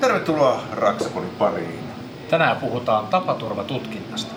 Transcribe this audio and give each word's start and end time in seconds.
Tervetuloa 0.00 0.62
Raksaponin 0.72 1.30
pariin. 1.30 1.78
Tänään 2.30 2.56
puhutaan 2.56 3.06
tapaturmatutkinnasta. 3.06 4.34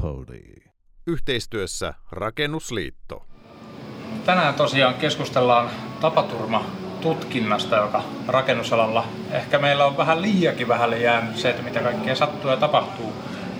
Pody. 0.00 0.54
Yhteistyössä 1.06 1.94
Rakennusliitto. 2.12 3.26
Tänään 4.26 4.54
tosiaan 4.54 4.94
keskustellaan 4.94 5.70
tapaturmatutkinnasta, 6.00 7.76
joka 7.76 8.02
rakennusalalla 8.26 9.04
ehkä 9.30 9.58
meillä 9.58 9.86
on 9.86 9.96
vähän 9.96 10.22
liiakin 10.22 10.68
vähälle 10.68 10.98
jäänyt 10.98 11.36
se, 11.36 11.50
että 11.50 11.62
mitä 11.62 11.80
kaikkea 11.80 12.14
sattuu 12.14 12.50
ja 12.50 12.56
tapahtuu 12.56 13.12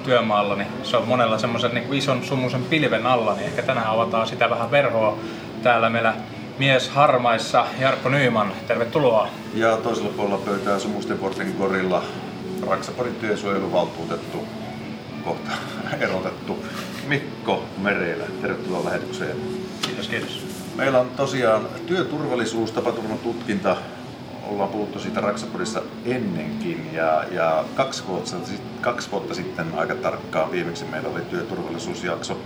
työmaalla, 0.05 0.57
niin 0.57 0.69
se 0.83 0.97
on 0.97 1.09
monella 1.09 1.39
semmoisen 1.39 1.75
niin 1.75 1.95
ison 1.95 2.25
sumuisen 2.25 2.65
pilven 2.65 3.07
alla, 3.07 3.35
niin 3.35 3.47
ehkä 3.47 3.63
tänään 3.63 3.87
avataan 3.87 4.27
sitä 4.27 4.51
vähän 4.51 4.71
verhoa. 4.71 5.19
Täällä 5.63 5.91
meillä 5.91 6.15
mies 6.59 6.89
harmaissa 6.89 7.67
Jarkko 7.79 8.09
Nyyman, 8.09 8.53
tervetuloa. 8.67 9.29
Ja 9.55 9.77
toisella 9.77 10.11
puolella 10.17 10.39
pöytää 10.39 10.79
Sumusten 10.79 11.19
portin 11.19 11.55
korilla 11.55 12.03
Raksaporin 12.67 13.15
työsuojeluvaltuutettu, 13.15 14.47
kohta 15.31 15.51
erotettu 16.05 16.65
Mikko 17.07 17.65
Merelä. 17.79 18.25
Tervetuloa 18.43 18.85
lähetykseen. 18.85 19.37
Kiitos, 19.83 20.09
kiitos. 20.09 20.47
Meillä 20.77 21.01
on 21.01 21.11
tosiaan 21.11 21.69
työturvallisuus, 21.87 22.73
tapaturmatutkinta. 22.73 23.77
Ollaan 24.49 24.69
puhuttu 24.69 25.01
siitä 25.01 25.21
Raksaporissa 25.21 25.83
ennenkin 26.05 26.91
ja, 26.93 27.25
ja 27.31 27.65
kaksi, 27.75 28.03
vuotta, 28.07 28.37
kaksi 28.81 29.11
vuotta 29.11 29.35
sitten 29.35 29.67
aika 29.77 29.95
tarkkaan 29.95 30.53
viimeksi 30.53 30.85
meillä 30.85 31.09
oli 31.09 31.21
työturvallisuusjakso. 31.21 32.41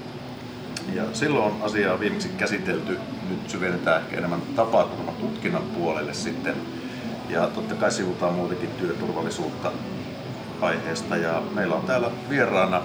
Ja 0.94 1.02
silloin 1.12 1.44
on 1.44 1.62
asiaa 1.62 2.00
viimeksi 2.00 2.28
käsitelty. 2.28 2.98
Nyt 3.30 3.50
syvennetään 3.50 4.02
ehkä 4.02 4.16
enemmän 4.16 4.42
tapaturmatutkinnan 4.56 5.62
puolelle 5.62 6.14
sitten. 6.14 6.54
Ja 7.28 7.46
totta 7.46 7.74
kai 7.74 7.92
sivutaan 7.92 8.34
muutenkin 8.34 8.70
työturvallisuutta 8.70 9.72
aiheesta. 10.64 11.16
Ja 11.16 11.42
meillä 11.54 11.74
on 11.74 11.82
täällä 11.82 12.10
vieraana 12.30 12.82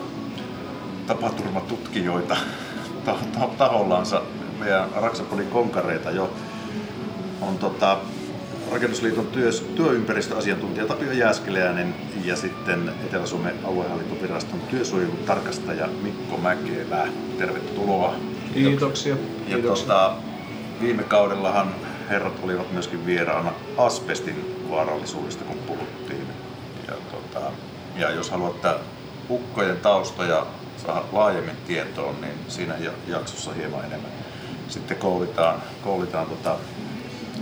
tapaturmatutkijoita 1.07 2.37
ta- 3.05 3.15
ta- 3.39 3.49
tahollansa. 3.57 4.21
Meidän 4.59 4.89
Raksapodin 4.95 5.47
konkareita 5.47 6.11
jo 6.11 6.33
on 7.41 7.57
tota, 7.57 7.97
Rakennusliiton 8.71 9.27
työ, 9.27 9.49
työympäristöasiantuntija 9.75 10.85
Tapio 10.85 11.11
Jääskeläinen 11.11 11.95
ja 12.25 12.35
sitten 12.35 12.91
Etelä-Suomen 13.05 13.55
aluehallintoviraston 13.63 14.59
työsuojelutarkastaja 14.59 15.87
Mikko 16.01 16.37
Mäkelä. 16.37 17.07
Tervetuloa. 17.37 18.15
Kiitoksia. 18.53 19.15
Ja 19.47 19.55
Kiitoksia. 19.55 19.87
tota, 19.87 20.13
viime 20.81 21.03
kaudellahan 21.03 21.67
herrat 22.09 22.33
olivat 22.43 22.71
myöskin 22.71 23.05
vieraana 23.05 23.51
asbestin 23.77 24.65
vaarallisuudesta, 24.69 25.45
kun 25.45 25.57
puhuttiin. 25.67 26.27
Ja, 26.89 26.95
tota, 27.11 27.51
ja 27.95 28.09
jos 28.09 28.29
haluatte 28.29 28.69
ukkojen 29.29 29.77
taustoja 29.77 30.45
saada 30.85 31.03
laajemmin 31.11 31.57
tietoon, 31.67 32.21
niin 32.21 32.33
siinä 32.47 32.77
ja- 32.77 32.91
jaksossa 33.07 33.53
hieman 33.53 33.85
enemmän 33.85 34.11
sitten 34.69 34.97
koulitaan, 34.97 35.61
koulitaan 35.83 36.27
tota 36.27 36.55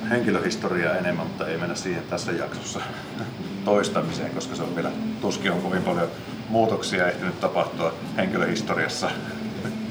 henkilöhistoriaa 0.10 0.96
enemmän, 0.96 1.28
mutta 1.28 1.48
ei 1.48 1.58
mennä 1.58 1.76
siihen 1.76 2.04
tässä 2.10 2.32
jaksossa 2.32 2.80
toistamiseen, 3.66 4.32
koska 4.32 4.56
se 4.56 4.64
on 4.64 4.76
vielä 4.76 4.92
tuskin 5.22 5.52
on 5.52 5.62
kovin 5.62 5.84
paljon 5.84 6.08
muutoksia 6.50 7.08
ehtinyt 7.08 7.40
tapahtua 7.40 7.94
henkilöhistoriassa 8.18 9.12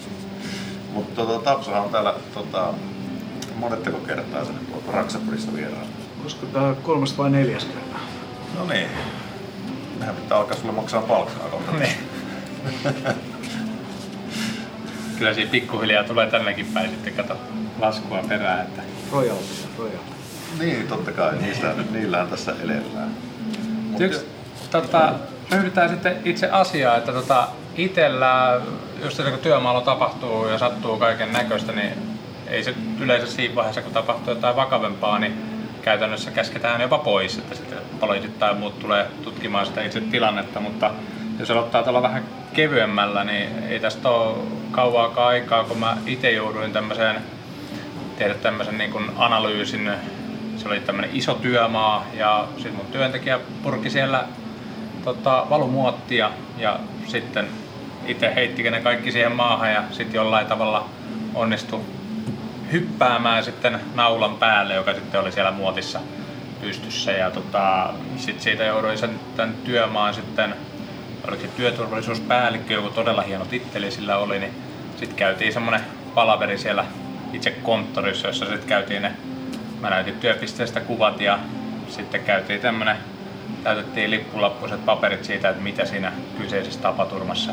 mutta 0.95 1.27
tota, 1.27 1.45
Tapsahan 1.45 1.83
on 1.83 1.91
täällä 1.91 2.15
tota, 2.35 2.75
monetteko 3.57 3.99
kertaa 3.99 4.45
tänne 4.45 4.61
tuolta 4.71 4.93
Raksapurista 4.93 5.53
vieraan. 5.55 5.87
Koska 6.23 6.47
tämä 6.47 6.75
kolmas 6.83 7.19
vai 7.19 7.31
neljäs 7.31 7.65
kerta? 7.65 7.99
No 8.59 8.67
niin. 8.67 8.89
Mehän 9.99 10.17
pitää 10.17 10.39
alkaa 10.39 10.57
sulle 10.57 10.73
maksaa 10.73 11.03
palkkaa 11.03 11.49
kohta. 11.49 11.73
Niin. 11.73 11.97
Kyllä 15.19 15.35
siinä 15.35 15.51
pikkuhiljaa 15.51 16.05
tulee 16.05 16.31
tännekin 16.31 16.67
päin 16.67 16.91
sitten 16.91 17.15
kato 17.15 17.37
laskua 17.79 18.25
perään, 18.29 18.61
että 18.61 18.83
Rojalti, 19.13 19.45
rojalti. 19.79 20.17
Niin, 20.59 20.89
totta 20.89 21.13
kai. 21.13 21.37
Niistä, 21.37 21.75
niillähän 21.91 22.29
tässä 22.29 22.55
elellään. 22.63 23.11
Mut 23.91 24.01
Yksi, 24.01 24.27
tota, 24.71 25.13
ryhdytään 25.53 25.91
sitten 25.91 26.17
itse 26.25 26.51
asiaan, 26.51 26.99
että 26.99 27.13
tota, 27.13 27.49
itsellä, 27.77 28.61
just 29.05 29.23
kun 29.31 29.39
työmaalla 29.39 29.81
tapahtuu 29.81 30.47
ja 30.47 30.59
sattuu 30.59 30.97
kaiken 30.97 31.33
näköistä, 31.33 31.73
niin 31.73 31.93
ei 32.47 32.65
se 32.65 32.75
yleensä 33.01 33.27
siinä 33.27 33.55
vaiheessa, 33.55 33.83
kun 33.83 33.93
tapahtuu 33.93 34.35
jotain 34.35 34.57
vakavempaa, 34.57 35.19
niin 35.19 35.56
käytännössä 35.87 36.31
käsketään 36.31 36.81
jopa 36.81 36.99
pois, 36.99 37.39
että 37.39 37.55
sitten 37.55 37.79
poliisit 38.01 38.39
tai 38.39 38.55
muut 38.55 38.79
tulee 38.79 39.07
tutkimaan 39.23 39.67
sitä 39.67 39.83
itse 39.83 40.01
tilannetta, 40.01 40.61
mutta 40.61 40.91
jos 41.39 41.51
aloittaa 41.51 41.83
tuolla 41.83 42.03
vähän 42.03 42.25
kevyemmällä, 42.53 43.25
niin 43.25 43.49
ei 43.69 43.81
tästä 43.81 44.09
ole 44.09 44.37
kauaakaan 44.71 45.29
aikaa, 45.29 45.65
kun 45.65 45.79
mä 45.79 45.97
itse 46.07 46.31
jouduin 46.31 46.73
tämmöiseen 46.73 47.17
tehdä 48.19 48.35
tämmöisen 48.35 48.79
niin 48.79 48.91
kuin 48.91 49.11
analyysin. 49.17 49.91
Se 50.57 50.69
oli 50.69 50.81
tämmöinen 50.81 51.11
iso 51.13 51.35
työmaa 51.35 52.07
ja 52.15 52.49
sitten 52.57 52.75
mun 52.75 52.87
työntekijä 52.93 53.41
purki 53.63 53.91
siellä 53.91 54.25
tota, 55.05 55.47
valumuottia 55.51 56.31
ja 56.59 56.79
sitten 57.07 57.49
itse 58.07 58.35
heittikin 58.35 58.73
ne 58.73 58.81
kaikki 58.81 59.13
siihen 59.13 59.33
maahan 59.33 59.73
ja 59.73 59.83
sitten 59.91 60.15
jollain 60.15 60.47
tavalla 60.47 60.89
onnistui 61.35 61.81
hyppäämään 62.73 63.45
sitten 63.45 63.81
naulan 63.95 64.37
päälle, 64.37 64.75
joka 64.75 64.95
sitten 64.95 65.21
oli 65.21 65.33
siellä 65.33 65.51
muotissa 65.51 66.01
pystyssä. 66.61 67.13
Ja 67.13 67.31
tota, 67.31 67.91
sitten 68.17 68.43
siitä 68.43 68.65
jouduin 68.65 68.99
sen 68.99 69.21
tämän 69.37 69.55
työmaan 69.65 70.15
sitten, 70.15 70.55
oliko 71.29 71.43
se 71.43 71.49
työturvallisuuspäällikkö, 71.49 72.75
joku 72.75 72.91
todella 72.91 73.23
hieno 73.23 73.45
titteli 73.45 73.91
sillä 73.91 74.17
oli, 74.17 74.39
niin 74.39 74.53
sitten 74.97 75.17
käytiin 75.17 75.53
semmoinen 75.53 75.81
palaveri 76.15 76.59
siellä 76.59 76.85
itse 77.33 77.51
konttorissa, 77.51 78.27
jossa 78.27 78.47
sitten 78.47 78.69
käytiin 78.69 79.03
ne, 79.03 79.13
mä 79.81 79.91
näytin 79.91 80.21
työpisteestä 80.21 80.81
kuvat 80.81 81.21
ja 81.21 81.39
sitten 81.89 82.25
käytiin 82.25 82.61
tämmönen, 82.61 82.97
täytettiin 83.63 84.11
lippulappuiset 84.11 84.85
paperit 84.85 85.25
siitä, 85.25 85.49
että 85.49 85.63
mitä 85.63 85.85
siinä 85.85 86.13
kyseisessä 86.39 86.81
tapaturmassa 86.81 87.53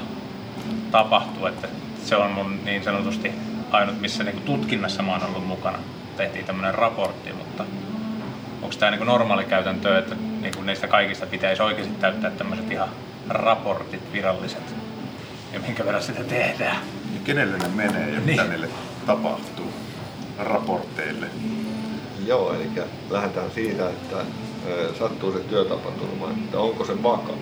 tapahtuu, 0.91 1.45
että 1.45 1.67
se 2.03 2.15
on 2.15 2.31
mun 2.31 2.59
niin 2.65 2.83
sanotusti 2.83 3.31
ainut, 3.73 4.01
missä 4.01 4.23
niinku 4.23 4.41
tutkinnassa 4.41 5.03
mä 5.03 5.11
oon 5.11 5.23
ollut 5.23 5.47
mukana. 5.47 5.77
Tehtiin 6.17 6.45
tämmönen 6.45 6.75
raportti, 6.75 7.33
mutta 7.33 7.63
onko 8.61 8.75
tämä 8.79 8.91
niinku 8.91 9.05
normaali 9.05 9.45
käytäntö, 9.45 9.99
että 9.99 10.15
niinku 10.41 10.61
niistä 10.61 10.87
kaikista 10.87 11.25
pitäisi 11.25 11.61
oikeasti 11.61 11.93
täyttää 11.93 12.31
tämmöiset 12.31 12.71
ihan 12.71 12.89
raportit 13.29 14.13
viralliset 14.13 14.75
ja 15.53 15.59
minkä 15.59 15.85
verran 15.85 16.03
sitä 16.03 16.23
tehdään. 16.23 16.77
Ja 17.13 17.19
kenelle 17.23 17.57
ne 17.57 17.67
menee 17.67 18.09
ja 18.09 18.19
Niin. 18.19 18.23
mitä 18.25 18.43
niille 18.43 18.67
tapahtuu 19.05 19.73
raporteille. 20.39 21.27
Joo, 22.25 22.53
eli 22.53 22.69
lähdetään 23.09 23.51
siitä, 23.51 23.89
että 23.89 24.17
sattuu 24.99 25.31
se 25.31 25.39
työtapaturma, 25.39 26.29
että 26.29 26.59
onko 26.59 26.85
se 26.85 27.03
vakava. 27.03 27.37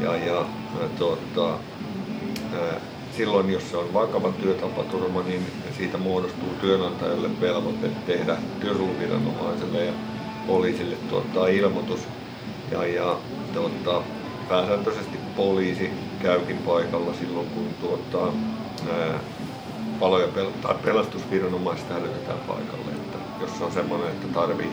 Ja, 0.00 0.16
ja 0.16 0.44
tuota, 0.98 1.58
silloin, 3.16 3.50
jos 3.50 3.70
se 3.70 3.76
on 3.76 3.94
vakava 3.94 4.32
työtapaturma, 4.32 5.22
niin 5.22 5.46
siitä 5.78 5.98
muodostuu 5.98 6.48
työnantajalle 6.60 7.40
velvoite 7.40 7.90
tehdä 8.06 8.36
työsuojeluviranomaiselle 8.60 9.84
ja 9.84 9.92
poliisille 10.46 10.96
tuottaa 11.10 11.46
ilmoitus. 11.46 12.00
Ja, 12.70 12.86
ja 12.86 13.16
tuota, 13.54 14.02
pääsääntöisesti 14.48 15.18
poliisi 15.36 15.90
käykin 16.22 16.58
paikalla 16.58 17.14
silloin, 17.14 17.46
kun 17.46 17.66
tuota, 17.80 18.32
ää, 18.92 19.20
palo- 20.00 20.20
ja 20.20 20.26
pel- 20.26 20.62
tai 20.62 20.74
pelastusviranomaiset 20.84 21.90
hälytetään 21.90 22.38
paikalle. 22.38 22.92
Että 22.92 23.18
jos 23.40 23.58
se 23.58 23.64
on 23.64 23.72
semmoinen, 23.72 24.08
että 24.08 24.28
tarvii 24.28 24.70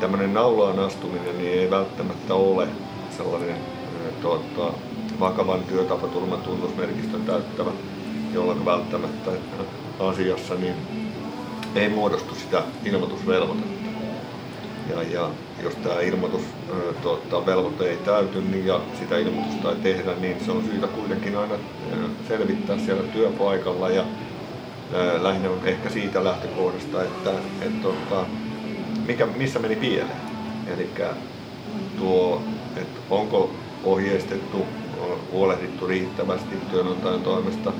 tämmöinen 0.00 0.34
naulaan 0.34 0.78
astuminen, 0.78 1.38
niin 1.38 1.52
ei 1.52 1.70
välttämättä 1.70 2.34
ole 2.34 2.68
sellainen 3.16 3.50
ää, 3.50 4.12
tuota, 4.22 4.72
vakavan 5.20 5.64
työtapaturman 5.64 6.40
tunnusmerkistön 6.40 7.22
täyttävä, 7.22 7.70
jolloin 8.34 8.64
välttämättä 8.64 9.30
asiassa 9.98 10.54
niin 10.54 10.74
ei 11.74 11.88
muodostu 11.88 12.34
sitä 12.34 12.62
ilmoitusvelvoitetta. 12.84 13.72
Ja, 14.90 15.02
ja, 15.02 15.30
jos 15.62 15.74
tämä 15.74 16.00
ilmoitus 16.00 16.42
velvoite 17.46 17.90
ei 17.90 17.96
täyty 17.96 18.40
niin, 18.40 18.66
ja 18.66 18.80
sitä 18.98 19.18
ilmoitusta 19.18 19.70
ei 19.70 19.76
tehdä, 19.76 20.14
niin 20.20 20.44
se 20.44 20.50
on 20.50 20.64
syytä 20.64 20.86
kuitenkin 20.86 21.36
aina 21.36 21.54
selvittää 22.28 22.78
siellä 22.78 23.02
työpaikalla 23.02 23.90
ja 23.90 24.04
lähinnä 25.20 25.50
on 25.50 25.60
ehkä 25.64 25.90
siitä 25.90 26.24
lähtökohdasta, 26.24 27.02
että 27.02 27.30
et, 27.60 27.82
tuota, 27.82 28.26
mikä, 29.06 29.26
missä 29.26 29.58
meni 29.58 29.76
pieleen. 29.76 30.32
Eli 30.74 30.90
tuo, 31.98 32.42
että 32.76 33.00
onko 33.10 33.50
ohjeistettu, 33.84 34.66
huolehdittu 35.32 35.86
riittävästi 35.86 36.56
työnantajan 36.70 37.22
toimesta, 37.22 37.72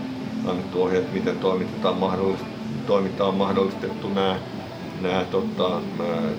annettu 0.47 0.83
ohjeet, 0.83 1.13
miten 1.13 1.39
toimitetaan 1.39 1.97
mahdollisesti, 1.97 2.51
toiminta 2.87 3.25
on 3.25 3.35
mahdollistettu 3.35 4.09
nämä, 4.09 4.37
nämä 5.01 5.25
tota, 5.31 5.81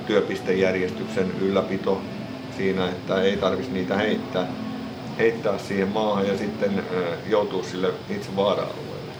työpistejärjestyksen 0.07 1.31
ylläpito 1.41 2.01
siinä, 2.57 2.89
että 2.89 3.21
ei 3.21 3.37
tarvitsisi 3.37 3.73
niitä 3.73 3.97
heittää, 3.97 4.47
heittää 5.17 5.57
siihen 5.57 5.87
maahan 5.87 6.27
ja 6.27 6.37
sitten 6.37 6.83
joutuu 7.29 7.63
sille 7.63 7.93
itse 8.09 8.35
vaara-alueelle. 8.35 9.13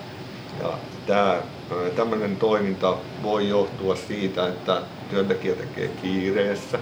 Ja 0.61 0.69
tämä, 1.07 1.37
tämmöinen 1.95 2.35
toiminta 2.35 2.97
voi 3.23 3.49
johtua 3.49 3.95
siitä, 3.95 4.47
että 4.47 4.81
työntekijä 5.09 5.55
tekee 5.55 5.87
kiireessä 5.87 6.79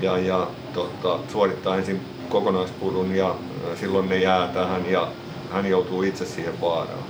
ja, 0.00 0.18
ja 0.18 0.46
tota, 0.74 1.18
suorittaa 1.32 1.76
ensin 1.76 2.00
kokonaispurun 2.28 3.14
ja 3.14 3.34
silloin 3.80 4.08
ne 4.08 4.18
jää 4.18 4.48
tähän 4.48 4.90
ja 4.90 5.08
hän 5.52 5.66
joutuu 5.66 6.02
itse 6.02 6.26
siihen 6.26 6.60
vaaraan. 6.60 7.04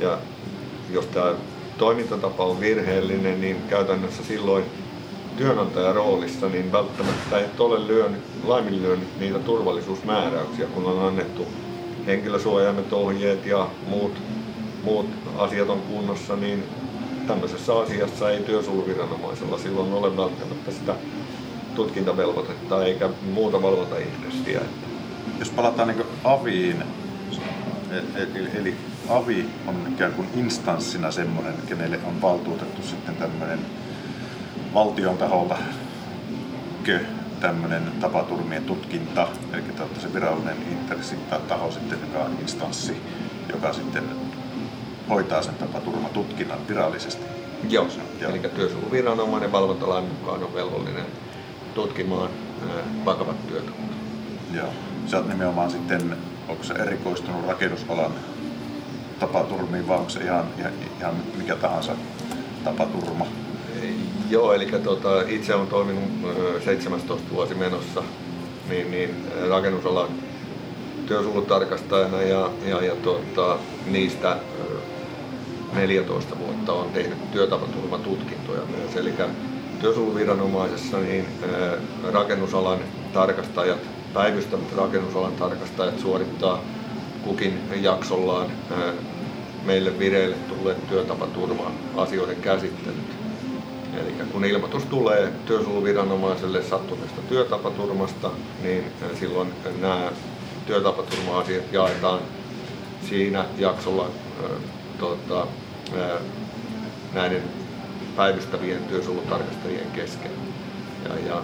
Ja 0.00 0.18
jos 0.92 1.06
tämä 1.06 1.32
toimintatapa 1.78 2.44
on 2.44 2.60
virheellinen, 2.60 3.40
niin 3.40 3.56
käytännössä 3.70 4.24
silloin 4.24 4.64
työnantajan 5.36 5.94
roolissa 5.94 6.48
niin 6.48 6.72
välttämättä 6.72 7.38
et 7.38 7.60
ole 7.60 7.86
lyönyt, 7.86 8.20
laiminlyönyt 8.44 9.20
niitä 9.20 9.38
turvallisuusmääräyksiä, 9.38 10.66
kun 10.66 10.86
on 10.86 11.06
annettu 11.06 11.46
henkilösuojaimet, 12.06 12.92
ohjeet 12.92 13.46
ja 13.46 13.68
muut, 13.86 14.12
muut 14.82 15.06
asiat 15.38 15.68
on 15.68 15.80
kunnossa, 15.80 16.36
niin 16.36 16.64
tämmöisessä 17.26 17.78
asiassa 17.78 18.30
ei 18.30 18.42
työsuojeluviranomaisella 18.42 19.58
silloin 19.58 19.92
ole 19.92 20.16
välttämättä 20.16 20.70
sitä 20.70 20.94
tutkintavelvoitetta 21.74 22.84
eikä 22.84 23.08
muuta 23.32 23.62
valvontaintressiä. 23.62 24.60
Jos 25.38 25.50
palataan 25.50 25.88
niin 25.88 26.04
aviin, 26.24 26.84
eli, 28.14 28.48
eli 28.54 28.76
avi 29.08 29.46
on 29.66 29.74
ikään 29.92 30.12
kuin 30.12 30.28
instanssina 30.36 31.10
semmoinen, 31.10 31.54
kenelle 31.68 31.98
on 32.06 32.22
valtuutettu 32.22 32.82
sitten 32.82 33.16
tämmöinen 33.16 33.58
valtion 34.74 35.18
taholta 35.18 35.56
kö, 36.84 37.00
tämmöinen 37.40 37.92
tapaturmien 38.00 38.64
tutkinta, 38.64 39.28
eli 39.52 39.62
se 40.00 40.14
virallinen 40.14 40.56
intressi 40.72 41.16
tai 41.30 41.40
taho 41.48 41.70
sitten, 41.70 41.98
joka 42.00 42.24
on 42.24 42.36
instanssi, 42.40 42.96
joka 43.52 43.72
sitten 43.72 44.04
hoitaa 45.08 45.42
sen 45.42 45.54
tapaturmatutkinnan 45.54 46.68
virallisesti. 46.68 47.24
Joo, 47.68 47.88
Joo. 48.20 48.30
eli 48.30 48.38
työsuojeluviranomainen 48.38 49.52
valvontalain 49.52 50.04
mukaan 50.04 50.42
on 50.42 50.54
velvollinen 50.54 51.06
tutkimaan 51.74 52.30
vakavat 53.04 53.46
työtavat. 53.46 53.80
Joo. 54.54 54.68
Sä 55.06 55.16
oot 55.16 55.28
nimenomaan 55.28 55.70
sitten, 55.70 56.16
onko 56.48 56.64
se 56.64 56.74
erikoistunut 56.74 57.46
rakennusalan 57.46 58.12
tapaturmiin 59.20 59.88
vai 59.88 59.98
onko 59.98 60.10
se 60.10 60.24
ihan, 60.24 60.44
ihan, 60.58 60.72
ihan 61.00 61.14
mikä 61.36 61.56
tahansa 61.56 61.92
tapaturma? 62.64 63.26
Joo, 64.30 64.52
eli 64.52 64.66
tota, 64.66 65.22
itse 65.28 65.54
olen 65.54 65.66
toiminut 65.66 66.04
17 66.64 67.30
vuosi 67.32 67.54
menossa 67.54 68.02
niin, 68.68 68.90
niin 68.90 69.10
rakennusalan 69.48 70.08
työsuojelutarkastajana 71.06 72.22
ja, 72.22 72.50
ja, 72.66 72.84
ja 72.84 72.96
tota, 72.96 73.58
niistä 73.86 74.36
14 75.74 76.38
vuotta 76.38 76.72
on 76.72 76.90
tehnyt 76.90 77.32
työtapaturmatutkintoja 77.32 78.62
myös. 78.76 78.96
Eli 78.96 79.12
työsuojeluviranomaisessa 79.80 80.98
niin 80.98 81.26
rakennusalan 82.12 82.78
tarkastajat, 83.12 83.78
päivystävät 84.14 84.76
rakennusalan 84.76 85.32
tarkastajat 85.32 85.98
suorittaa 85.98 86.60
kukin 87.24 87.60
jaksollaan 87.80 88.46
meille 89.64 89.98
vireille 89.98 90.36
tulleet 90.36 90.88
työtapaturma-asioiden 90.88 92.36
käsittelyt. 92.36 93.16
Eli 94.00 94.12
kun 94.32 94.44
ilmoitus 94.44 94.84
tulee 94.84 95.32
työsuojeluviranomaiselle 95.46 96.62
sattuneesta 96.62 97.20
työtapaturmasta, 97.28 98.30
niin 98.62 98.84
silloin 99.20 99.52
nämä 99.80 100.12
työtapaturma-asiat 100.66 101.72
jaetaan 101.72 102.20
siinä 103.08 103.44
jaksolla 103.58 104.08
tuota, 104.98 105.46
näiden 107.12 107.42
päivystävien 108.16 108.84
työsuojelutarkastajien 108.84 109.90
kesken. 109.90 110.30
Ja, 111.08 111.28
ja 111.28 111.42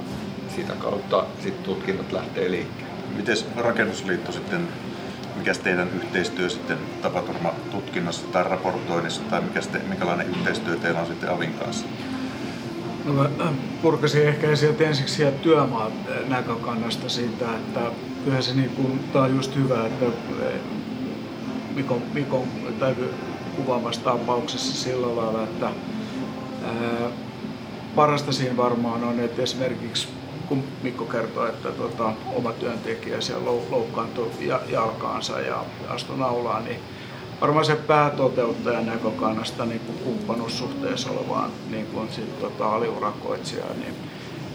sitä 0.57 0.73
kautta 0.73 1.25
sit 1.43 1.63
tutkinnat 1.63 2.13
lähtee 2.13 2.51
liikkeelle. 2.51 2.91
Miten 3.17 3.37
rakennusliitto 3.57 4.33
sitten, 4.33 4.69
mikä 5.37 5.55
teidän 5.55 5.89
yhteistyö 5.97 6.49
sitten 6.49 6.79
tapaturmatutkinnassa 7.03 8.27
tai 8.33 8.45
raportoinnissa 8.45 9.23
tai 9.31 9.41
mikä 9.41 9.61
sitten, 9.61 9.89
minkälainen 9.89 10.31
yhteistyö 10.31 10.77
teillä 10.77 11.01
on 11.01 11.07
sitten 11.07 11.31
Avin 11.31 11.55
kanssa? 11.55 11.87
No 13.05 13.13
mä 13.13 13.31
purkasin 13.83 14.29
ehkä 14.29 14.57
sieltä 14.57 14.85
ensiksi 14.85 15.15
sieltä 15.15 15.39
työmaan 15.39 15.93
näkökannasta 16.29 17.09
siitä, 17.09 17.45
että 17.57 17.81
kyllähän 18.25 18.43
se 18.43 18.55
niin 18.55 18.71
kuin, 18.71 19.01
tää 19.13 19.23
on 19.23 19.37
just 19.37 19.57
hyvä, 19.57 19.87
että 19.87 20.07
Mikon, 21.75 22.03
Mikon 22.13 22.49
tai 22.79 22.95
kuvaamassa 23.57 24.01
tapauksessa 24.01 24.83
sillä 24.83 25.17
lailla, 25.17 25.43
että 25.43 25.71
parasta 27.97 28.33
siinä 28.33 28.57
varmaan 28.57 29.05
on, 29.05 29.21
että 29.21 29.43
esimerkiksi 29.43 30.09
kun 30.49 30.65
Mikko 30.83 31.05
kertoi, 31.05 31.49
että 31.49 31.73
tota, 31.73 32.13
oma 32.35 32.53
työntekijä 32.53 33.21
siellä 33.21 33.45
loukkaantui 33.71 34.31
jalkaansa 34.69 35.41
ja 35.41 35.65
astui 35.89 36.19
naulaan, 36.19 36.65
niin 36.65 36.79
varmaan 37.41 37.65
se 37.65 37.77
päätoteuttajan 37.77 38.87
näkökannasta 38.87 39.67
niin 39.67 39.81
kuin 39.81 39.99
kumppanuussuhteessa 39.99 41.11
olevaan 41.11 41.51
niin 41.71 41.87
kuin 41.87 42.09
sit, 42.13 42.41
tota, 42.41 42.75
aliurakoitsijaan, 42.75 43.81
niin 43.81 43.95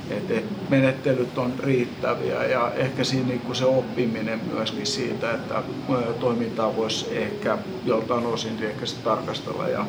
et, 0.10 0.31
et 0.31 0.69
menettelyt 0.69 1.38
on 1.38 1.54
riittäviä 1.60 2.44
ja 2.44 2.72
ehkä 2.75 3.04
siinä 3.04 3.28
niin 3.28 3.40
kuin 3.40 3.56
se 3.56 3.66
oppiminen 3.66 4.42
myöskin 4.54 4.86
siitä, 4.86 5.31
että 5.31 5.63
toimintaa 6.19 6.75
voisi 6.75 7.18
ehkä 7.18 7.58
joltain 7.86 8.25
osin 8.25 8.63
ehkä 8.63 8.86
tarkastella 9.03 9.68
ja 9.68 9.86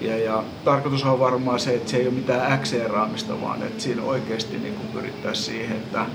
ja, 0.00 0.18
ja 0.18 0.42
tarkoitus 0.64 1.04
on 1.04 1.18
varmaan 1.18 1.60
se, 1.60 1.74
että 1.74 1.90
se 1.90 1.96
ei 1.96 2.06
ole 2.06 2.14
mitään 2.14 2.60
XC-raamista, 2.60 3.40
vaan 3.40 3.62
että 3.62 3.82
siinä 3.82 4.02
oikeasti 4.02 4.58
niin 4.58 4.74
kuin 4.74 4.88
pyrittäisiin 4.88 5.46
siihen, 5.46 5.76
että 5.76 6.06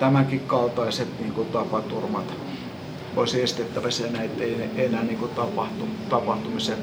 tämänkin 0.00 0.40
kaltaiset 0.40 1.20
niin 1.20 1.32
kuin 1.32 1.48
tapaturmat 1.48 2.34
olisi 3.16 3.42
estettävissä 3.42 4.06
ja 4.06 4.12
näitä 4.12 4.44
ei 4.44 4.70
enää 4.76 5.02
niin 5.02 5.18
kuin 5.18 5.30
tapahtu, 5.30 5.88
tapahtumisen. 6.08 6.78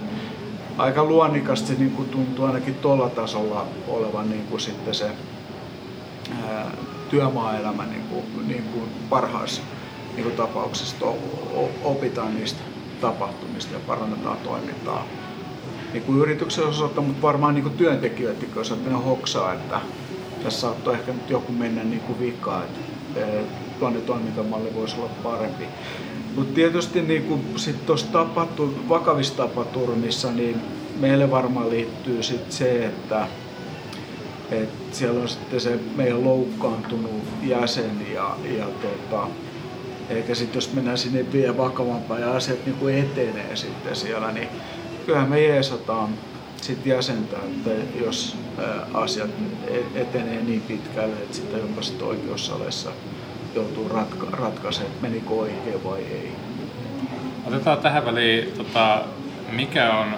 Aika 0.78 1.04
luonnikasta 1.04 1.68
se 1.68 1.74
niin 1.74 1.92
kuin 1.92 2.10
tuntuu 2.10 2.46
ainakin 2.46 2.76
tuolla 2.76 3.10
tasolla 3.10 3.66
olevan 3.88 4.30
niin 4.30 4.48
kuin 4.50 4.62
sitten 4.62 4.94
se 4.94 5.12
ää, 6.50 6.72
työmaaelämä 7.10 7.86
niin 7.86 8.04
kuin, 8.10 8.48
niin 8.48 8.64
kuin 8.64 8.90
parhaassa 9.10 9.62
niin 10.16 10.24
kuin 10.24 10.36
tapauksessa 10.36 11.06
opitaan 11.84 12.36
niistä 12.36 12.60
tapahtumista 13.02 13.74
ja 13.74 13.80
parannetaan 13.88 14.38
toimintaa 14.38 15.06
niin 15.94 16.04
kuin 16.04 16.20
yrityksen 16.20 16.66
osalta, 16.66 17.02
mutta 17.02 17.22
varmaan 17.22 17.56
niin 17.56 17.64
kuin 17.64 17.78
työntekijöiden 17.78 18.50
osalta 18.56 18.90
ne 18.90 18.96
hoksaa, 18.96 19.54
että 19.54 19.82
tässä 20.44 20.60
saattoi 20.60 20.94
ehkä 20.94 21.14
nyt 21.14 21.30
joku 21.30 21.52
mennä 21.52 21.84
niin 21.84 22.00
kuin 22.02 22.20
vikaan, 22.20 22.64
että 22.64 22.80
tuonne 23.80 24.00
toimintamalli 24.00 24.76
voisi 24.76 24.96
olla 25.00 25.10
parempi. 25.24 25.64
Mutta 26.36 26.54
tietysti 26.54 27.02
niin 27.02 27.24
kuin 27.24 27.44
sit 27.56 27.86
tapahtu, 28.12 28.76
vakavissa 28.90 29.38
tapaturmissa, 29.38 30.32
niin 30.32 30.62
meille 31.00 31.32
varmaan 31.32 31.70
liittyy 31.70 32.24
sit 32.24 32.52
se, 32.52 32.86
että 32.86 33.28
et 34.52 34.70
siellä 34.92 35.22
on 35.22 35.30
sitten 35.30 35.62
se 35.62 35.80
meidän 35.96 36.24
loukkaantunut 36.24 37.24
jäsen 37.44 38.08
ja, 38.14 38.36
ja 38.58 38.66
tota, 38.66 39.28
eikä 40.10 40.36
sitten 40.36 40.58
jos 40.58 40.74
mennään 40.74 40.98
sinne 40.98 41.26
vielä 41.34 41.58
vakavampaan 41.58 42.22
ja 42.22 42.32
asiat 42.32 42.66
niin 42.66 42.76
kuin 42.76 42.98
etenee 42.98 43.56
sitten 43.56 43.96
siellä, 43.96 44.32
niin 44.32 44.48
kyllähän 45.06 45.30
me 45.30 45.42
jeesataan 45.42 46.10
sit 46.62 46.86
jäsentä, 46.86 47.38
että 47.38 47.70
jos 48.04 48.36
asiat 48.94 49.30
e-, 49.68 50.02
etenee 50.02 50.42
niin 50.42 50.62
pitkälle, 50.62 51.16
että 51.16 51.36
sitä 51.36 51.58
jopa 51.58 51.82
sit 51.82 52.02
oikeussaleissa 52.02 52.90
joutuu 53.56 53.90
ratka- 53.90 54.32
ratkaisemaan, 54.32 54.94
menikö 55.02 55.30
oikein 55.30 55.84
vai 55.84 56.00
ei. 56.00 56.32
Otetaan 57.46 57.78
tähän 57.78 58.06
väliin, 58.06 58.52
tota, 58.52 59.02
mikä 59.52 59.94
on, 59.94 60.16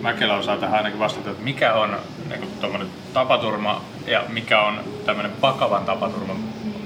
Mäkelä 0.00 0.34
osaa 0.36 0.56
tähän 0.56 0.76
ainakin 0.76 0.98
vastata, 0.98 1.30
että 1.30 1.42
mikä 1.42 1.74
on 1.74 1.96
niin 2.28 2.90
tapaturma 3.12 3.84
ja 4.06 4.24
mikä 4.28 4.60
on 4.60 4.80
tämmöinen 5.06 5.32
vakavan 5.42 5.84
tapaturman, 5.84 6.36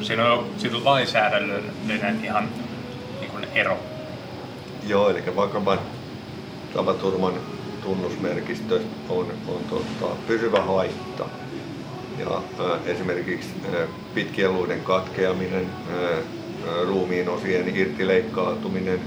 siinä 0.02 0.32
on, 0.32 0.46
siinä 0.56 0.76
on 0.76 0.84
lainsäädännöllinen 0.84 2.24
ihan 2.24 2.48
niin 3.20 3.30
kuin 3.30 3.46
ero. 3.54 3.78
Joo, 4.86 5.10
eli 5.10 5.36
vakavan 5.36 5.78
tapaturman 6.74 7.32
tunnusmerkistö 7.82 8.80
on, 9.08 9.26
on 9.48 9.60
tota, 9.70 10.14
pysyvä 10.26 10.62
haitta. 10.62 11.24
Ja 12.18 12.30
ää, 12.30 12.78
esimerkiksi 12.86 13.48
ää, 13.74 13.86
pitkien 14.14 14.54
luiden 14.54 14.80
katkeaminen, 14.80 15.66
ää, 15.90 16.18
ruumiin 16.86 17.28
osien 17.28 17.76
irtileikkautuminen, 17.76 19.00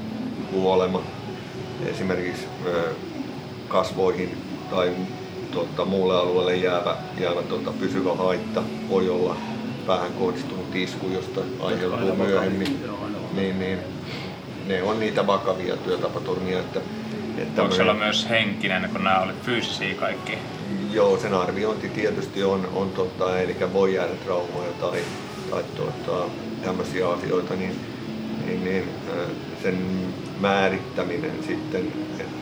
kuolema, 0.52 1.02
esimerkiksi 1.86 2.46
ää, 2.66 2.84
kasvoihin 3.68 4.38
tai 4.72 4.92
tota, 5.52 5.86
muulle 5.86 6.18
alueelle 6.18 6.56
jäävä, 6.56 6.98
jäävä 7.20 7.42
tota, 7.42 7.72
pysyvä 7.80 8.16
haitta 8.16 8.64
voi 8.90 9.10
olla 9.10 9.36
päähän 9.88 10.14
kohdistunut 10.14 10.76
isku, 10.76 11.08
josta 11.10 11.42
aiheutuu 11.64 12.16
myöhemmin. 12.16 12.84
Niin, 13.36 13.60
niin, 13.60 13.80
ne 14.68 14.84
on 14.84 15.00
niitä 15.00 15.28
vakavia 15.28 15.78
työtapaturmia. 15.78 16.60
Että, 16.60 16.80
että 17.38 17.62
Voiko 17.62 17.76
se 17.76 17.82
olla 17.82 17.94
myös 17.94 18.30
henkinen, 18.30 18.90
kun 18.92 19.04
nämä 19.04 19.20
oli 19.20 19.34
fyysisiä 19.46 19.96
kaikki? 19.96 20.38
Joo, 20.92 21.18
sen 21.18 21.34
arviointi 21.34 21.90
tietysti 21.90 22.44
on, 22.44 22.70
on 22.76 22.90
tota, 22.90 23.40
eli 23.40 23.56
voi 23.74 23.94
jäädä 23.94 24.14
traumoja 24.26 24.72
tai, 24.82 25.00
tai 25.52 25.64
tota, 25.78 26.30
tämmöisiä 26.64 27.10
asioita, 27.10 27.54
niin, 27.54 27.76
niin, 28.46 28.64
niin 28.64 28.90
sen 29.64 29.78
määrittäminen 30.40 31.44
sitten, 31.48 31.94
että 32.20 32.42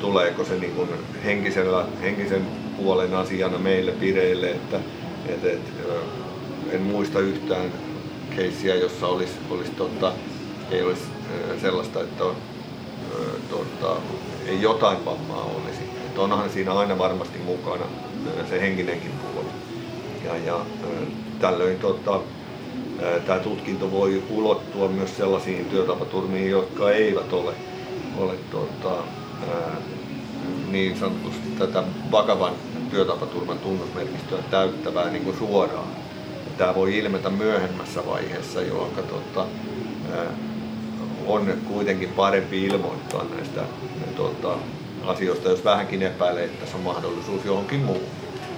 tuleeko 0.00 0.44
se 0.44 0.54
niin 0.54 0.72
kuin 0.72 0.88
henkisellä, 1.24 1.84
henkisen 2.02 2.46
puolen 2.76 3.14
asiana 3.14 3.58
meille 3.58 4.00
vireille, 4.00 4.50
että, 4.50 4.80
että, 5.28 5.48
että 5.48 5.82
en 6.70 6.82
muista 6.82 7.20
yhtään 7.20 7.72
keissiä, 8.36 8.74
jossa 8.74 9.06
olisi, 9.06 9.32
olisi 9.50 9.70
tota, 9.70 10.12
ei 10.70 10.82
olisi 10.82 11.02
sellaista, 11.62 12.00
että 12.00 12.24
on, 12.24 12.36
tota, 13.50 13.96
jotain 14.60 15.04
vammaa 15.04 15.44
olisi. 15.44 15.82
Että 16.06 16.20
onhan 16.20 16.50
siinä 16.50 16.72
aina 16.72 16.98
varmasti 16.98 17.38
mukana 17.38 17.84
se 18.48 18.60
henkinenkin 18.60 19.10
puoli. 19.10 19.48
Ja, 20.24 20.36
ja 20.36 20.60
tällöin 21.40 21.78
tota, 21.78 22.20
tämä 23.26 23.38
tutkinto 23.38 23.90
voi 23.90 24.22
ulottua 24.30 24.88
myös 24.88 25.16
sellaisiin 25.16 25.64
työtapaturmiin, 25.64 26.50
jotka 26.50 26.90
eivät 26.90 27.32
ole, 27.32 27.54
ole 28.18 28.34
tota, 28.50 28.94
niin 30.70 30.98
sanotusti 30.98 31.48
tätä 31.58 31.82
vakavan 32.12 32.52
työtapaturman 32.90 33.58
tunnusmerkistöä 33.58 34.38
täyttävää 34.50 35.10
niin 35.10 35.24
kuin 35.24 35.38
suoraan. 35.38 35.88
Tämä 36.58 36.74
voi 36.74 36.98
ilmetä 36.98 37.30
myöhemmässä 37.30 38.06
vaiheessa, 38.06 38.60
jolloin 38.60 38.92
tota, 38.94 39.46
on 41.28 41.58
kuitenkin 41.68 42.08
parempi 42.08 42.64
ilmoittaa 42.66 43.24
näistä 43.24 43.60
tota, 44.16 44.56
asioista, 45.06 45.48
jos 45.48 45.64
vähänkin 45.64 46.02
epäilee, 46.02 46.44
että 46.44 46.60
tässä 46.60 46.76
on 46.76 46.82
mahdollisuus 46.82 47.44
johonkin 47.44 47.80
muuhun, 47.80 48.08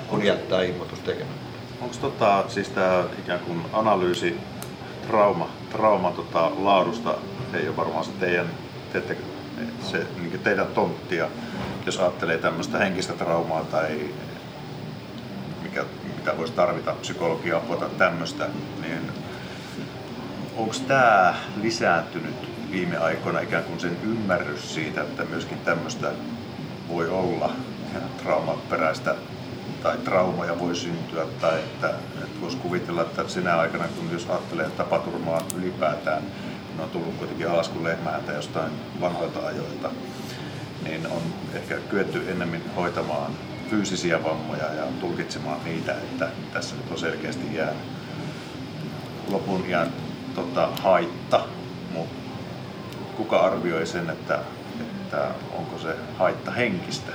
kun 0.08 0.24
jättää 0.24 0.62
ilmoitus 0.62 0.98
tekemättä. 0.98 1.50
Onko 1.80 1.96
tota, 2.00 2.44
siis 2.48 2.68
tämä 2.68 3.04
ikään 3.18 3.40
kuin 3.40 3.62
analyysi 3.72 4.36
trauma, 5.06 5.50
trauma 5.70 6.10
tota, 6.10 6.50
laadusta, 6.58 7.14
ei 7.54 7.68
ole 7.68 7.76
varmaan 7.76 8.04
se 8.04 8.10
teidän, 8.20 8.46
teette, 8.92 9.16
se, 9.82 10.06
niin 10.20 10.40
teidän 10.40 10.66
tonttia, 10.66 11.28
jos 11.86 11.98
ajattelee 11.98 12.38
tämmöistä 12.38 12.78
henkistä 12.78 13.12
traumaa 13.12 13.64
tai 13.64 14.00
mikä, 15.62 15.84
mitä 16.16 16.36
voisi 16.38 16.52
tarvita 16.52 16.92
psykologiaa 17.00 17.60
tai 17.60 17.88
tämmöistä, 17.98 18.48
niin 18.80 19.12
onko 20.56 20.74
tämä 20.88 21.34
lisääntynyt 21.62 22.49
viime 22.72 22.96
aikoina 22.96 23.40
ikään 23.40 23.64
kuin 23.64 23.80
sen 23.80 23.96
ymmärrys 24.02 24.74
siitä, 24.74 25.02
että 25.02 25.24
myöskin 25.24 25.58
tämmöistä 25.58 26.12
voi 26.88 27.08
olla 27.08 27.52
traumaperäistä 28.22 29.14
tai 29.82 29.98
traumaja 29.98 30.58
voi 30.58 30.76
syntyä 30.76 31.26
tai 31.40 31.58
että, 31.58 31.88
että 31.88 32.40
voisi 32.40 32.56
kuvitella, 32.56 33.02
että 33.02 33.28
sinä 33.28 33.58
aikana, 33.58 33.88
kun 33.88 34.12
jos 34.12 34.26
ajattelee 34.28 34.70
tapaturmaa 34.70 35.42
ylipäätään, 35.56 36.22
kun 36.70 36.84
on 36.84 36.90
tullut 36.90 37.14
kuitenkin 37.14 37.50
alas 37.50 37.68
kuin 37.68 37.84
lehmääntä 37.84 38.32
jostain 38.32 38.72
vanhoilta 39.00 39.46
ajoilta, 39.46 39.90
niin 40.84 41.06
on 41.06 41.22
ehkä 41.54 41.74
kyetty 41.90 42.30
ennemmin 42.30 42.62
hoitamaan 42.76 43.32
fyysisiä 43.70 44.24
vammoja 44.24 44.74
ja 44.74 44.84
tulkitsemaan 45.00 45.64
niitä, 45.64 45.92
että 45.94 46.28
tässä 46.52 46.76
nyt 46.76 46.90
on 46.90 46.98
selkeästi 46.98 47.54
jää 47.54 47.72
lopun 49.28 49.64
iän 49.68 49.92
tota, 50.34 50.68
haitta, 50.82 51.44
kuka 53.20 53.40
arvioi 53.40 53.86
sen, 53.86 54.10
että, 54.10 54.38
että 54.80 55.28
onko 55.58 55.78
se 55.78 55.88
haitta 56.18 56.50
henkistä? 56.50 57.12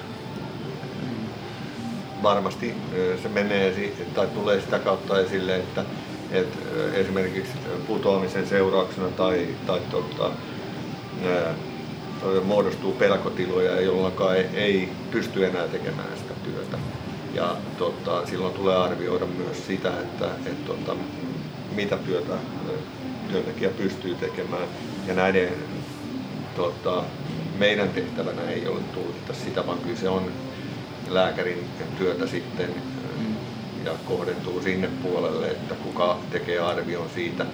Varmasti 2.24 2.76
se 3.22 3.30
menee 3.30 3.94
tai 4.16 4.28
tulee 4.28 4.62
sitä 4.62 4.80
kautta 4.80 5.20
esille, 5.20 5.56
että, 5.56 5.84
että 6.32 6.58
esimerkiksi 6.94 7.52
putoamisen 7.88 8.48
seurauksena 8.48 9.08
tai, 9.08 9.48
tai 9.68 9.80
tota, 9.92 10.30
muodostuu 12.44 12.92
pelkotiloja, 12.92 13.82
jolloin 13.82 14.14
ei, 14.36 14.46
ei 14.54 14.90
pysty 15.12 15.46
enää 15.46 15.68
tekemään 15.68 16.18
sitä 16.18 16.34
työtä. 16.44 16.78
Ja 17.34 17.56
tota, 17.78 18.26
silloin 18.26 18.54
tulee 18.54 18.76
arvioida 18.76 19.26
myös 19.26 19.68
sitä, 19.68 19.90
että 19.90 20.26
et, 20.46 20.66
tota, 20.66 20.96
mitä 21.76 21.98
työtä 21.98 22.34
työntekijä 23.32 23.70
pystyy 23.70 24.16
tekemään. 24.16 24.68
Ja 25.08 25.14
näiden 25.14 25.50
tota, 26.56 27.04
meidän 27.58 27.90
tehtävänä 27.90 28.42
ei 28.42 28.68
ole 28.68 28.80
tulkita 28.94 29.34
sitä, 29.34 29.68
vaan 29.68 29.80
kyllä 29.80 29.98
se 29.98 30.10
on 30.10 30.32
lääkärin 31.10 31.66
työtä 31.98 32.28
sitten 32.28 32.70
ja 33.86 33.92
kohdentuu 34.06 34.62
sinne 34.62 34.90
puolelle, 35.04 35.48
että 35.48 35.76
kuka 35.76 36.18
tekee 36.32 36.60
arvion 36.60 37.10
siitä, 37.16 37.46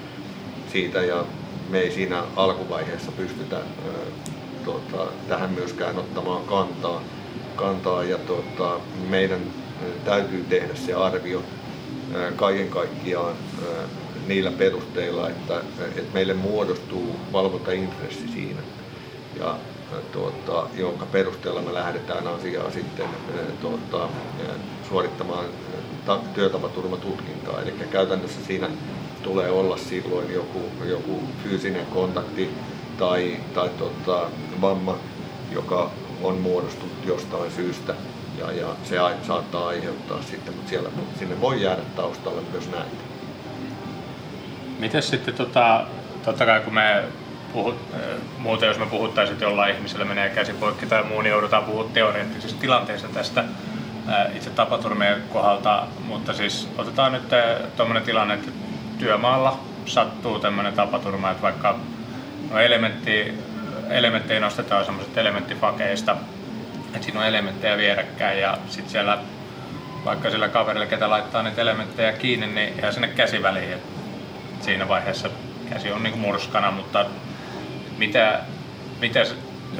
siitä 0.71 1.01
ja 1.01 1.25
me 1.69 1.79
ei 1.79 1.91
siinä 1.91 2.23
alkuvaiheessa 2.35 3.11
pystytä 3.11 3.57
tota, 4.65 5.11
tähän 5.27 5.51
myöskään 5.51 5.97
ottamaan 5.97 6.43
kantaa, 6.43 7.03
kantaa 7.55 8.03
ja 8.03 8.17
tota, 8.17 8.79
meidän 9.09 9.41
täytyy 10.05 10.45
tehdä 10.49 10.75
se 10.75 10.93
arvio 10.93 11.43
kaiken 12.35 12.69
kaikkiaan 12.69 13.35
niillä 14.27 14.51
perusteilla, 14.51 15.29
että, 15.29 15.61
että 15.95 16.13
meille 16.13 16.33
muodostuu 16.33 17.15
valvontaintressi 17.33 18.27
siinä, 18.27 18.61
ja, 19.41 19.55
tuota, 20.11 20.67
jonka 20.73 21.05
perusteella 21.05 21.61
me 21.61 21.73
lähdetään 21.73 22.27
asiaa 22.27 22.71
sitten 22.71 23.05
tuota, 23.61 24.09
suorittamaan 24.89 25.45
työtapaturmatutkintaa. 26.33 27.61
Eli 27.61 27.73
käytännössä 27.91 28.45
siinä 28.47 28.67
tulee 29.23 29.51
olla 29.51 29.77
silloin 29.77 30.33
joku, 30.33 30.61
joku 30.85 31.23
fyysinen 31.43 31.85
kontakti 31.85 32.49
tai, 32.97 33.37
tai 33.53 33.69
tuota, 33.69 34.29
vamma, 34.61 34.97
joka 35.51 35.91
on 36.23 36.37
muodostunut 36.37 37.05
jostain 37.05 37.51
syystä 37.51 37.93
ja, 38.39 38.51
ja 38.51 38.67
se 38.83 38.95
saattaa 39.27 39.67
aiheuttaa 39.67 40.21
sitten, 40.21 40.53
mutta 40.53 40.69
siellä, 40.69 40.89
sinne 41.19 41.41
voi 41.41 41.61
jäädä 41.61 41.81
taustalle 41.95 42.41
myös 42.51 42.69
näitä. 42.71 42.95
Miten 44.79 45.03
sitten, 45.03 45.33
tota, 45.33 45.85
totta 46.25 46.45
kai 46.45 46.59
kun 46.61 46.73
me 46.73 47.03
puhut, 47.53 47.77
muuten 48.37 48.67
jos 48.67 48.79
me 48.79 48.85
puhuttaisiin, 48.85 49.33
että 49.33 49.45
jollain 49.45 49.75
ihmisellä 49.75 50.05
menee 50.05 50.29
käsi 50.29 50.53
poikki 50.53 50.85
tai 50.85 51.03
muu, 51.03 51.21
niin 51.21 51.31
joudutaan 51.31 51.63
puhua 51.63 51.89
teoreettisesta 51.93 52.61
tilanteesta 52.61 53.07
tästä 53.07 53.43
itse 54.35 54.49
tapaturmien 54.49 55.23
kohdalta, 55.33 55.87
mutta 56.07 56.33
siis 56.33 56.69
otetaan 56.77 57.11
nyt 57.11 57.23
tuommoinen 57.77 58.03
tilanne, 58.03 58.33
että 58.33 58.51
työmaalla 58.99 59.59
sattuu 59.85 60.39
tämmöinen 60.39 60.73
tapaturma, 60.73 61.31
että 61.31 61.41
vaikka 61.41 61.75
no 62.51 62.59
elementti, 62.59 63.33
elementtejä 63.89 64.39
nostetaan 64.39 64.85
semmoiset 64.85 65.17
elementtifakeista, 65.17 66.15
että 66.85 67.03
siinä 67.03 67.19
on 67.19 67.25
elementtejä 67.25 67.77
vierekkäin 67.77 68.39
ja 68.39 68.57
sitten 68.67 68.91
siellä 68.91 69.17
vaikka 70.05 70.29
sillä 70.29 70.49
kaverilla, 70.49 70.85
ketä 70.85 71.09
laittaa 71.09 71.43
niitä 71.43 71.61
elementtejä 71.61 72.13
kiinni, 72.13 72.47
niin 72.47 72.77
jää 72.81 72.91
sinne 72.91 73.07
käsiväliin. 73.07 73.73
Et 73.73 73.83
siinä 74.61 74.87
vaiheessa 74.87 75.29
käsi 75.69 75.91
on 75.91 76.03
niin 76.03 76.13
kuin 76.13 76.21
murskana, 76.21 76.71
mutta 76.71 77.05
mitä, 77.97 78.39
mitä 78.99 79.25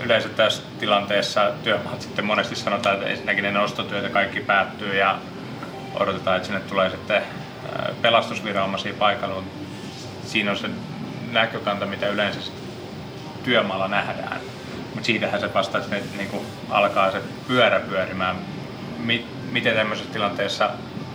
yleensä 0.04 0.30
tässä 0.30 0.64
tilanteessa 0.80 1.52
työmaat 1.64 2.02
sitten 2.02 2.26
monesti 2.26 2.56
sanotaan, 2.56 2.96
että 2.96 3.08
ensinnäkin 3.08 3.44
ne 3.44 3.52
nostotyöt 3.52 4.04
ja 4.04 4.10
kaikki 4.10 4.40
päättyy 4.40 4.98
ja 4.98 5.20
odotetaan, 5.96 6.38
että 6.38 6.48
sinne 6.48 6.62
tulee 6.62 6.90
sitten 6.90 7.22
pelastusviranomaisia 8.02 8.94
paikalla. 8.94 9.44
Siinä 10.26 10.52
on 10.52 10.58
se 10.58 10.70
näkökanta, 11.32 11.86
mitä 11.86 12.08
yleensä 12.08 12.40
työmaalla 13.44 13.88
nähdään. 13.88 14.42
Mutta 14.94 15.06
siitähän 15.06 15.40
se 15.40 15.54
vasta, 15.54 15.78
että 15.78 15.96
niin 16.18 16.30
kuin 16.30 16.46
alkaa 16.70 17.12
se 17.12 17.22
pyörä 17.48 17.80
pyörimään. 17.80 18.36
Miten 19.52 19.76
tämmöisessä 19.76 20.14
tilanteessa 20.14 20.70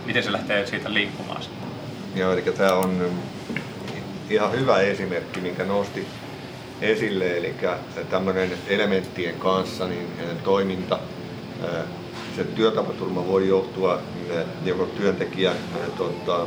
miten 0.07 0.23
se 0.23 0.31
lähtee 0.31 0.65
siitä 0.65 0.93
liikkumaan? 0.93 1.41
Joo, 2.15 2.33
eli 2.33 2.41
tämä 2.41 2.73
on 2.73 3.11
ihan 4.29 4.51
hyvä 4.51 4.79
esimerkki, 4.79 5.39
minkä 5.39 5.63
nosti 5.63 6.07
esille, 6.81 7.37
eli 7.37 7.55
tämmöinen 8.09 8.51
elementtien 8.67 9.35
kanssa 9.35 9.87
niin 9.87 10.07
toiminta, 10.43 10.99
se 12.35 12.43
työtapaturma 12.43 13.27
voi 13.27 13.47
johtua 13.47 13.99
joko 14.65 14.85
työntekijän 14.85 15.55
tota, 15.97 16.45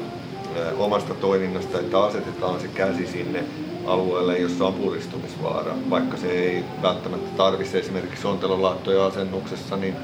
omasta 0.79 1.15
toiminnasta, 1.15 1.81
että 1.81 2.01
asetetaan 2.01 2.61
se 2.61 2.69
käsi 2.69 3.07
sinne 3.07 3.45
alueelle, 3.87 4.39
jossa 4.39 4.67
on 4.67 4.75
puristumisvaara, 4.75 5.75
vaikka 5.91 6.17
se 6.17 6.27
ei 6.27 6.65
välttämättä 6.83 7.31
tarvitse 7.37 7.79
esimerkiksi 7.79 8.27
ontelolaattojen 8.27 9.03
asennuksessa, 9.03 9.77
niin 9.77 9.95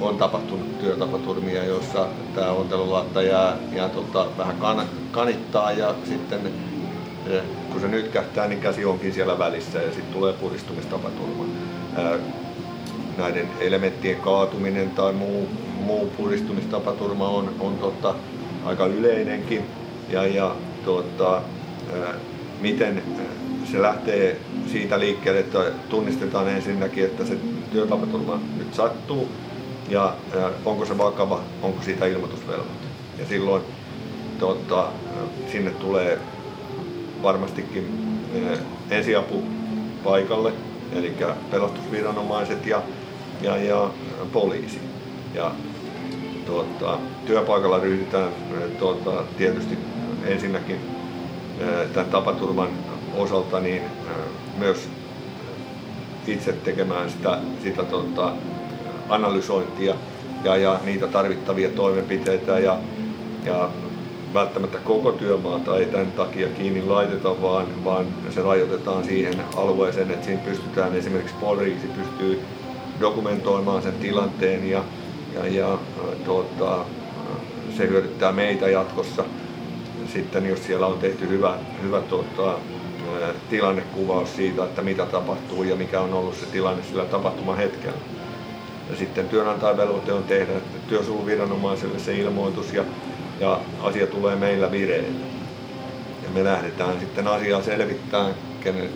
on 0.00 0.18
tapahtunut 0.18 0.78
työtapaturmia, 0.80 1.64
joissa 1.64 2.06
tämä 2.34 2.50
ontelolaatta 2.50 3.22
jää, 3.22 3.56
jää 3.72 3.88
tota, 3.88 4.26
vähän 4.38 4.56
kan, 4.56 4.88
kanittaa 5.12 5.72
ja 5.72 5.94
sitten 6.08 6.40
kun 7.72 7.80
se 7.80 7.88
nyt 7.88 8.08
kähtää, 8.08 8.48
niin 8.48 8.60
käsi 8.60 8.84
onkin 8.84 9.12
siellä 9.12 9.38
välissä 9.38 9.78
ja 9.78 9.92
sitten 9.92 10.12
tulee 10.12 10.32
puristumistapaturma. 10.32 11.44
Näiden 13.18 13.48
elementtien 13.60 14.16
kaatuminen 14.16 14.90
tai 14.90 15.12
muu, 15.12 15.48
muu 15.80 16.06
puristumistapaturma 16.16 17.28
on, 17.28 17.54
on 17.60 17.78
tota, 17.78 18.14
aika 18.64 18.86
yleinenkin 18.86 19.62
ja, 20.08 20.26
ja 20.26 20.54
tota, 20.84 21.42
miten 22.60 23.02
se 23.72 23.82
lähtee 23.82 24.36
siitä 24.72 24.98
liikkeelle, 24.98 25.40
että 25.40 25.58
tunnistetaan 25.88 26.48
ensinnäkin, 26.48 27.04
että 27.04 27.24
se 27.24 27.36
työtapaturma 27.72 28.40
nyt 28.58 28.74
sattuu 28.74 29.28
ja 29.88 30.14
onko 30.64 30.84
se 30.86 30.98
vakava, 30.98 31.40
onko 31.62 31.82
siitä 31.82 32.06
ilmoitusvelvoite. 32.06 32.88
Ja 33.18 33.26
silloin 33.26 33.62
tota, 34.38 34.86
sinne 35.52 35.70
tulee 35.70 36.18
varmastikin 37.22 38.18
ensiapu 38.90 39.42
paikalle, 40.04 40.52
eli 40.92 41.14
pelastusviranomaiset 41.50 42.66
ja, 42.66 42.82
ja, 43.42 43.56
ja 43.56 43.90
poliisi. 44.32 44.80
Ja 45.34 45.50
tuota, 46.46 46.98
työpaikalla 47.26 47.78
ryhdytään 47.78 48.28
tuota, 48.78 49.24
tietysti 49.36 49.78
ensinnäkin 50.24 50.80
tämän 51.92 52.10
tapaturman 52.10 52.68
osalta 53.14 53.60
niin 53.60 53.82
myös 54.58 54.88
itse 56.26 56.52
tekemään 56.52 57.10
sitä, 57.10 57.38
sitä 57.62 57.82
tuota, 57.82 58.32
analysointia 59.08 59.94
ja, 60.44 60.56
ja 60.56 60.80
niitä 60.84 61.06
tarvittavia 61.06 61.68
toimenpiteitä 61.68 62.58
ja, 62.58 62.78
ja 63.44 63.68
välttämättä 64.34 64.78
koko 64.78 65.12
työmaata 65.12 65.78
ei 65.78 65.86
tämän 65.86 66.12
takia 66.12 66.48
kiinni 66.48 66.82
laiteta, 66.82 67.42
vaan, 67.42 67.84
vaan 67.84 68.06
se 68.30 68.42
rajoitetaan 68.42 69.04
siihen 69.04 69.34
alueeseen, 69.56 70.10
että 70.10 70.26
siinä 70.26 70.42
pystytään 70.44 70.96
esimerkiksi 70.96 71.34
poliisi 71.40 71.86
pystyy 71.86 72.42
dokumentoimaan 73.00 73.82
sen 73.82 73.94
tilanteen 73.94 74.70
ja, 74.70 74.84
ja, 75.34 75.46
ja 75.46 75.78
tuota, 76.24 76.84
se 77.76 77.88
hyödyttää 77.88 78.32
meitä 78.32 78.68
jatkossa. 78.68 79.24
Sitten 80.12 80.46
jos 80.46 80.66
siellä 80.66 80.86
on 80.86 80.98
tehty 80.98 81.28
hyvä, 81.28 81.58
hyvä 81.82 82.00
tuota, 82.00 82.54
tilannekuvaus 83.50 84.36
siitä, 84.36 84.64
että 84.64 84.82
mitä 84.82 85.06
tapahtuu 85.06 85.62
ja 85.62 85.76
mikä 85.76 86.00
on 86.00 86.14
ollut 86.14 86.34
se 86.34 86.46
tilanne 86.46 86.82
sillä 86.82 87.04
tapahtuman 87.04 87.56
hetkellä. 87.56 87.98
Ja 88.90 88.96
sitten 88.96 89.28
työnantajan 89.28 89.76
velvoite 89.76 90.12
on 90.12 90.24
tehdä 90.24 90.52
työsuojeluviranomaiselle 90.88 91.98
se 91.98 92.16
ilmoitus 92.16 92.72
ja, 92.72 92.84
ja 93.40 93.60
asia 93.82 94.06
tulee 94.06 94.36
meillä 94.36 94.70
vireille. 94.70 95.26
Ja 96.22 96.28
me 96.34 96.44
lähdetään 96.44 97.00
sitten 97.00 97.28
asiaa 97.28 97.62
selvittämään, 97.62 98.34
kenen 98.60 98.90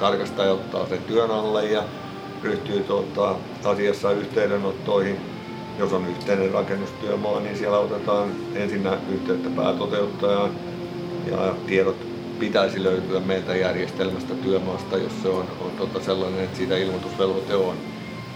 tarkastaja 0.00 0.52
ottaa 0.52 0.86
sen 0.88 1.02
työn 1.02 1.30
alle 1.30 1.66
ja 1.66 1.82
ryhtyy 2.42 2.80
tuota, 2.80 3.34
asiassa 3.64 4.12
yhteydenottoihin. 4.12 5.16
Jos 5.78 5.92
on 5.92 6.06
yhteinen 6.06 6.50
rakennustyömaa, 6.50 7.40
niin 7.40 7.56
siellä 7.56 7.78
otetaan 7.78 8.28
ensinnä 8.54 8.98
yhteyttä 9.12 9.50
päätoteuttajaan 9.56 10.50
ja 11.30 11.54
tiedot 11.66 11.96
pitäisi 12.38 12.82
löytyä 12.82 13.20
meiltä 13.20 13.56
järjestelmästä 13.56 14.34
työmaasta, 14.34 14.96
jos 14.96 15.22
se 15.22 15.28
on, 15.28 15.46
on 15.60 15.70
tota 15.78 16.00
sellainen, 16.04 16.44
että 16.44 16.56
siitä 16.56 16.76
ilmoitusvelvoite 16.76 17.54
on. 17.54 17.76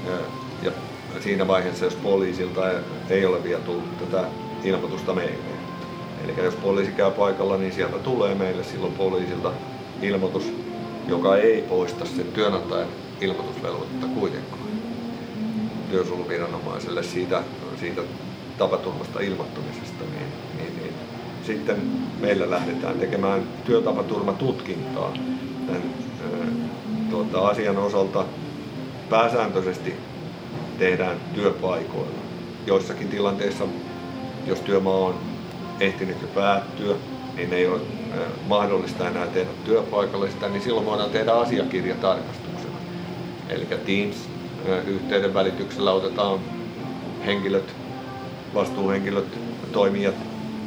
Ja, 0.06 0.12
ja 0.62 0.72
siinä 1.20 1.48
vaiheessa, 1.48 1.84
jos 1.84 1.94
poliisilta 1.94 2.60
ei 3.10 3.26
ole 3.26 3.44
vielä 3.44 3.60
tullut 3.60 3.98
tätä 3.98 4.24
ilmoitusta 4.64 5.14
meille. 5.14 5.54
Eli 6.24 6.44
jos 6.44 6.54
poliisi 6.54 6.92
käy 6.92 7.10
paikalla, 7.10 7.56
niin 7.56 7.72
sieltä 7.72 7.98
tulee 7.98 8.34
meille 8.34 8.64
silloin 8.64 8.92
poliisilta 8.92 9.52
ilmoitus, 10.02 10.52
joka 11.08 11.36
ei 11.36 11.62
poista 11.62 12.04
sen 12.04 12.26
työnantajan 12.26 12.88
ilmoitusvelvoitetta 13.20 14.06
kuitenkaan 14.06 14.64
työsuojeluviranomaiselle 15.90 17.02
siitä, 17.02 17.42
siitä 17.80 18.02
tapaturmasta 18.58 19.20
ilmoittamisesta, 19.20 20.04
niin, 20.04 20.32
niin, 20.58 20.76
niin 20.82 20.92
sitten 21.46 21.76
meillä 22.20 22.50
lähdetään 22.50 22.98
tekemään 22.98 23.42
työtapaturmatutkintaa 23.64 25.12
tämän 25.66 25.82
tuota, 27.10 27.48
asian 27.48 27.76
osalta 27.76 28.24
pääsääntöisesti 29.10 29.94
tehdään 30.78 31.16
työpaikoilla. 31.34 32.18
Joissakin 32.66 33.08
tilanteissa, 33.08 33.64
jos 34.46 34.60
työmaa 34.60 34.96
on 34.96 35.14
ehtinyt 35.80 36.22
jo 36.22 36.28
päättyä, 36.28 36.94
niin 37.36 37.52
ei 37.52 37.66
ole 37.66 37.80
mahdollista 38.48 39.08
enää 39.08 39.26
tehdä 39.26 39.50
työpaikalla 39.64 40.26
sitä, 40.26 40.48
niin 40.48 40.62
silloin 40.62 40.86
voidaan 40.86 41.10
tehdä 41.10 41.32
asiakirjatarkastuksena. 41.32 42.76
Eli 43.48 43.66
Teams-yhteyden 43.86 45.34
välityksellä 45.34 45.92
otetaan 45.92 46.38
henkilöt, 47.26 47.74
vastuuhenkilöt, 48.54 49.38
toimijat 49.72 50.14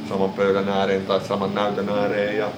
saman 0.08 0.32
pöydän 0.32 0.68
ääreen 0.68 1.06
tai 1.06 1.20
saman 1.20 1.54
näytön 1.54 1.88
ääreen 1.88 2.36
ja, 2.36 2.48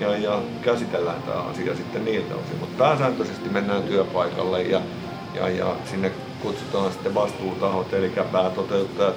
ja, 0.00 0.16
ja 0.16 0.42
käsitellään 0.62 1.22
tämä 1.22 1.38
asia 1.40 1.76
sitten 1.76 2.04
niiltä 2.04 2.34
osin. 2.34 2.58
Mutta 2.60 2.84
pääsääntöisesti 2.84 3.48
mennään 3.48 3.82
työpaikalle 3.82 4.62
ja, 4.62 4.80
ja, 5.34 5.48
ja 5.48 5.76
sinne 5.90 6.12
kutsutaan 6.42 6.92
sitten 6.92 7.14
vastuutahot, 7.14 7.92
eli 7.92 8.12
päätoteuttajat, 8.32 9.14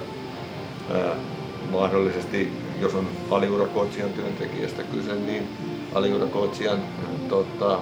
ää, 0.94 1.14
mahdollisesti, 1.70 2.52
jos 2.80 2.94
on 2.94 3.08
aliurakoitsijan 3.30 4.12
työntekijästä 4.12 4.82
kyse, 4.82 5.14
niin 5.14 5.48
aliurakoitsijan 5.94 6.82
tota, 7.28 7.78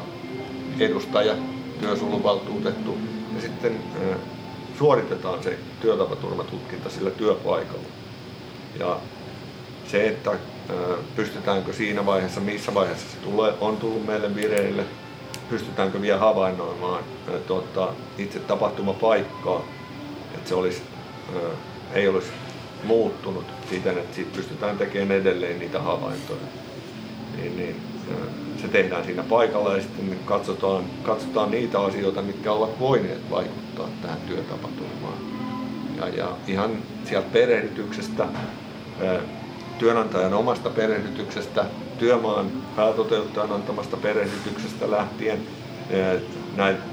edustaja, 0.81 1.35
työsuojeluvaltuutettu 1.81 2.99
ja 3.35 3.41
sitten 3.41 3.73
ää, 3.73 4.17
suoritetaan 4.79 5.43
se 5.43 5.59
työtapaturmatutkinta 5.81 6.91
sillä 6.91 7.11
työpaikalla. 7.11 7.89
Ja 8.79 8.99
se, 9.87 10.09
että 10.09 10.33
pystytäänkö 11.17 11.73
siinä 11.73 12.07
vaiheessa, 12.07 12.41
missä 12.41 12.75
vaiheessa 12.75 13.07
se 13.11 13.17
tulee, 13.17 13.55
on 13.61 13.77
tullut 13.77 14.07
meille 14.07 14.35
vireille, 14.35 14.85
pystytäänkö 15.51 16.01
vielä 16.01 16.19
havainnoimaan 16.19 17.03
tuota, 17.47 17.89
itse 18.19 18.39
tapahtumapaikkaa, 18.39 19.63
että 20.35 20.49
se 20.49 20.55
olisi, 20.55 20.83
ei 21.95 22.09
olisi 22.09 22.29
muuttunut 22.87 23.45
siten, 23.71 23.99
että 23.99 24.15
siitä 24.15 24.37
pystytään 24.37 24.79
tekemään 24.79 25.21
edelleen 25.21 25.59
niitä 25.59 25.81
havaintoja. 25.81 26.41
Niin, 27.37 27.57
niin, 27.57 27.77
se 28.63 28.69
tehdään 28.69 29.05
siinä 29.05 29.23
paikalla 29.23 29.77
ja 29.77 29.83
sitten 29.83 30.19
katsotaan, 30.25 30.85
katsotaan 31.03 31.51
niitä 31.51 31.81
asioita, 31.81 32.23
mitkä 32.23 32.53
ovat 32.53 32.81
voineet 32.81 33.31
vaikuttaa 33.31 33.89
tähän 34.03 34.21
työtapaturmaan. 34.21 35.19
Ja, 35.97 36.09
ja 36.09 36.29
ihan 36.47 36.71
sieltä 37.05 37.29
perehdytyksestä 37.33 38.27
työnantajan 39.79 40.35
omasta 40.35 40.71
perehdytyksestä, 40.71 41.65
työmaan 41.99 42.47
päätoteuttajan 42.77 43.53
antamasta 43.53 43.97
perehdytyksestä 43.97 44.91
lähtien 44.91 45.39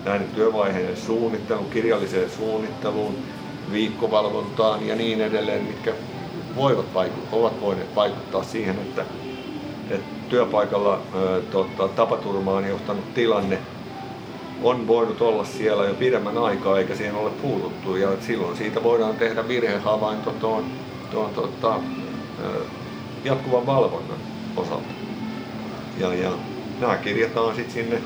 näiden 0.06 0.28
työvaiheiden 0.36 0.98
suunnitteluun, 0.98 1.70
kirjalliseen 1.70 2.30
suunnitteluun, 2.30 3.16
viikkovalvontaan 3.72 4.88
ja 4.88 4.96
niin 4.96 5.22
edelleen, 5.22 5.64
mitkä 5.64 5.94
voivat 6.56 6.94
vaikuttaa, 6.94 7.40
ovat 7.40 7.62
voineet 7.62 7.96
vaikuttaa 7.96 8.44
siihen, 8.44 8.76
että, 8.76 9.06
että 9.90 10.30
työpaikalla 10.30 10.94
ää, 10.94 11.40
tota, 11.52 11.88
tapaturmaan 11.88 12.68
johtanut 12.70 13.14
tilanne 13.14 13.60
on 14.64 14.88
voinut 14.88 15.22
olla 15.22 15.46
siellä 15.46 15.86
jo 15.86 15.94
pidemmän 15.94 16.38
aikaa 16.38 16.80
eikä 16.80 16.96
siihen 16.96 17.16
ole 17.16 17.30
puututtu 17.30 17.96
ja 17.96 18.10
silloin 18.22 18.58
siitä 18.58 18.84
voidaan 18.84 19.16
tehdä 19.16 19.48
virhehavainto 19.48 20.32
tuon, 20.32 20.66
tuon 21.12 21.30
tota, 21.30 21.80
jatkuvan 23.24 23.66
valvonnan 23.66 24.18
osalta. 24.58 24.94
Ja, 25.98 26.14
ja 26.14 26.32
nämä 26.80 26.98
kirjataan 26.98 27.56
sitten 27.56 27.74
sinne 27.74 28.02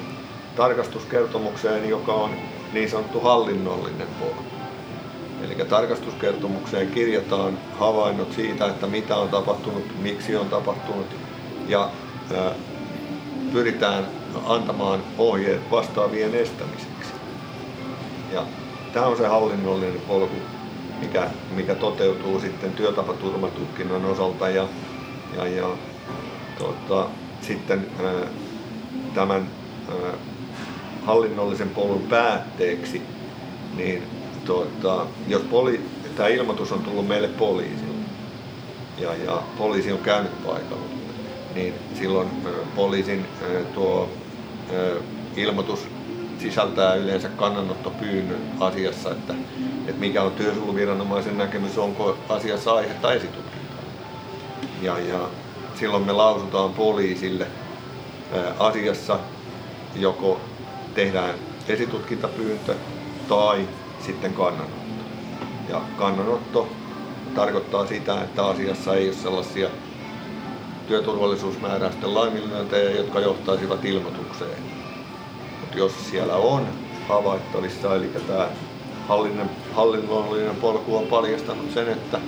tarkastuskertomukseen, 0.56 1.89
joka 1.89 2.13
on 2.13 2.32
niin 2.73 2.89
sanottu 2.89 3.19
hallinnollinen 3.19 4.08
puoli. 4.19 4.54
Eli 5.45 5.65
tarkastuskertomukseen 5.65 6.91
kirjataan 6.91 7.58
havainnot 7.79 8.34
siitä, 8.34 8.65
että 8.65 8.88
mitä 8.88 9.15
on 9.15 9.29
tapahtunut, 9.29 9.84
miksi 10.01 10.36
on 10.36 10.49
tapahtunut 10.49 11.08
ja 11.67 11.89
ää, 12.36 12.51
pyritään 13.53 14.05
antamaan 14.45 15.03
ohjeet 15.17 15.71
vastaavien 15.71 16.36
estämiseksi. 16.36 17.13
Ja 18.34 18.43
tämä 18.93 19.05
on 19.05 19.17
se 19.17 19.27
hallinnollinen 19.27 20.01
polku, 20.08 20.36
mikä, 21.01 21.27
mikä 21.55 21.75
toteutuu 21.75 22.39
sitten 22.39 22.71
työtapaturmatutkinnon 22.71 24.05
osalta 24.05 24.49
ja, 24.49 24.67
ja, 25.38 25.47
ja 25.47 25.69
tota, 26.58 27.08
sitten 27.41 27.88
tämän 29.13 29.47
hallinnollisen 31.05 31.69
polun 31.69 32.01
päätteeksi, 32.10 33.01
niin 33.75 34.03
tota, 34.45 35.05
jos 35.27 35.41
poli, 35.41 35.81
tämä 36.15 36.29
ilmoitus 36.29 36.71
on 36.71 36.84
tullut 36.84 37.08
meille 37.08 37.27
poliisille 37.27 37.95
ja, 38.97 39.15
ja 39.15 39.41
poliisi 39.58 39.91
on 39.91 39.99
käynyt 39.99 40.43
paikalla, 40.45 40.86
niin 41.55 41.73
silloin 41.99 42.27
poliisin 42.75 43.25
tuo 43.73 44.10
ilmoitus 45.36 45.88
sisältää 46.39 46.95
yleensä 46.95 47.29
kannanottopyynnön 47.29 48.41
asiassa, 48.60 49.12
että, 49.12 49.34
että 49.88 49.99
mikä 49.99 50.23
on 50.23 50.31
työsuojeluviranomaisen 50.31 51.38
näkemys, 51.38 51.77
onko 51.77 52.17
asiassa 52.29 52.73
aihetta 52.73 53.13
esitutkintaa. 53.13 53.79
Ja, 54.81 54.99
ja 54.99 55.19
silloin 55.79 56.03
me 56.03 56.12
lausutaan 56.12 56.73
poliisille 56.73 57.47
asiassa, 58.60 59.19
joko 59.95 60.41
tehdään 60.95 61.36
esitutkintapyyntö 61.67 62.75
tai 63.29 63.67
sitten 64.05 64.33
kannanotto. 64.33 64.85
Ja 65.69 65.81
kannanotto 65.97 66.67
tarkoittaa 67.35 67.85
sitä, 67.85 68.21
että 68.21 68.45
asiassa 68.45 68.95
ei 68.95 69.07
ole 69.07 69.15
sellaisia 69.15 69.69
työturvallisuusmääräysten 70.87 72.13
laiminlyöntejä, 72.13 72.89
jotka 72.89 73.19
johtaisivat 73.19 73.85
ilmoitukseen. 73.85 74.63
Mutta 75.61 75.77
jos 75.77 76.09
siellä 76.09 76.35
on 76.35 76.67
havaittavissa, 77.07 77.95
eli 77.95 78.11
tämä 78.27 78.47
hallinnollinen 79.73 80.55
polku 80.55 80.97
on 80.97 81.07
paljastanut 81.07 81.71
sen, 81.71 81.87
että, 81.89 82.19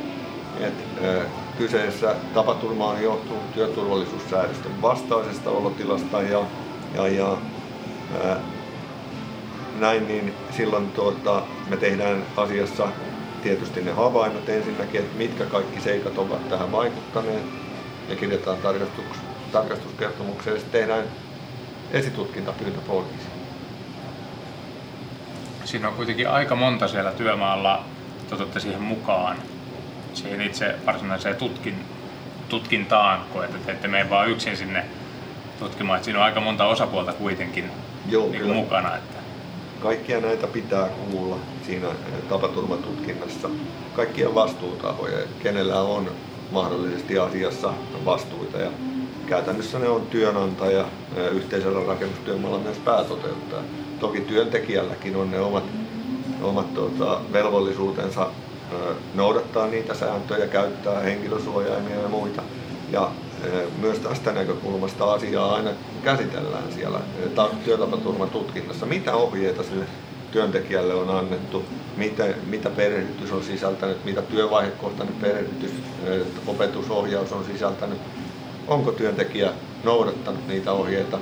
että 0.59 1.25
kyseessä 1.57 2.15
tapaturma 2.33 2.87
on 2.87 3.03
johtunut 3.03 3.53
työturvallisuussäädösten 3.53 4.81
vastaisesta 4.81 5.49
olotilasta 5.49 6.21
ja, 6.21 6.43
ja, 6.95 7.07
ja 7.07 7.37
ää, 8.23 8.39
näin, 9.79 10.07
niin 10.07 10.33
silloin 10.51 10.91
tuota, 10.91 11.41
me 11.69 11.77
tehdään 11.77 12.23
asiassa 12.37 12.87
tietysti 13.43 13.81
ne 13.81 13.91
havainnot 13.91 14.49
ensinnäkin, 14.49 15.01
että 15.01 15.17
mitkä 15.17 15.45
kaikki 15.45 15.81
seikat 15.81 16.17
ovat 16.17 16.49
tähän 16.49 16.71
vaikuttaneet 16.71 17.43
ja 18.09 18.15
kirjataan 18.15 18.57
tarkastus, 18.57 19.05
tarkastuskertomukseen 19.51 20.53
ja 20.53 20.59
sitten 20.59 20.81
tehdään 20.81 21.03
esitutkintapyyntö 21.91 22.79
poliisiin. 22.87 23.37
Siinä 25.65 25.87
on 25.87 25.93
kuitenkin 25.93 26.29
aika 26.29 26.55
monta 26.55 26.87
siellä 26.87 27.11
työmaalla, 27.11 27.83
totutte 28.29 28.59
siihen 28.59 28.81
mukaan, 28.81 29.37
siihen 30.13 30.41
itse 30.41 30.75
varsinaiseen 30.85 31.35
tutkin, 31.35 31.85
tutkintaan, 32.49 33.19
kun 33.33 33.45
että 33.45 33.57
te 33.65 33.71
ette 33.71 33.87
mene 33.87 34.09
vaan 34.09 34.29
yksin 34.29 34.57
sinne 34.57 34.85
tutkimaan, 35.59 35.97
että 35.97 36.05
siinä 36.05 36.19
on 36.19 36.25
aika 36.25 36.39
monta 36.39 36.65
osapuolta 36.65 37.13
kuitenkin 37.13 37.71
Joo, 38.09 38.29
niin 38.29 38.41
kyllä. 38.41 38.53
mukana. 38.53 38.95
Että 38.95 39.16
Kaikkia 39.79 40.21
näitä 40.21 40.47
pitää 40.47 40.89
kuulla 40.89 41.37
siinä 41.65 41.87
tapaturmatutkinnassa. 42.29 43.49
Kaikkia 43.95 44.35
vastuutahoja, 44.35 45.17
kenellä 45.43 45.81
on 45.81 46.11
mahdollisesti 46.51 47.19
asiassa 47.19 47.73
vastuita. 48.05 48.57
Ja 48.57 48.71
käytännössä 49.27 49.79
ne 49.79 49.89
on 49.89 50.01
työnantaja, 50.01 50.85
yhteisellä 51.31 51.87
rakennustyömaalla 51.87 52.59
myös 52.59 52.77
päätoteuttaja. 52.77 53.63
Toki 53.99 54.21
työntekijälläkin 54.21 55.15
on 55.15 55.31
ne 55.31 55.39
omat, 55.39 55.63
omat 56.41 56.73
tuota, 56.73 57.21
velvollisuutensa 57.33 58.27
noudattaa 59.15 59.67
niitä 59.67 59.93
sääntöjä, 59.93 60.47
käyttää 60.47 60.99
henkilösuojaimia 60.99 62.01
ja 62.01 62.07
muita. 62.07 62.41
Ja 62.91 63.11
myös 63.81 63.99
tästä 63.99 64.31
näkökulmasta 64.31 65.13
asiaa 65.13 65.55
aina 65.55 65.69
käsitellään 66.03 66.73
siellä 66.75 66.99
ta- 67.35 67.49
työtapaturmatutkinnassa. 67.65 68.85
Mitä 68.85 69.15
ohjeita 69.15 69.63
sille 69.63 69.85
työntekijälle 70.31 70.93
on 70.93 71.09
annettu, 71.09 71.65
mitä, 71.97 72.25
mitä 72.45 72.69
perehdytys 72.69 73.31
on 73.31 73.43
sisältänyt, 73.43 74.05
mitä 74.05 74.21
työvaihekohtainen 74.21 75.15
perehdytys, 75.15 75.71
ö, 76.07 76.25
opetusohjaus 76.47 77.31
on 77.31 77.45
sisältänyt, 77.45 77.99
onko 78.67 78.91
työntekijä 78.91 79.51
noudattanut 79.83 80.47
niitä 80.47 80.71
ohjeita 80.71 81.19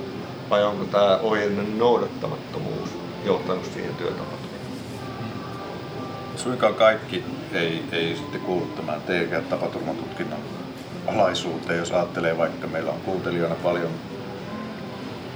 vai 0.50 0.64
onko 0.64 0.84
tämä 0.84 1.18
ohjeiden 1.22 1.78
noudattamattomuus 1.78 2.90
johtanut 3.24 3.64
siihen 3.74 3.94
työtapaturmaan. 3.94 4.46
Suinkaan 6.36 6.74
kaikki 6.74 7.24
ei, 7.52 7.82
ei 7.92 8.16
sitten 8.16 8.40
kuulu 8.40 8.66
tämän 8.76 9.00
TG-tapaturmatutkinnon 9.00 10.55
alaisuuteen, 11.06 11.78
jos 11.78 11.92
ajattelee 11.92 12.38
vaikka 12.38 12.66
meillä 12.66 12.90
on 12.90 13.00
kuuntelijoina 13.00 13.54
paljon 13.54 13.90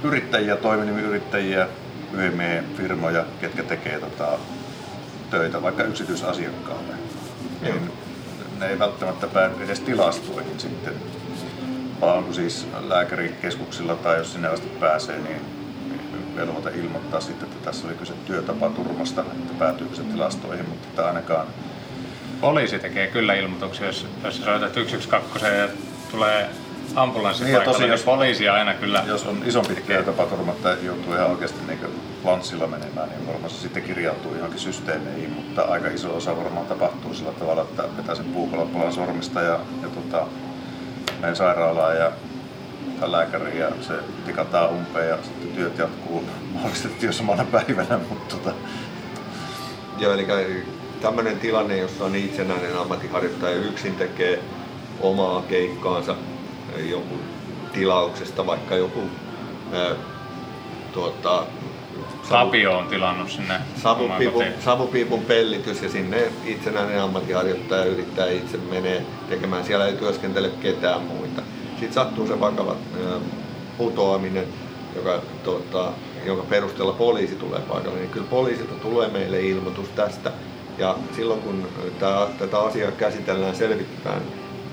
yrittäjiä, 0.03 0.55
toiminimiyrittäjiä, 0.55 1.67
yhden 2.13 2.37
miehen 2.37 2.65
firmoja, 2.77 3.25
ketkä 3.41 3.63
tekee 3.63 3.99
tota, 3.99 4.27
töitä 5.31 5.61
vaikka 5.61 5.83
yksityisasiakkaalle. 5.83 6.93
Niin 7.61 7.91
ne 8.59 8.67
ei 8.67 8.79
välttämättä 8.79 9.27
päädy 9.27 9.63
edes 9.63 9.79
tilastoihin 9.79 10.59
sitten, 10.59 10.93
vaan 12.01 12.17
onko 12.17 12.33
siis 12.33 12.67
lääkärikeskuksilla 12.87 13.95
tai 13.95 14.17
jos 14.17 14.33
sinne 14.33 14.47
asti 14.47 14.67
pääsee, 14.79 15.19
niin 15.19 15.41
velvoite 16.35 16.71
ilmoittaa 16.79 17.21
sitten, 17.21 17.49
että 17.49 17.65
tässä 17.65 17.87
oli 17.87 17.95
kyse 17.95 18.13
työtapaturmasta, 18.25 19.21
että 19.21 19.53
päätyykö 19.59 19.95
se 19.95 20.03
tilastoihin, 20.03 20.69
mutta 20.69 20.87
että 20.87 21.07
ainakaan 21.07 21.47
poliisi 22.41 22.79
tekee 22.79 23.07
kyllä 23.07 23.33
ilmoituksia, 23.33 23.87
jos, 23.87 24.07
jos 24.23 24.37
sä 24.37 24.43
soitat 24.43 24.73
112 24.73 25.47
ja 25.47 25.69
tulee 26.11 26.49
ambulanssi 26.95 27.43
Niin 27.43 27.55
paikalle, 27.55 27.73
tosi, 27.73 27.83
niin 27.83 27.91
jos- 27.91 28.03
poliisi 28.03 28.49
aina 28.49 28.73
kyllä 28.73 29.03
jos 29.07 29.25
on 29.25 29.41
isompi 29.45 29.75
työtapaturma, 29.75 30.51
että 30.51 30.77
joutuu 30.81 31.13
ihan 31.13 31.27
oikeasti 31.29 31.59
niin 31.67 31.79
lanssilla 32.23 32.67
menemään, 32.67 33.09
niin 33.09 33.27
varmaan 33.27 33.49
se 33.49 33.57
sitten 33.61 33.83
kirjautuu 33.83 34.35
johonkin 34.35 34.59
systeemeihin, 34.59 35.29
mutta 35.29 35.61
aika 35.61 35.87
iso 35.87 36.15
osa 36.15 36.37
varmaan 36.37 36.65
tapahtuu 36.65 37.13
sillä 37.13 37.31
tavalla, 37.31 37.61
että 37.61 37.83
vetää 37.97 38.15
sen 38.15 38.25
puukolapalan 38.25 38.93
sormista 38.93 39.41
ja, 39.41 39.59
ja 39.81 39.87
tota, 39.95 40.27
menee 41.21 41.35
sairaalaan 41.35 41.97
ja 41.97 42.11
tai 42.99 43.11
lääkäriin 43.11 43.57
ja 43.59 43.69
se 43.81 43.93
tikataan 44.25 44.69
umpeen 44.69 45.09
ja 45.09 45.17
sitten 45.23 45.47
työt 45.47 45.77
jatkuu 45.77 46.23
mahdollisesti 46.53 47.05
jo 47.05 47.11
samana 47.11 47.45
päivänä, 47.51 47.99
mutta 48.09 48.35
tota, 48.35 48.53
Joo, 49.99 50.13
eli 50.13 50.25
tämmöinen 51.01 51.39
tilanne, 51.39 51.77
jossa 51.77 52.05
on 52.05 52.15
itsenäinen 52.15 52.77
ammattiharjoittaja 52.77 53.55
yksin 53.55 53.95
tekee 53.95 54.39
omaa 55.01 55.41
keikkaansa 55.41 56.15
eh, 56.75 56.89
joku 56.89 57.15
tilauksesta, 57.73 58.45
vaikka 58.45 58.75
joku 58.75 59.01
ää, 59.73 59.95
tuota, 60.93 61.45
savu- 62.23 62.45
Tapio 62.45 62.77
on 62.77 62.87
tilannut 62.87 63.31
sinne 63.31 63.53
savupiipun, 63.83 64.45
savupiipun 64.65 65.21
pellitys 65.21 65.81
ja 65.81 65.89
sinne 65.89 66.31
itsenäinen 66.45 67.01
ammattiharjoittaja 67.01 67.85
yrittää 67.85 68.29
itse 68.29 68.57
menee 68.57 69.05
tekemään. 69.29 69.65
Siellä 69.65 69.87
ei 69.87 69.93
työskentele 69.93 70.49
ketään 70.61 71.01
muita. 71.01 71.41
Sitten 71.69 71.93
sattuu 71.93 72.27
se 72.27 72.39
vakava 72.39 72.75
ö, 73.01 73.19
putoaminen, 73.77 74.45
joka, 74.95 75.21
tota, 75.43 75.91
jonka 76.25 76.43
perusteella 76.49 76.93
poliisi 76.93 77.35
tulee 77.35 77.59
paikalle. 77.59 77.99
Niin 77.99 78.09
kyllä 78.09 78.27
poliisilta 78.29 78.73
tulee 78.73 79.07
meille 79.07 79.41
ilmoitus 79.41 79.89
tästä. 79.89 80.31
Ja 80.77 80.95
silloin 81.15 81.41
kun 81.41 81.67
tää, 81.99 82.27
tätä 82.39 82.59
asiaa 82.59 82.91
käsitellään, 82.91 83.55
selvitetään, 83.55 84.21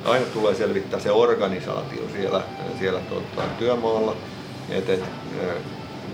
aina 0.05 0.27
tulee 0.27 0.55
selvittää 0.55 1.01
se 1.01 1.11
organisaatio 1.11 2.09
siellä, 2.13 2.41
siellä 2.79 3.01
tota, 3.01 3.43
työmaalla, 3.59 4.17
että 4.71 4.93
et, 4.93 5.05
ö, 5.43 5.55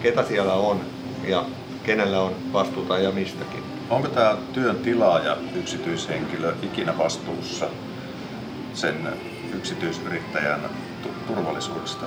ketä 0.03 0.25
siellä 0.25 0.55
on 0.55 0.81
ja 1.27 1.45
kenellä 1.87 2.21
on 2.21 2.33
vastuuta 2.53 2.99
ja 2.99 3.11
mistäkin. 3.11 3.63
onko 3.91 4.09
tämä 4.09 4.37
työn 4.53 4.77
tilaaja 4.77 5.37
yksityishenkilö 5.55 6.55
ikinä 6.63 6.99
vastuussa 6.99 7.67
sen 8.75 9.09
yksityisyrittäjän 9.53 10.61
tu- 11.03 11.35
turvallisuudesta? 11.35 12.07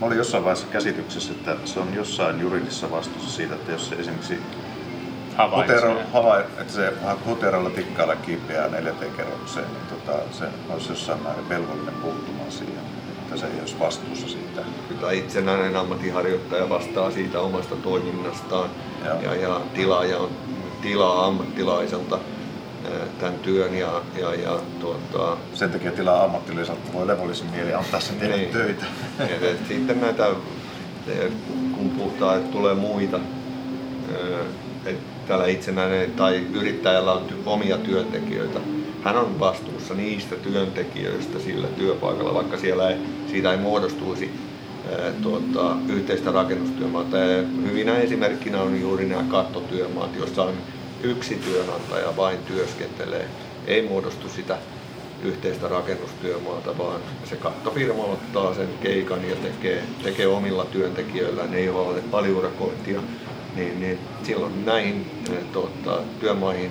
Mä 0.00 0.06
olin 0.06 0.18
jossain 0.18 0.44
vaiheessa 0.44 0.66
käsityksessä, 0.72 1.32
että 1.32 1.56
se 1.64 1.80
on 1.80 1.94
jossain 1.94 2.40
juridisessa 2.40 2.90
vastuussa 2.90 3.36
siitä, 3.36 3.54
että 3.54 3.72
jos 3.72 3.88
se 3.88 3.94
esimerkiksi 3.94 4.38
Hutero, 5.48 5.96
havai, 6.12 6.40
että 6.60 6.72
se 6.72 6.92
huterolla 7.26 7.70
tikkailla 7.70 8.16
kiipeää 8.16 8.68
neljänteen 8.68 9.12
kerrokseen, 9.12 9.66
niin 9.66 9.86
tota, 10.00 10.18
se 10.32 10.44
olisi 10.70 10.88
jossain 10.92 11.22
määrin 11.22 11.48
velvollinen 11.48 11.94
puuttumaan 11.94 12.52
siihen, 12.52 12.82
että 13.22 13.36
se 13.36 13.46
ei 13.46 13.60
olisi 13.60 13.78
vastuussa 13.78 14.28
siitä. 14.28 14.60
Kyllä 14.88 15.12
itsenäinen 15.12 15.76
ammattiharjoittaja 15.76 16.68
vastaa 16.68 17.10
siitä 17.10 17.40
omasta 17.40 17.76
toiminnastaan 17.76 18.70
Joo. 19.04 19.20
ja, 19.22 19.34
ja 19.34 19.60
tilaaja 19.74 20.18
on 20.18 20.30
tilaa 20.82 21.26
ammattilaiselta 21.26 22.18
tämän 23.18 23.34
työn 23.38 23.74
ja, 23.74 24.02
ja, 24.20 24.34
ja 24.34 24.58
tuota, 24.80 25.36
Sen 25.54 25.70
takia 25.70 25.92
tilaa 25.92 26.24
ammattilaiselta 26.24 26.92
voi 26.92 27.06
levollisin 27.06 27.50
mieli 27.50 27.74
antaa 27.74 28.00
sen 28.00 28.18
Niin. 28.18 28.50
töitä. 28.52 28.86
et, 29.20 29.42
et 29.42 29.66
sitten 29.68 30.00
näitä, 30.00 30.26
eh, 31.06 31.30
kun 31.76 31.90
puhutaan, 31.90 32.36
että 32.36 32.52
tulee 32.52 32.74
muita, 32.74 33.16
eh, 34.08 34.46
että 34.86 35.09
tällä 35.28 35.46
itsenäinen 35.46 36.12
tai 36.12 36.46
yrittäjällä 36.54 37.12
on 37.12 37.22
ty- 37.28 37.42
omia 37.46 37.78
työntekijöitä, 37.78 38.60
hän 39.04 39.16
on 39.16 39.40
vastuussa 39.40 39.94
niistä 39.94 40.36
työntekijöistä 40.36 41.38
sillä 41.38 41.66
työpaikalla, 41.68 42.34
vaikka 42.34 42.58
siellä 42.58 42.90
ei, 42.90 42.96
siitä 43.30 43.52
ei 43.52 43.58
muodostuisi 43.58 44.30
eh, 44.90 45.12
tuota, 45.22 45.76
yhteistä 45.88 46.30
rakennustyömaata. 46.30 47.16
Ja 47.16 47.42
hyvinä 47.66 47.96
esimerkkinä 47.96 48.62
on 48.62 48.80
juuri 48.80 49.06
nämä 49.06 49.24
kattotyömaat, 49.30 50.16
joissa 50.16 50.42
on 50.42 50.54
yksi 51.02 51.34
työnantaja 51.34 52.16
vain 52.16 52.38
työskentelee. 52.38 53.28
Ei 53.66 53.82
muodostu 53.82 54.28
sitä 54.28 54.58
yhteistä 55.22 55.68
rakennustyömaata, 55.68 56.78
vaan 56.78 57.00
se 57.24 57.36
kattofirma 57.36 58.02
ottaa 58.02 58.54
sen 58.54 58.68
keikan 58.82 59.28
ja 59.28 59.36
tekee, 59.36 59.82
tekee 60.02 60.26
omilla 60.26 60.64
työntekijöillään, 60.64 61.54
ei 61.54 61.68
ole 61.68 62.02
aliurakointia, 62.12 63.00
niin, 63.56 63.80
niin 63.80 63.98
silloin 64.22 64.66
näihin 64.66 65.24
tota, 65.52 65.98
työmaihin 66.20 66.70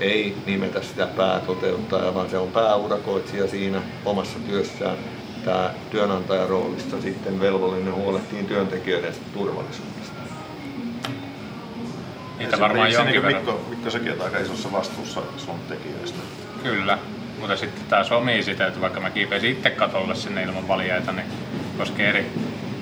ei 0.00 0.36
nimetä 0.46 0.82
sitä 0.82 1.06
päätoteuttajaa, 1.06 2.14
vaan 2.14 2.30
se 2.30 2.38
on 2.38 2.48
pääurakoitsija 2.48 3.46
siinä 3.46 3.82
omassa 4.04 4.38
työssään. 4.38 4.96
Tämä 5.44 5.70
työnantajan 5.90 6.48
roolissa 6.48 7.00
sitten 7.00 7.40
velvollinen 7.40 7.94
huolehtii 7.94 8.44
työntekijöiden 8.44 9.14
turvallisuudesta. 9.34 10.16
Niitä 12.38 12.60
varmaan 12.60 12.90
se, 12.90 12.96
jonkin 12.96 13.12
niin 13.12 13.22
verran. 13.22 13.44
Mikko, 13.44 13.60
Mikko, 13.70 13.90
sekin 13.90 14.12
on 14.12 14.20
aika 14.20 14.38
isossa 14.38 14.72
vastuussa 14.72 15.22
sun 15.36 15.58
tekijöistä. 15.68 16.18
Kyllä, 16.62 16.98
mutta 17.40 17.56
sitten 17.56 17.84
taas 17.88 18.12
omii 18.12 18.42
sitä, 18.42 18.66
että 18.66 18.80
vaikka 18.80 19.00
mä 19.00 19.10
kiipeisin 19.10 19.50
itse 19.50 19.70
katolle 19.70 20.14
sinne 20.14 20.42
ilman 20.42 20.68
valjaita, 20.68 21.12
niin 21.12 21.26
koskee 21.78 22.08
eri 22.08 22.30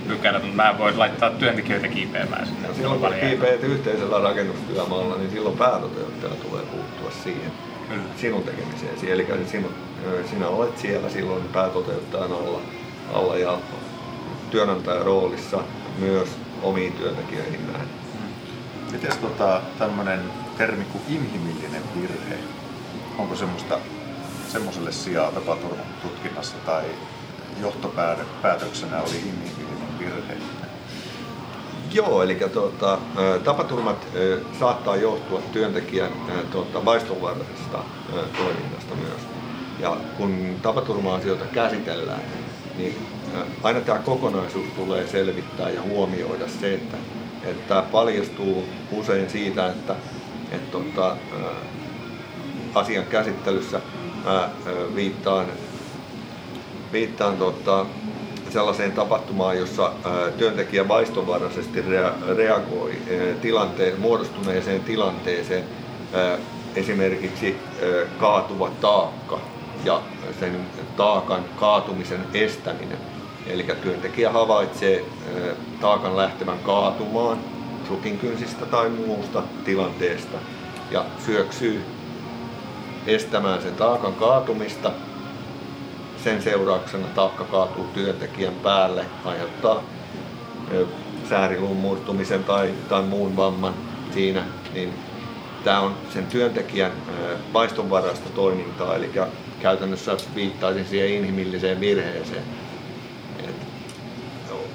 pykälät, 0.09 0.43
mutta 0.43 0.57
mä 0.57 0.71
en 0.71 0.79
voi 0.79 0.97
laittaa 0.97 1.31
työntekijöitä 1.31 1.89
kiipeämään 1.89 2.47
sinne 2.47 2.69
Ja 2.69 2.75
silloin 2.75 3.01
kun 3.01 3.15
kiipeät 3.21 3.63
yhteisellä 3.63 4.19
rakennustyömaalla, 4.19 5.17
niin 5.17 5.31
silloin 5.31 5.59
päätoteuttaja 5.59 6.35
tulee 6.35 6.63
puuttua 6.63 7.11
siihen 7.23 7.53
Kyllä. 7.89 8.03
sinun 8.17 8.43
tekemiseesi. 8.43 9.11
Eli 9.11 9.27
sinun, 9.47 9.75
ö, 10.07 10.29
sinä 10.31 10.49
olet 10.49 10.79
siellä 10.79 11.09
silloin 11.11 11.45
päätoteuttajan 11.53 12.33
alla, 12.33 12.61
alla 13.13 13.37
ja 13.37 13.59
työnantajan 14.51 15.07
roolissa 15.07 15.59
myös 15.99 16.29
omiin 16.63 16.93
työntekijöihin 16.93 17.67
nähden. 17.73 17.89
Miten 18.93 19.19
tota, 19.21 19.61
tämmöinen 19.79 20.21
termi 20.59 20.85
kuin 20.85 21.05
inhimillinen 21.09 21.83
virhe, 22.01 22.39
onko 23.19 23.37
semmoista, 23.37 23.79
semmoiselle 24.49 24.93
sijaa 24.93 25.33
tapaturman 25.33 25.87
tutkinnassa 26.03 26.57
tai 26.67 26.85
johtopäätöksenä 27.61 29.01
oli 29.03 29.17
inhimillinen? 29.17 29.64
Joo, 31.95 32.23
eli 32.23 32.35
tuota, 32.53 32.99
tapaturmat 33.45 34.07
saattaa 34.61 34.97
johtua 34.97 35.43
työntekijän 35.53 36.13
tuota, 36.51 36.85
vaistonvaraisesta 36.85 37.79
toiminnasta 38.37 38.95
myös. 38.95 39.23
Ja 39.81 39.97
kun 40.17 40.57
tapaturma-asioita 40.63 41.45
käsitellään, 41.45 42.21
niin 42.77 43.07
aina 43.63 43.81
tämä 43.81 43.99
kokonaisuus 43.99 44.67
tulee 44.77 45.07
selvittää 45.07 45.71
ja 45.71 45.83
huomioida 45.83 46.49
se, 46.61 46.75
että, 46.75 46.97
että 47.45 47.85
paljastuu 47.93 48.65
usein 48.93 49.31
siitä, 49.31 49.67
että, 49.67 49.95
että 50.53 50.71
tuota, 50.71 51.17
asian 52.75 53.07
käsittelyssä 53.07 53.81
viittaan 54.95 55.47
viittaan 56.93 57.37
tota, 57.37 57.87
sellaiseen 58.55 58.93
tapahtumaan, 58.93 59.59
jossa 59.59 59.93
työntekijä 60.39 60.89
vaistonvaraisesti 60.89 61.83
rea- 61.83 62.37
reagoi 62.37 62.93
tilanteen, 63.43 64.01
muodostuneeseen 64.01 64.81
tilanteeseen, 64.81 65.65
esimerkiksi 66.77 67.57
kaatuva 68.19 68.71
taakka 68.81 69.39
ja 69.85 70.03
sen 70.41 70.61
taakan 70.97 71.45
kaatumisen 71.61 72.21
estäminen. 72.35 72.99
Eli 73.47 73.67
työntekijä 73.83 74.31
havaitsee 74.31 75.05
taakan 75.81 76.17
lähtevän 76.17 76.59
kaatumaan 76.59 77.39
sukinkynsistä 77.89 78.67
tai 78.67 78.89
muusta 78.89 79.43
tilanteesta 79.65 80.39
ja 80.91 81.05
syöksyy 81.27 81.83
estämään 83.07 83.63
sen 83.63 83.75
taakan 83.75 84.13
kaatumista 84.13 84.91
sen 86.25 86.43
seurauksena 86.43 87.07
taakka 87.07 87.45
kaatuu 87.45 87.85
työntekijän 87.85 88.55
päälle, 88.55 89.05
aiheuttaa 89.25 89.83
sääriluun 91.29 91.77
murtumisen 91.77 92.45
tai, 92.45 92.75
tai 92.89 93.03
muun 93.03 93.37
vamman 93.37 93.75
siinä, 94.15 94.45
niin 94.75 94.93
tämä 95.65 95.81
on 95.81 95.95
sen 96.13 96.27
työntekijän 96.27 96.93
vaistonvaraista 97.53 98.31
toimintaa, 98.31 98.97
eli 98.97 99.11
käytännössä 99.61 100.17
viittaisin 100.35 100.87
siihen 100.87 101.11
inhimilliseen 101.11 101.81
virheeseen. 101.81 102.45
Et, 103.49 103.55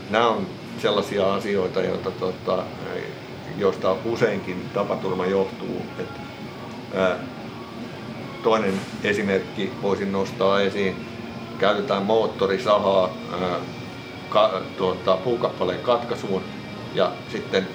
nämä 0.10 0.30
on 0.30 0.48
sellaisia 0.82 1.34
asioita, 1.34 1.82
joita, 1.82 2.12
tota, 2.12 2.64
joista 3.58 3.96
useinkin 4.06 4.70
tapaturma 4.74 5.26
johtuu. 5.26 5.82
Et, 6.00 6.10
ää, 6.96 7.16
toinen 8.44 8.74
esimerkki 9.04 9.72
voisin 9.82 10.12
nostaa 10.12 10.62
esiin 10.62 11.09
käytetään 11.60 12.04
moottorisahaa 12.04 13.10
ka, 14.30 14.62
tuota, 14.78 15.18
puukappaleen 15.18 15.80
katkaisuun 15.80 16.42
ja 16.96 17.12
sitten 17.32 17.68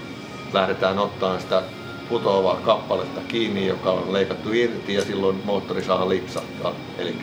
lähdetään 0.52 0.98
ottaa 0.98 1.40
sitä 1.40 1.62
putoavaa 2.08 2.56
kappaletta 2.56 3.20
kiinni, 3.28 3.66
joka 3.66 3.90
on 3.90 4.12
leikattu 4.12 4.52
irti 4.52 4.94
ja 4.94 5.04
silloin 5.04 5.42
moottorisaha 5.44 6.08
lipsahtaa. 6.08 6.72
Eli 6.98 7.16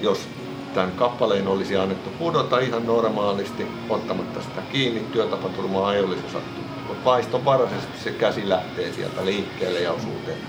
jos 0.00 0.28
tämän 0.74 0.92
kappaleen 0.92 1.48
olisi 1.48 1.76
annettu 1.76 2.10
pudota 2.10 2.58
ihan 2.58 2.86
normaalisti 2.86 3.66
ottamatta 3.88 4.42
sitä 4.42 4.60
kiinni, 4.72 5.00
työtapaturmaa 5.00 5.94
ei 5.94 6.02
olisi 6.02 6.22
sattunut. 6.22 6.68
Vaistonvaraisesti 7.04 7.98
se 8.04 8.10
käsi 8.10 8.48
lähtee 8.48 8.92
sieltä 8.92 9.24
liikkeelle 9.24 9.80
ja 9.80 9.92
osuu 9.92 10.16
teille. 10.26 10.44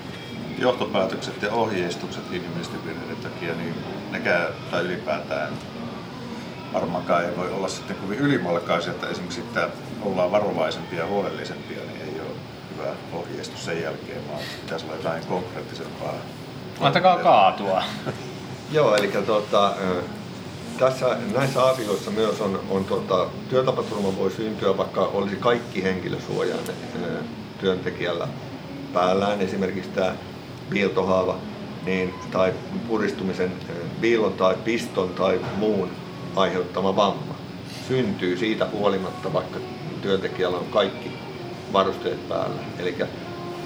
Johtopäätökset 0.58 1.42
ja 1.42 1.52
ohjeistukset 1.52 2.24
inhimillisten 2.32 2.86
virheiden 2.86 3.18
takia, 3.18 3.54
niin 3.54 3.76
nekään 4.12 4.48
tai 4.72 4.84
ylipäätään 4.84 5.54
varmaankaan 6.74 7.26
ei 7.26 7.38
voi 7.38 7.52
olla 7.52 7.68
sitten 7.68 7.96
kovin 7.96 8.20
ylimalkaisia, 8.20 8.92
että 8.92 9.08
esimerkiksi 9.08 9.42
että 9.42 9.70
ollaan 10.02 10.32
varovaisempia 10.32 11.00
ja 11.00 11.08
huolellisempia, 11.08 11.78
niin 11.78 12.02
ei 12.02 12.22
ole 12.22 12.36
hyvä 12.74 12.94
ohjeistus 13.14 13.66
sen 13.66 13.82
jälkeen, 13.82 14.28
vaan 14.32 14.42
pitäisi 14.62 14.86
olla 14.86 14.96
jotain 14.96 15.26
konkreettisempaa. 15.26 16.14
Antakaa 16.80 17.18
kaatua. 17.18 17.84
Joo, 18.72 18.96
eli 18.96 19.08
tuota, 19.08 19.74
tässä, 20.80 21.18
näissä 21.34 21.64
asioissa 21.64 22.12
myös 22.12 22.42
on, 22.42 22.60
on 22.70 22.86
tuota, 22.86 23.28
työtapaturma 23.50 24.18
voi 24.18 24.32
syntyä, 24.32 24.78
vaikka 24.78 25.02
olisi 25.02 25.36
kaikki 25.36 25.84
henkilösuojainen 25.84 26.76
ö, 27.04 27.08
työntekijällä 27.60 28.28
päällään, 28.94 29.42
esimerkiksi 29.42 29.90
tämä 29.90 30.16
viiltohaava 30.72 31.38
niin, 31.86 32.14
tai 32.32 32.54
puristumisen 32.88 33.52
ö, 34.00 34.02
viilon 34.02 34.34
tai 34.34 34.56
piston 34.64 35.10
tai 35.10 35.40
muun 35.56 35.90
aiheuttama 36.36 36.96
vamma 36.96 37.36
syntyy 37.88 38.38
siitä 38.38 38.68
huolimatta, 38.72 39.34
vaikka 39.34 39.60
työntekijällä 40.02 40.58
on 40.58 40.66
kaikki 40.66 41.12
varusteet 41.74 42.30
päällä. 42.30 42.62
Eli 42.80 42.96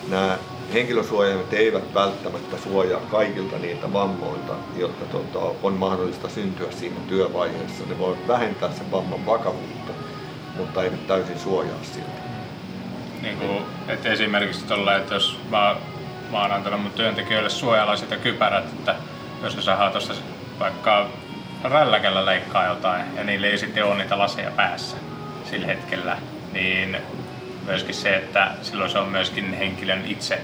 nämä 0.09 0.37
henkilösuojaimet 0.73 1.53
eivät 1.53 1.93
välttämättä 1.93 2.57
suojaa 2.57 3.01
kaikilta 3.11 3.57
niiltä 3.57 3.93
vammoilta, 3.93 4.53
jotka 4.77 5.05
tuota, 5.05 5.57
on 5.63 5.73
mahdollista 5.73 6.29
syntyä 6.29 6.71
siinä 6.71 6.95
työvaiheessa. 7.07 7.83
Ne 7.89 7.99
voivat 7.99 8.27
vähentää 8.27 8.71
sen 8.71 8.91
vamman 8.91 9.25
vakavuutta, 9.25 9.93
mutta 10.57 10.83
eivät 10.83 11.07
täysin 11.07 11.39
suojaa 11.39 11.77
siltä. 11.81 12.23
Niin 13.21 13.37
kuin, 13.37 13.57
että 13.87 14.11
esimerkiksi 14.11 14.65
tuolla, 14.65 14.95
että 14.95 15.13
jos 15.13 15.37
mä, 15.49 15.75
mä 16.31 16.41
oon 16.41 16.51
antanut 16.51 16.81
mun 16.81 16.91
työntekijöille 16.91 17.49
suojalaiset 17.49 18.11
ja 18.11 18.17
kypärät, 18.17 18.65
että 18.65 18.95
jos 19.43 19.55
ne 19.55 19.61
saa 19.61 19.89
tuossa 19.89 20.13
vaikka 20.59 21.09
rälläkällä 21.63 22.25
leikkaa 22.25 22.65
jotain 22.67 23.05
ja 23.15 23.23
niillä 23.23 23.47
ei 23.47 23.57
sitten 23.57 23.85
ole 23.85 23.95
niitä 23.95 24.17
laseja 24.17 24.51
päässä 24.51 24.97
sillä 25.49 25.67
hetkellä, 25.67 26.17
niin 26.53 26.97
myöskin 27.65 27.95
se, 27.95 28.15
että 28.15 28.51
silloin 28.61 28.89
se 28.91 28.99
on 28.99 29.07
myöskin 29.07 29.53
henkilön 29.53 30.05
itse 30.05 30.39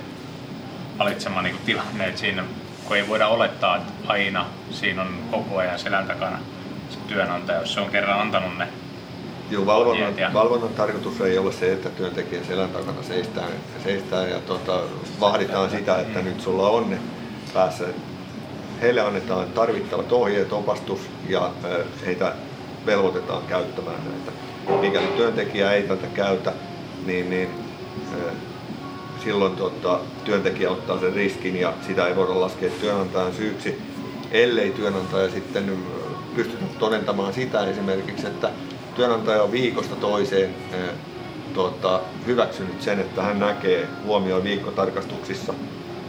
valitsema 1.00 1.42
niin 1.42 1.58
tilanne, 1.66 2.08
että 2.08 2.20
siinä 2.20 2.44
kun 2.86 2.98
ei 2.98 3.08
voida 3.08 3.28
olettaa, 3.28 3.76
että 3.78 3.94
aina 4.08 4.46
siinä 4.72 5.02
on 5.02 5.20
koko 5.32 5.58
ajan 5.58 5.80
selän 5.80 6.08
takana 6.08 6.40
se 6.90 6.98
työnantaja, 7.08 7.60
jos 7.60 7.74
se 7.74 7.80
on 7.80 7.90
kerran 7.90 8.22
antanut 8.22 8.58
ne 8.58 8.68
Joo, 9.50 9.66
valvonnan, 9.66 10.18
ja- 10.18 10.34
valvonnan 10.34 10.70
tarkoitus 10.70 11.22
ei 11.22 11.38
ole 11.38 11.52
se, 11.52 11.74
että 11.74 11.90
työntekijä 11.90 12.44
selän 12.44 12.70
takana 12.70 13.04
seistää, 13.04 13.48
seistää 13.84 14.28
ja 14.28 14.40
tota, 14.40 14.82
vahditaan 15.20 15.70
sitä, 15.70 16.00
että 16.00 16.22
nyt 16.22 16.42
sulla 16.42 16.70
on 16.70 16.90
ne 16.90 16.98
päässä. 17.54 17.84
Heille 18.82 19.02
annetaan 19.02 19.48
tarvittavat 19.48 20.12
ohjeet, 20.12 20.54
opastus 20.54 21.00
ja 21.28 21.52
heitä 22.06 22.34
velvoitetaan 22.86 23.44
käyttämään 23.48 24.00
näitä. 24.06 24.32
Mikäli 24.82 25.08
työntekijä 25.08 25.72
ei 25.72 25.84
tätä 25.84 26.08
käytä, 26.08 26.54
niin, 27.06 27.30
niin 27.30 27.50
silloin 29.24 29.56
tota, 29.56 30.00
työntekijä 30.26 30.70
ottaa 30.70 31.00
sen 31.00 31.14
riskin 31.14 31.60
ja 31.60 31.74
sitä 31.88 32.08
ei 32.08 32.16
voida 32.16 32.40
laskea 32.42 32.70
työnantajan 32.82 33.34
syyksi, 33.34 33.82
ellei 34.32 34.72
työnantaja 34.72 35.30
sitten 35.30 35.70
ö, 35.70 35.74
pystytä 36.36 36.64
todentamaan 36.80 37.34
sitä 37.34 37.66
esimerkiksi, 37.66 38.28
että 38.28 38.50
työnantaja 38.96 39.44
on 39.44 39.52
viikosta 39.52 39.96
toiseen 39.96 40.56
ö, 40.74 40.78
tota, 41.54 42.02
hyväksynyt 42.26 42.82
sen, 42.82 43.00
että 43.00 43.22
hän 43.22 43.40
näkee, 43.40 43.88
huomioi 44.06 44.44
viikkotarkastuksissa, 44.44 45.54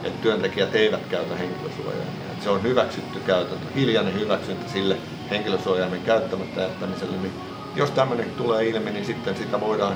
että 0.05 0.23
työntekijät 0.23 0.75
eivät 0.75 1.07
käytä 1.11 1.35
henkilösuojaimia. 1.35 2.20
Se 2.41 2.51
on 2.51 2.63
hyväksytty 2.63 3.21
käytäntö, 3.21 3.67
hiljainen 3.75 4.15
hyväksyntä 4.15 4.73
sille 4.73 4.97
henkilösuojaimen 5.31 6.03
käyttämättä 6.03 6.61
jättämiselle. 6.61 7.17
Niin 7.17 7.33
jos 7.77 7.91
tämmöinen 7.91 8.31
tulee 8.31 8.69
ilmi, 8.69 8.91
niin 8.91 9.05
sitten 9.05 9.37
sitä 9.37 9.61
voidaan 9.61 9.95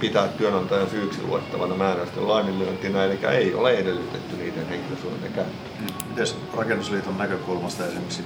pitää 0.00 0.28
työnantajan 0.28 0.90
syyksi 0.90 1.22
luettavana 1.22 1.74
määräysten 1.74 2.28
laiminlyöntinä, 2.28 3.04
eli 3.04 3.18
ei 3.30 3.54
ole 3.54 3.70
edellytetty 3.70 4.36
niiden 4.36 4.68
henkilösuojaimien 4.68 5.32
käyttöä. 5.32 5.72
Miten 6.08 6.26
rakennusliiton 6.56 7.18
näkökulmasta 7.18 7.86
esimerkiksi 7.86 8.24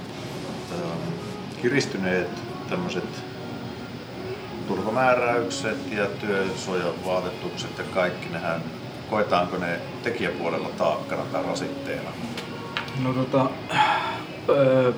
ähm, 0.71 1.13
kiristyneet 1.61 2.29
tämmöiset 2.69 3.23
turvamääräykset 4.67 5.91
ja 5.91 6.05
työsuojavaatetukset 6.05 7.77
ja 7.77 7.83
kaikki 7.93 8.29
nehän, 8.29 8.63
koetaanko 9.09 9.57
ne 9.57 9.79
tekijäpuolella 10.03 10.69
taakkana 10.77 11.23
tai 11.31 11.43
rasitteena? 11.43 12.09
No 13.03 13.13
tota, 13.13 13.49
öö, 14.49 14.93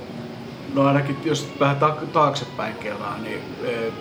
no 0.73 0.87
ainakin 0.87 1.17
jos 1.25 1.47
vähän 1.59 1.75
ta- 1.75 1.97
taaksepäin 2.13 2.75
kelaa, 2.75 3.17
niin 3.17 3.41
öö, 3.63 3.91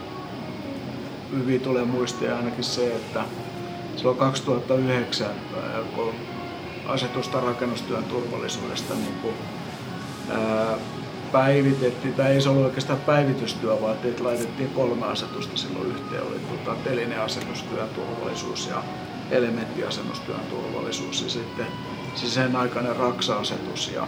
hyvin 1.32 1.60
tulee 1.60 1.84
muistia 1.84 2.36
ainakin 2.36 2.64
se, 2.64 2.96
että 2.96 3.20
silloin 3.96 4.18
2009, 4.18 5.26
öö, 5.56 5.84
kun 5.94 6.14
asetusta 6.86 7.40
rakennustyön 7.40 8.04
turvallisuudesta 8.04 8.94
niin 8.94 9.14
kun, 9.22 9.34
öö, 10.30 10.76
päivitettiin, 11.32 12.14
tai 12.14 12.32
ei 12.32 12.40
se 12.40 12.48
ollut 12.48 12.64
oikeastaan 12.64 13.00
päivitystyö, 13.00 13.80
vaan 13.80 13.96
että 14.04 14.24
laitettiin 14.24 14.70
kolme 14.70 15.06
asetusta 15.06 15.56
silloin 15.56 15.86
yhteen. 15.90 16.22
Oli 16.22 16.40
tota, 16.48 16.76
telineasennustyön 16.84 17.88
turvallisuus 17.88 18.66
ja 18.66 18.82
elementtiasennustyön 19.30 20.40
turvallisuus 20.40 21.22
ja 21.22 21.30
sitten 21.30 21.66
siis 22.14 22.34
sen 22.34 22.56
aikainen 22.56 22.96
Raksa-asetus 22.96 23.90
ja 23.94 24.06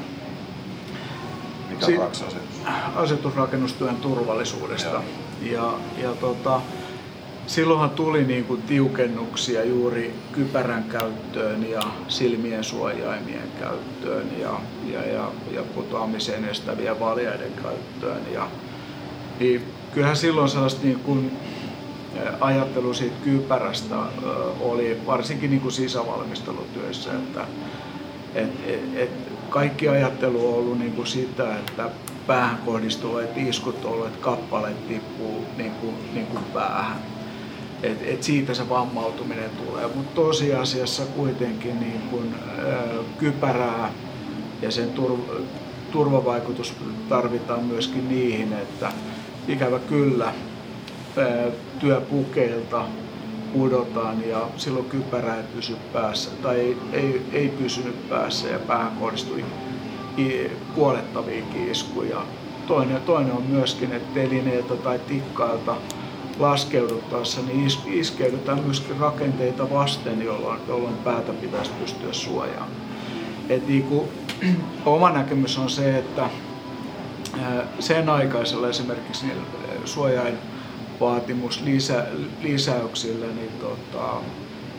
Mikä 1.70 1.86
Si- 1.86 1.96
raksa-asetus? 1.96 2.60
asetus 2.96 3.34
rakennustyön 3.36 3.96
turvallisuudesta. 3.96 5.02
Ja, 5.42 5.72
ja 6.02 6.10
tota, 6.20 6.60
silloinhan 7.46 7.90
tuli 7.90 8.24
niin 8.24 8.44
kuin 8.44 8.62
tiukennuksia 8.62 9.64
juuri 9.64 10.14
kypärän 10.32 10.84
käyttöön 10.84 11.70
ja 11.70 11.80
silmien 12.08 12.64
suojaimien 12.64 13.48
käyttöön 13.60 14.26
ja, 14.40 14.60
ja, 14.92 15.06
ja, 15.06 15.30
ja 15.50 15.62
putoamisen 15.74 16.44
estäviä 16.44 17.00
valjaiden 17.00 17.52
käyttöön. 17.62 18.22
Ja, 18.32 18.48
niin 19.40 19.64
kyllähän 19.94 20.16
silloin 20.16 20.48
sellaista 20.48 20.80
niin 20.84 21.00
kuin 21.00 21.36
ä, 22.26 22.32
ajattelu 22.40 22.94
siitä 22.94 23.16
kypärästä 23.24 23.96
oli 24.60 25.00
varsinkin 25.06 25.50
niin 25.50 25.60
kuin 25.62 25.72
sisävalmistelutyössä, 25.72 27.10
että 27.12 27.40
et, 28.34 28.50
et, 28.66 28.80
et 28.96 29.10
kaikki 29.50 29.88
ajattelu 29.88 30.48
on 30.48 30.54
ollut 30.54 30.78
niin 30.78 30.92
kuin 30.92 31.06
sitä, 31.06 31.56
että 31.56 31.90
päähän 32.26 32.58
kohdistuvat 32.66 33.36
iskut 33.36 33.74
että 34.06 34.18
kappale 34.20 34.68
tippuu 34.88 35.44
niin 35.56 35.72
kuin, 35.72 35.94
niin 36.14 36.26
kuin 36.26 36.44
päähän. 36.44 37.02
Et, 37.82 37.98
et 38.02 38.22
siitä 38.22 38.54
se 38.54 38.68
vammautuminen 38.68 39.50
tulee, 39.50 39.86
mutta 39.94 40.14
tosiasiassa 40.14 41.02
kuitenkin 41.02 41.80
niin 41.80 42.00
kuin, 42.10 42.34
ö, 42.58 43.02
kypärää 43.18 43.92
ja 44.62 44.70
sen 44.70 44.90
tur, 44.90 45.18
turvavaikutus 45.92 46.74
tarvitaan 47.08 47.64
myöskin 47.64 48.08
niihin, 48.08 48.52
että 48.52 48.92
ikävä 49.48 49.78
kyllä 49.78 50.32
ö, 51.16 51.52
työpukeilta 51.78 52.84
pudotaan 53.52 54.28
ja 54.28 54.48
silloin 54.56 54.84
kypärä 54.84 55.36
ei 55.36 55.42
pysy 55.54 55.76
päässä 55.92 56.30
tai 56.42 56.60
ei, 56.60 56.76
ei, 56.92 57.22
ei 57.32 57.48
pysynyt 57.48 58.08
päässä 58.08 58.48
ja 58.48 58.58
päähän 58.58 58.92
kohdistui 59.00 59.44
kuolettaviakin 60.74 61.70
iskuja. 61.70 62.22
Toinen, 62.66 63.00
toinen 63.02 63.32
on 63.32 63.42
myöskin, 63.42 63.92
että 63.92 64.14
telineiltä 64.14 64.76
tai 64.76 64.98
tikkailta 64.98 65.76
laskeuduttaessa 66.38 67.40
niin 67.46 67.66
is, 67.66 67.78
iskeydytään 67.86 68.64
myöskin 68.64 68.96
rakenteita 68.96 69.70
vasten, 69.70 70.22
jolloin, 70.22 70.60
jolloin 70.68 70.94
päätä 70.94 71.32
pitäisi 71.32 71.70
pystyä 71.80 72.12
suojaamaan. 72.12 72.70
Et 73.48 73.68
niin 73.68 73.82
kuin, 73.82 74.08
oma 74.86 75.10
näkemys 75.10 75.58
on 75.58 75.70
se, 75.70 75.98
että 75.98 76.30
sen 77.78 78.08
aikaisella 78.08 78.68
esimerkiksi 78.68 79.26
ää, 79.26 79.68
suojain 79.84 80.38
vaatimus 81.00 81.62
lisä, 81.62 82.06
lisäyksillä, 82.42 83.26
niin 83.26 83.52
tota, 83.60 84.20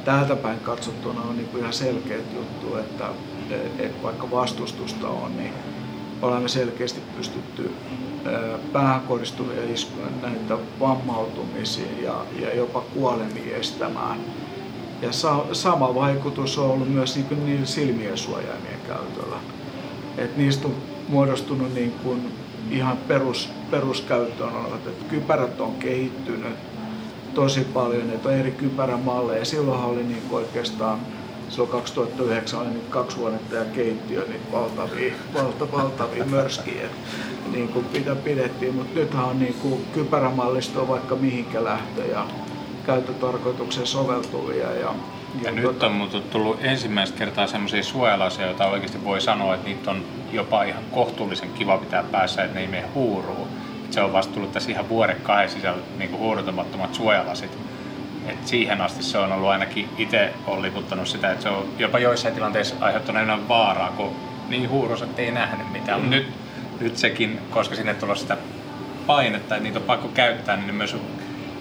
täältä 0.05 0.35
päin 0.35 0.59
katsottuna 0.59 1.21
on 1.21 1.37
niin 1.37 1.47
kuin 1.47 1.61
ihan 1.61 1.73
selkeät 1.73 2.33
juttu, 2.35 2.77
että 2.77 3.05
et 3.79 4.03
vaikka 4.03 4.31
vastustusta 4.31 5.07
on, 5.09 5.37
niin 5.37 5.53
olemme 6.21 6.49
selkeästi 6.49 7.01
pystytty 7.17 7.71
ää, 8.25 8.57
päähän 8.73 9.01
kohdistuvia 9.01 9.73
iskuja, 9.73 10.07
näitä 10.21 10.57
vammautumisia 10.79 12.01
ja, 12.01 12.25
ja 12.41 12.55
jopa 12.55 12.81
kuolemia 12.81 13.57
estämään. 13.57 14.19
Ja 15.01 15.11
sa, 15.11 15.45
sama 15.51 15.95
vaikutus 15.95 16.57
on 16.57 16.69
ollut 16.69 16.93
myös 16.93 17.15
niin 17.15 17.25
kuin 17.25 17.45
niillä 17.45 17.65
silmien 17.65 18.17
suojaimien 18.17 18.79
käytöllä. 18.87 19.37
Et 20.17 20.37
niistä 20.37 20.67
on 20.67 20.75
muodostunut 21.07 21.73
niin 21.73 21.91
kuin 22.03 22.40
ihan 22.71 22.97
perus, 22.97 23.49
peruskäyttöön 23.71 24.53
olevat, 24.53 24.87
että 24.87 25.05
kypärät 25.09 25.61
on 25.61 25.75
kehittynyt 25.75 26.55
tosi 27.33 27.61
paljon, 27.61 28.09
että 28.09 28.29
on 28.29 28.35
eri 28.35 28.51
kypärämalleja. 28.51 29.45
Silloinhan 29.45 29.89
oli 29.89 30.03
niin 30.03 30.23
oikeastaan 30.31 30.99
silloin 31.49 31.71
2009 31.71 32.59
oli 32.59 32.69
niitä 32.69 32.89
kaksi 32.89 33.17
huonetta 33.17 33.55
ja 33.55 33.65
keittiö, 33.65 34.25
niitä 34.27 34.51
valtavia, 34.51 35.13
valta, 35.33 35.71
valtavia 35.71 36.25
mörskiä, 36.25 36.89
niin 37.51 37.67
kuin 37.67 37.85
mitä 37.93 38.15
pidettiin. 38.15 38.75
Mutta 38.75 38.99
nythän 38.99 39.25
on 39.25 39.39
niin 39.39 39.53
kuin 39.53 39.85
kypärämallista 39.93 40.81
on 40.81 40.87
vaikka 40.87 41.15
mihinkä 41.15 41.63
lähtö 41.63 42.05
ja 42.05 42.27
käyttötarkoitukseen 42.85 43.87
soveltuvia. 43.87 44.71
Ja, 44.71 44.95
Ja 45.43 45.51
nyt 45.51 45.83
on 45.83 45.91
muuten 45.91 46.21
tullut 46.21 46.59
ensimmäistä 46.61 47.17
kertaa 47.17 47.47
semmoisia 47.47 47.83
suojalaisia, 47.83 48.45
joita 48.45 48.67
oikeasti 48.67 49.03
voi 49.03 49.21
sanoa, 49.21 49.55
että 49.55 49.67
niitä 49.67 49.91
on 49.91 50.05
jopa 50.31 50.63
ihan 50.63 50.83
kohtuullisen 50.91 51.49
kiva 51.49 51.77
pitää 51.77 52.03
päässä, 52.03 52.43
että 52.43 52.55
ne 52.55 52.61
ei 52.61 52.67
mene 52.67 52.87
huuruun. 52.93 53.47
Et 53.85 53.93
se 53.93 54.01
on 54.01 54.13
vasta 54.13 54.33
tullut 54.33 54.51
tässä 54.51 54.71
ihan 54.71 54.89
vuoden 54.89 55.17
kahden 55.23 55.49
sisällä 55.49 55.81
niin 55.97 56.17
huurutumattomat 56.17 56.93
suojalasit. 56.93 57.57
Et 58.27 58.47
siihen 58.47 58.81
asti 58.81 59.03
se 59.03 59.17
on 59.17 59.31
ollut 59.31 59.49
ainakin 59.49 59.89
itse 59.97 60.33
on 60.47 60.61
liputtanut 60.61 61.07
sitä, 61.07 61.31
että 61.31 61.43
se 61.43 61.49
on 61.49 61.65
jopa 61.79 61.99
joissain 61.99 62.33
tilanteissa 62.33 62.75
aiheuttanut 62.79 63.21
enemmän 63.21 63.47
vaaraa, 63.47 63.91
kun 63.97 64.15
niin 64.49 64.69
huurus, 64.69 65.01
että 65.01 65.21
ei 65.21 65.31
nähnyt 65.31 65.71
mitään. 65.71 66.01
Mm. 66.01 66.09
Nyt, 66.09 66.27
nyt 66.79 66.97
sekin, 66.97 67.39
koska 67.49 67.75
sinne 67.75 67.93
tulee 67.93 68.15
sitä 68.15 68.37
painetta, 69.07 69.55
että 69.55 69.63
niitä 69.63 69.79
on 69.79 69.85
pakko 69.85 70.07
käyttää, 70.07 70.55
niin 70.55 70.67
ne 70.67 70.73
myös 70.73 70.93
on 70.93 71.01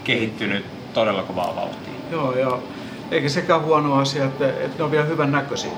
kehittynyt 0.04 0.64
todella 0.94 1.22
kovaa 1.22 1.56
vauhtia. 1.56 1.94
Joo, 2.10 2.32
ja 2.32 2.58
eikä 3.10 3.28
sekään 3.28 3.62
huono 3.62 3.94
asia, 3.94 4.24
että, 4.24 4.48
että 4.48 4.78
ne 4.78 4.84
on 4.84 4.90
vielä 4.90 5.04
hyvän 5.04 5.32
näköisiä. 5.32 5.70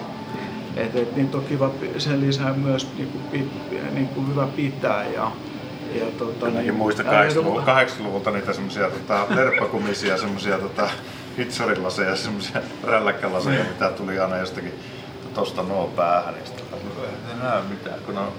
Niitä 1.16 1.36
on 1.36 1.44
kiva 1.44 1.68
pi- 1.68 2.00
sen 2.00 2.20
lisää 2.20 2.52
myös 2.52 2.88
niin 2.96 3.08
kuin, 3.08 3.50
niin 3.92 4.08
kuin 4.08 4.28
hyvä 4.28 4.46
pitää. 4.56 5.04
Ja, 5.04 5.30
ja, 5.94 6.06
tota, 6.18 6.46
Minäkin 6.46 6.74
muistan 6.74 7.06
ää, 7.06 7.28
80-luvulta, 7.28 7.84
80-luvulta 7.84 8.30
niitä 8.30 8.52
semmoisia 8.52 8.90
tota, 8.90 9.26
lerppakumisia, 9.28 10.18
semmoisia 10.18 10.58
tota, 10.58 10.90
hitsarilaseja, 11.38 12.16
semmoisia 12.16 12.60
rälläkkälaseja, 12.84 13.64
mitä 13.64 13.90
tuli 13.90 14.18
aina 14.18 14.36
jostakin 14.36 14.72
tosta 15.34 15.62
nuo 15.62 15.92
päähän. 15.96 16.34
Niin 16.34 16.46
sitten 16.46 16.66
ei 17.30 17.36
näe 17.42 17.62
mitään, 17.70 18.00
kun 18.06 18.18
on 18.18 18.32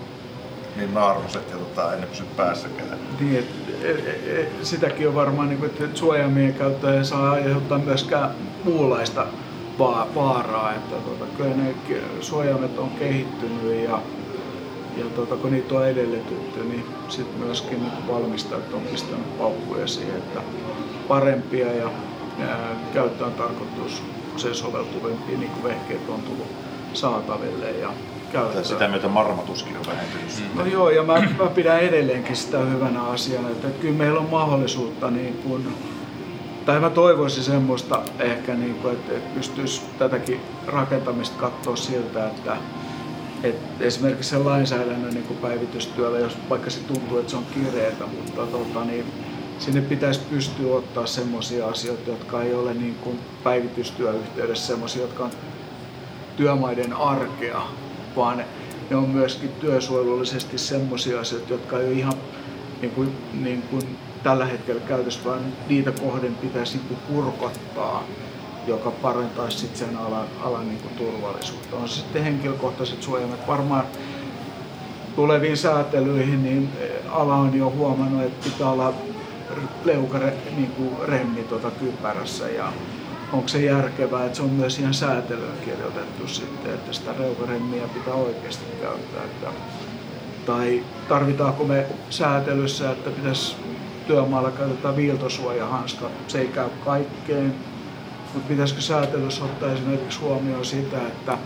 niin 0.75 0.93
naarmuset 0.93 1.49
ja 1.51 1.57
tota, 1.57 1.93
ei 1.93 1.99
ne 1.99 2.05
pysy 2.05 2.23
päässäkään. 2.37 2.99
Niin, 3.19 3.39
et, 3.39 3.45
et, 3.83 4.29
et, 4.39 4.65
sitäkin 4.65 5.07
on 5.07 5.15
varmaan, 5.15 5.49
niin 5.49 5.65
että 5.65 5.83
suojaimien 5.93 6.53
käyttö 6.53 6.97
ei 6.97 7.05
saa 7.05 7.31
aiheuttaa 7.31 7.77
myöskään 7.79 8.31
muunlaista 8.63 9.25
va- 9.79 10.07
vaaraa. 10.15 10.73
Että, 10.73 10.95
tota, 10.95 11.25
kyllä 11.37 11.55
ne 11.55 11.75
suojaimet 12.19 12.79
on 12.79 12.89
kehittynyt 12.89 13.83
ja, 13.83 14.01
ja 14.97 15.05
tota, 15.15 15.35
kun 15.35 15.51
niitä 15.51 15.75
on 15.75 15.87
edellytetty, 15.87 16.63
niin 16.63 16.85
sitten 17.09 17.39
myöskin 17.39 17.79
niin 17.79 18.07
valmistajat 18.07 18.73
on 18.73 18.81
pistänyt 18.81 19.37
paukkuja 19.37 19.87
siihen, 19.87 20.17
että 20.17 20.39
parempia 21.07 21.73
ja 21.73 21.89
ää, 22.39 22.75
käyttöön 22.93 23.33
tarkoitukseen 23.33 24.55
soveltuvimpia 24.55 25.37
niin 25.37 25.63
vehkeet 25.63 26.09
on 26.09 26.21
tullut 26.21 26.47
saataville 26.93 27.71
ja 27.71 27.89
Tai 28.33 28.65
sitä 28.65 28.87
myötä 28.87 29.07
marmatuskin 29.07 29.77
on 29.77 29.85
vähentynyt. 29.87 30.55
No 30.55 30.65
joo, 30.65 30.89
ja 30.89 31.03
mä, 31.03 31.13
mä 31.39 31.45
pidän 31.55 31.79
edelleenkin 31.79 32.35
sitä 32.35 32.59
hyvänä 32.59 33.03
asiana, 33.03 33.49
että, 33.49 33.67
että 33.67 33.81
kyllä 33.81 33.97
meillä 33.97 34.19
on 34.19 34.29
mahdollisuutta 34.29 35.11
niin 35.11 35.33
kuin, 35.33 35.75
tai 36.65 36.79
mä 36.79 36.89
toivoisin 36.89 37.43
semmoista 37.43 38.01
ehkä, 38.19 38.53
niin 38.53 38.75
kuin, 38.75 38.93
että, 38.93 39.13
että 39.13 39.35
pystyisi 39.35 39.81
tätäkin 39.99 40.39
rakentamista 40.67 41.39
katsoa 41.39 41.75
siltä, 41.75 42.27
että, 42.27 42.57
että 43.43 43.83
esimerkiksi 43.83 44.29
sen 44.29 44.45
lainsäädännön 44.45 45.13
niin 45.13 45.25
kuin 45.25 45.39
päivitystyöllä, 45.39 46.19
jos 46.19 46.37
vaikka 46.49 46.69
se 46.69 46.79
tuntuu, 46.79 47.17
että 47.17 47.31
se 47.31 47.37
on 47.37 47.45
kireetä, 47.53 48.05
mutta 48.05 48.45
tota, 48.45 48.85
niin, 48.85 49.05
sinne 49.59 49.81
pitäisi 49.81 50.21
pystyä 50.29 50.75
ottaa 50.75 51.05
semmoisia 51.05 51.67
asioita, 51.67 52.09
jotka 52.09 52.41
ei 52.41 52.53
ole 52.53 52.73
niin 52.73 52.95
kuin 52.95 53.19
päivitystyöyhteydessä 53.43 54.67
semmoisia, 54.67 55.01
jotka 55.01 55.23
on 55.23 55.31
työmaiden 56.37 56.93
arkea, 56.93 57.61
vaan 58.15 58.43
ne 58.89 58.95
on 58.95 59.09
myöskin 59.09 59.49
työsuojelullisesti 59.49 60.57
semmoisia 60.57 61.19
asioita, 61.19 61.53
jotka 61.53 61.79
ei 61.79 61.87
ole 61.87 61.93
ihan 61.93 62.13
niin 62.81 62.91
kuin, 62.91 63.17
niin 63.33 63.61
kuin 63.61 63.97
tällä 64.23 64.45
hetkellä 64.45 64.81
käytössä, 64.81 65.19
vaan 65.25 65.39
niitä 65.69 65.91
kohden 65.91 66.35
pitäisi 66.35 66.77
niin 66.77 66.99
kurkottaa, 67.07 68.03
joka 68.67 68.91
parantaisi 68.91 69.57
sit 69.57 69.75
sen 69.75 69.97
alan, 69.97 70.27
alan 70.43 70.67
niin 70.67 70.79
kuin 70.79 70.93
turvallisuutta. 70.93 71.75
On 71.75 71.89
sitten 71.89 72.23
henkilökohtaiset 72.23 73.03
suojelmat. 73.03 73.47
Varmaan 73.47 73.85
tuleviin 75.15 75.57
säätelyihin 75.57 76.43
niin 76.43 76.69
ala 77.09 77.35
on 77.35 77.55
jo 77.57 77.69
huomannut, 77.69 78.23
että 78.23 78.49
pitää 78.49 78.69
olla 78.69 78.93
leukare, 79.83 80.33
niin 80.55 80.71
kuin 80.71 80.89
remmi 81.07 81.43
tuota 81.43 81.71
kypärässä 81.71 82.49
ja 82.49 82.73
onko 83.33 83.47
se 83.47 83.61
järkevää, 83.61 84.25
että 84.25 84.35
se 84.35 84.43
on 84.43 84.49
myös 84.49 84.79
ihan 84.79 84.93
säätelyyn 84.93 85.57
kirjoitettu 85.65 86.27
sitten, 86.27 86.73
että 86.73 86.93
sitä 86.93 87.13
reukaremmiä 87.19 87.87
pitää 87.87 88.13
oikeasti 88.13 88.65
käyttää. 88.81 89.23
Että, 89.23 89.47
tai 90.45 90.83
tarvitaanko 91.09 91.63
me 91.63 91.85
säätelyssä, 92.09 92.91
että 92.91 93.09
pitäisi 93.09 93.55
työmaalla 94.07 94.51
käytetään 94.51 94.95
viiltosuojahanska. 94.95 96.09
Se 96.27 96.39
ei 96.39 96.47
käy 96.47 96.69
kaikkeen, 96.85 97.55
mutta 98.33 98.49
pitäisikö 98.49 98.81
säätelyssä 98.81 99.43
ottaa 99.43 99.71
esimerkiksi 99.71 100.19
huomioon 100.19 100.65
sitä, 100.65 100.97
että 100.97 101.37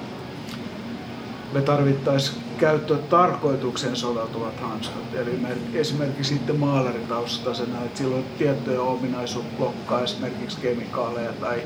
me 1.57 1.63
tarvittaisiin 1.63 2.43
käyttöön 2.57 3.03
tarkoitukseen 3.03 3.95
soveltuvat 3.95 4.59
hanskat. 4.59 5.15
Eli 5.15 5.39
esimerkiksi 5.73 6.33
sitten 6.33 6.55
maalaritaustaisena, 6.55 7.83
että 7.85 7.97
silloin 7.97 8.25
tiettyjä 8.37 8.81
ominaisuuksia 8.81 9.57
blokkaa 9.57 10.01
esimerkiksi 10.01 10.57
kemikaaleja 10.61 11.33
tai 11.33 11.61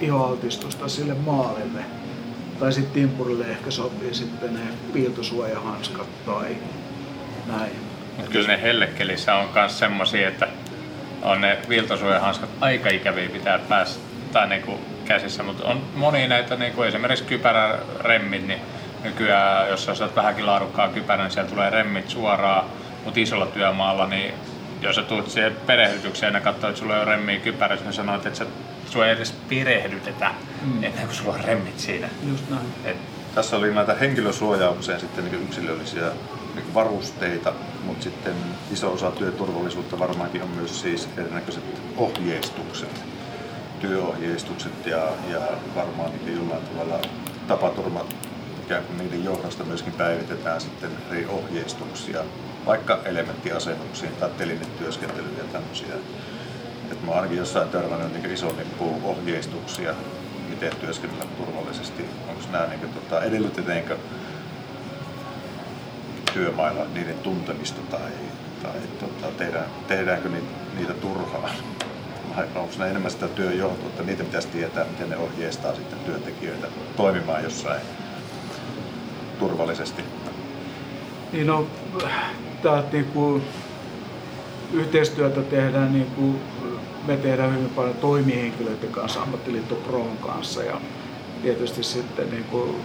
ihoaltistusta 0.00 0.88
sille 0.88 1.14
maalille. 1.14 1.84
Tai 2.60 2.72
sitten 2.72 2.92
timpurille 2.94 3.44
ehkä 3.44 3.70
sopii 3.70 4.14
sitten 4.14 4.54
ne 4.54 4.60
piiltosuojahanskat 4.92 6.26
tai 6.26 6.56
näin. 7.46 7.72
Mutta 8.16 8.30
kyllä 8.30 8.48
ne 8.48 8.62
hellekelissä 8.62 9.34
on 9.34 9.48
myös 9.54 9.78
semmoisia, 9.78 10.28
että 10.28 10.48
on 11.22 11.40
ne 11.40 11.58
viiltosuojahanskat 11.68 12.50
aika 12.60 12.90
ikäviä 12.90 13.28
pitää 13.28 13.58
päästä 13.58 14.13
niinku 14.46 14.80
käsissä, 15.04 15.42
mutta 15.42 15.64
on 15.64 15.82
moni 15.94 16.28
näitä, 16.28 16.56
niinku 16.56 16.82
esimerkiksi 16.82 17.24
kypäräremmit, 17.24 18.46
niin 18.46 18.60
nykyään, 19.04 19.68
jos 19.68 19.84
sä 19.84 19.94
saat 19.94 20.16
vähänkin 20.16 20.46
laadukkaan 20.46 20.90
kypärän, 20.90 21.24
niin 21.24 21.32
siellä 21.32 21.50
tulee 21.50 21.70
remmit 21.70 22.08
suoraan, 22.08 22.64
mutta 23.04 23.20
isolla 23.20 23.46
työmaalla, 23.46 24.06
niin 24.06 24.34
jos 24.82 24.96
sä 24.96 25.02
tulet 25.02 25.30
siihen 25.30 25.56
perehdytykseen 25.66 26.34
ja 26.34 26.40
katsoo, 26.40 26.70
että 26.70 26.80
sulla 26.80 27.00
on 27.00 27.06
remmiä 27.06 27.38
kypärässä, 27.38 27.84
niin 27.84 27.92
sanoit, 27.94 28.26
että 28.26 28.38
sä, 28.38 28.46
sua 28.90 29.06
ei 29.06 29.12
edes 29.12 29.34
perehdytetä 29.48 30.30
mm. 30.62 30.84
ennen 30.84 31.06
kuin 31.06 31.14
sulla 31.14 31.34
on 31.34 31.44
remmit 31.44 31.78
siinä. 31.78 32.08
Just 32.28 32.50
näin. 32.50 32.66
Et, 32.84 32.96
Tässä 33.34 33.56
oli 33.56 33.74
näitä 33.74 33.94
henkilösuojaukseen 33.94 35.00
sitten 35.00 35.24
niin 35.24 35.42
yksilöllisiä 35.42 36.10
niin 36.54 36.74
varusteita, 36.74 37.52
mutta 37.84 38.04
sitten 38.04 38.34
iso 38.72 38.92
osa 38.92 39.10
työturvallisuutta 39.10 39.98
varmaankin 39.98 40.42
on 40.42 40.48
myös 40.48 40.80
siis 40.80 41.08
erinäköiset 41.16 41.64
ohjeistukset, 41.96 43.04
työohjeistukset 43.88 44.86
ja, 44.86 45.08
ja 45.30 45.40
varmaan 45.74 46.10
niin 46.10 46.36
jollain 46.36 46.62
tavalla 46.64 47.00
tapaturmat 47.48 48.16
ikään 48.64 48.84
kuin 48.84 48.98
niiden 48.98 49.24
johdosta 49.24 49.64
myöskin 49.64 49.92
päivitetään 49.92 50.60
sitten 50.60 50.90
eri 51.10 51.26
ohjeistuksia, 51.26 52.20
vaikka 52.66 53.00
elementtiasennuksiin 53.04 54.12
tai 54.20 54.30
telinetyöskentelyyn 54.38 55.38
ja 55.38 55.44
tämmöisiä. 55.44 55.94
Et 56.92 57.06
mä 57.06 57.12
ainakin 57.12 57.38
jossain 57.38 57.68
törmännyt 57.68 58.12
niin 58.12 58.34
ison 58.34 58.56
nippuun 58.56 59.04
ohjeistuksia, 59.04 59.94
miten 60.48 60.76
työskennellä 60.76 61.24
turvallisesti. 61.24 62.04
Onko 62.28 62.42
nämä, 62.52 62.66
niin 62.66 62.80
tota, 62.80 63.22
edellytetäänkö 63.22 63.96
työmailla 66.32 66.86
niiden 66.94 67.18
tuntemista 67.18 67.80
tai, 67.90 68.10
tai 68.62 68.80
tota, 69.00 69.26
tehdään, 69.38 69.66
tehdäänkö 69.88 70.28
niitä, 70.28 70.48
niitä 70.76 70.92
turhaan? 70.92 71.50
Ne 72.78 72.90
enemmän 72.90 73.10
sitä 73.10 73.28
työjohtoa, 73.28 73.88
että 73.88 74.02
niitä 74.02 74.24
pitäisi 74.24 74.48
tietää, 74.48 74.84
miten 74.84 75.10
ne 75.10 75.16
ohjeistaa 75.16 75.74
sitten 75.74 75.98
työntekijöitä 75.98 76.66
toimimaan 76.96 77.44
jossain 77.44 77.80
turvallisesti? 79.38 80.02
Niin 81.32 81.46
no, 81.46 81.66
tää, 82.62 82.82
niinku, 82.92 83.40
yhteistyötä 84.72 85.42
tehdään, 85.42 85.92
niinku, 85.92 86.34
me 87.06 87.16
tehdään 87.16 87.54
hyvin 87.54 87.70
paljon 87.70 87.96
toimihenkilöiden 87.96 88.90
kanssa, 88.90 89.22
ammattiliitto 89.22 89.74
Pron 89.74 90.16
kanssa 90.16 90.62
ja 90.62 90.80
tietysti 91.42 91.82
sitten 91.82 92.30
niin 92.30 92.44
kuin 92.44 92.76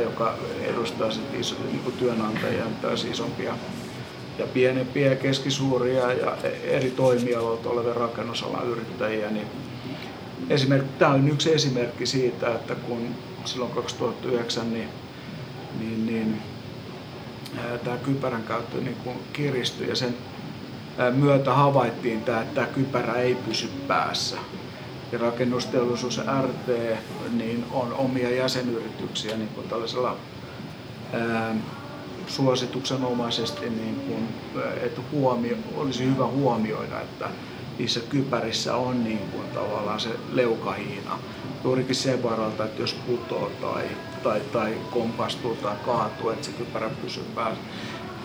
joka 0.00 0.34
edustaa 0.60 1.10
sitten 1.10 1.40
iso, 1.40 1.54
niin 1.64 1.80
kuin 1.80 1.96
työnantajia, 1.96 2.64
täysin 2.82 3.10
isompia 3.10 3.54
ja 4.38 4.46
pienempiä 4.46 5.10
ja 5.10 5.16
keskisuuria 5.16 6.12
ja 6.12 6.36
eri 6.64 6.90
toimialoilta 6.90 7.68
olevia 7.68 7.94
rakennusalan 7.94 8.66
yrittäjiä, 8.66 9.30
niin 9.30 9.46
esimerkki, 10.50 10.90
tämä 10.98 11.10
on 11.10 11.28
yksi 11.28 11.54
esimerkki 11.54 12.06
siitä, 12.06 12.54
että 12.54 12.74
kun 12.74 13.08
silloin 13.44 13.72
2009 13.72 14.72
niin, 14.72 14.88
niin, 15.78 16.06
niin 16.06 16.42
tämä 17.84 17.96
kypärän 17.96 18.42
käyttö 18.42 18.80
niin 18.80 18.96
kuin 19.04 19.16
kiristyi 19.32 19.88
ja 19.88 19.96
sen 19.96 20.16
myötä 21.14 21.54
havaittiin, 21.54 22.22
tämä, 22.22 22.42
että 22.42 22.54
tämä 22.54 22.66
kypärä 22.66 23.14
ei 23.14 23.34
pysy 23.34 23.68
päässä. 23.88 24.36
Ja 25.12 25.18
rakennusteollisuus 25.18 26.20
RT 26.42 26.98
niin 27.32 27.64
on 27.72 27.92
omia 27.92 28.30
jäsenyrityksiä 28.30 29.36
niin 29.36 29.48
kuin 29.48 29.68
tällaisella 29.68 30.16
ää, 31.12 31.54
suosituksenomaisesti, 32.26 33.70
niin 33.70 33.96
kuin, 33.96 34.28
että 34.82 35.00
huomio, 35.12 35.56
olisi 35.76 36.04
hyvä 36.04 36.26
huomioida, 36.26 37.00
että 37.00 37.28
niissä 37.78 38.00
kypärissä 38.00 38.76
on 38.76 39.04
niin 39.04 39.18
kuin, 39.18 39.48
tavallaan 39.48 40.00
se 40.00 40.08
leukahiina. 40.32 41.18
Juurikin 41.64 41.94
sen 41.94 42.22
varalta, 42.22 42.64
että 42.64 42.82
jos 42.82 42.96
putoo 43.06 43.50
tai, 43.60 43.84
tai, 44.22 44.40
tai 44.52 44.74
kompastuu 44.90 45.54
tai 45.54 45.76
kaatuu, 45.86 46.30
että 46.30 46.46
se 46.46 46.52
kypärä 46.52 46.90
pysyy 47.02 47.24
päässä. 47.34 47.62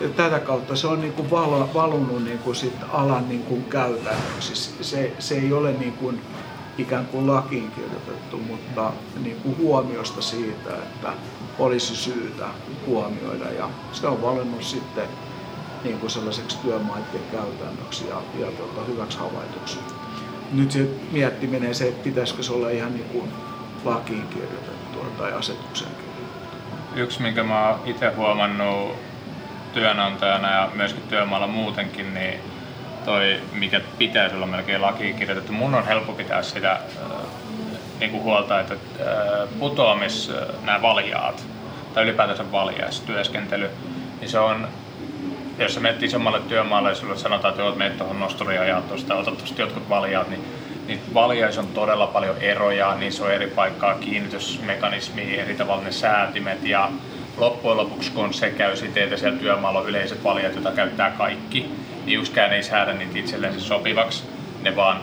Ja 0.00 0.08
tätä 0.08 0.38
kautta 0.40 0.76
se 0.76 0.86
on 0.86 1.00
niin 1.00 1.12
kuin 1.12 1.30
valunut 1.74 2.24
niin 2.24 2.38
kuin 2.38 2.56
sit 2.56 2.76
alan 2.92 3.28
niin 3.28 3.42
kuin 3.42 3.64
käytännöksi. 3.64 4.54
Se, 4.80 5.12
se 5.18 5.34
ei 5.34 5.52
ole 5.52 5.72
niin 5.72 5.92
kuin 5.92 6.20
ikään 6.78 7.06
kuin 7.06 7.26
lakiin 7.26 7.70
kirjoitettu, 7.70 8.36
mutta 8.36 8.92
niin 9.22 9.36
kuin 9.36 9.58
huomiosta 9.58 10.22
siitä, 10.22 10.70
että 10.76 11.12
olisi 11.58 11.96
syytä 11.96 12.46
huomioida. 12.86 13.52
Ja 13.52 13.68
se 13.92 14.06
on 14.06 14.22
valinnut 14.22 14.62
sitten 14.62 15.08
niin 15.84 15.98
kuin 15.98 16.10
sellaiseksi 16.10 16.58
työmaiden 16.58 17.20
käytännöksi 17.32 18.08
ja, 18.08 18.16
ja 18.38 18.46
tuota, 18.52 18.84
hyväksi 18.92 19.18
havaituksi. 19.18 19.78
Nyt 20.52 20.70
se 20.70 20.88
miettiminen 21.12 21.74
se, 21.74 21.88
että 21.88 22.04
pitäisikö 22.04 22.42
se 22.42 22.52
olla 22.52 22.70
ihan 22.70 22.94
niin 22.94 23.08
kuin 23.08 23.32
lakiin 23.84 24.28
kirjoitettua 24.28 25.06
tai 25.18 25.32
asetukseen 25.32 25.90
kirjoitettua. 25.90 27.02
Yksi, 27.02 27.22
minkä 27.22 27.42
mä 27.42 27.68
oon 27.68 27.80
itse 27.84 28.12
huomannut 28.16 28.96
työnantajana 29.72 30.50
ja 30.50 30.70
myöskin 30.74 31.02
työmaalla 31.02 31.46
muutenkin, 31.46 32.14
niin 32.14 32.40
toi, 33.04 33.40
mikä 33.52 33.80
pitäisi 33.98 34.36
olla 34.36 34.46
melkein 34.46 34.82
lakiin 34.82 35.16
kirjoitettu. 35.16 35.52
Mun 35.52 35.74
on 35.74 35.86
helppo 35.86 36.12
pitää 36.12 36.42
sitä 36.42 36.80
äh, 38.02 38.10
niin 38.10 38.10
kuin 38.10 38.22
huolta, 38.22 38.60
että 38.60 38.74
äh, 38.74 39.48
putoamis, 39.58 40.30
äh, 40.30 40.64
nämä 40.64 40.82
valjaat, 40.82 41.44
tai 41.94 42.04
ylipäätänsä 42.04 42.52
valjaistyöskentely, 42.52 43.70
niin 44.20 44.28
se 44.28 44.38
on, 44.38 44.68
jos 45.58 45.74
sä 45.74 45.80
menet 45.80 46.02
isommalle 46.02 46.40
työmaalle 46.40 46.88
ja 46.88 46.94
sulle 46.94 47.16
sanotaan, 47.16 47.54
että 47.54 47.78
menet 47.78 47.98
tuohon 47.98 48.20
nosturiin 48.20 48.68
ja 48.68 48.82
tuosta, 48.88 49.14
otat 49.14 49.38
tuosta 49.38 49.62
jotkut 49.62 49.88
valjaat, 49.88 50.28
niin 50.28 50.44
niin 50.86 51.00
valjais 51.14 51.58
on 51.58 51.66
todella 51.66 52.06
paljon 52.06 52.36
eroja, 52.40 52.94
niissä 52.94 53.24
on 53.24 53.32
eri 53.32 53.46
paikkaa 53.46 53.94
kiinnitysmekanismia, 53.94 55.42
eri 55.42 55.54
tavalla 55.54 55.82
ne 55.82 55.92
säätimet 55.92 56.64
ja 56.64 56.90
loppujen 57.36 57.76
lopuksi 57.76 58.10
kun 58.10 58.34
se 58.34 58.50
käy 58.50 58.76
siten, 58.76 59.02
että 59.02 59.16
siellä 59.16 59.38
työmaalla 59.38 59.80
on 59.80 59.88
yleiset 59.88 60.24
valijat, 60.24 60.54
joita 60.54 60.72
käyttää 60.72 61.10
kaikki, 61.10 61.70
niin 62.04 62.18
yksikään 62.18 62.52
ei 62.52 62.62
säädä 62.62 62.92
niitä 62.92 63.18
itselleen 63.18 63.60
sopivaksi. 63.60 64.24
Ne 64.62 64.76
vaan 64.76 65.00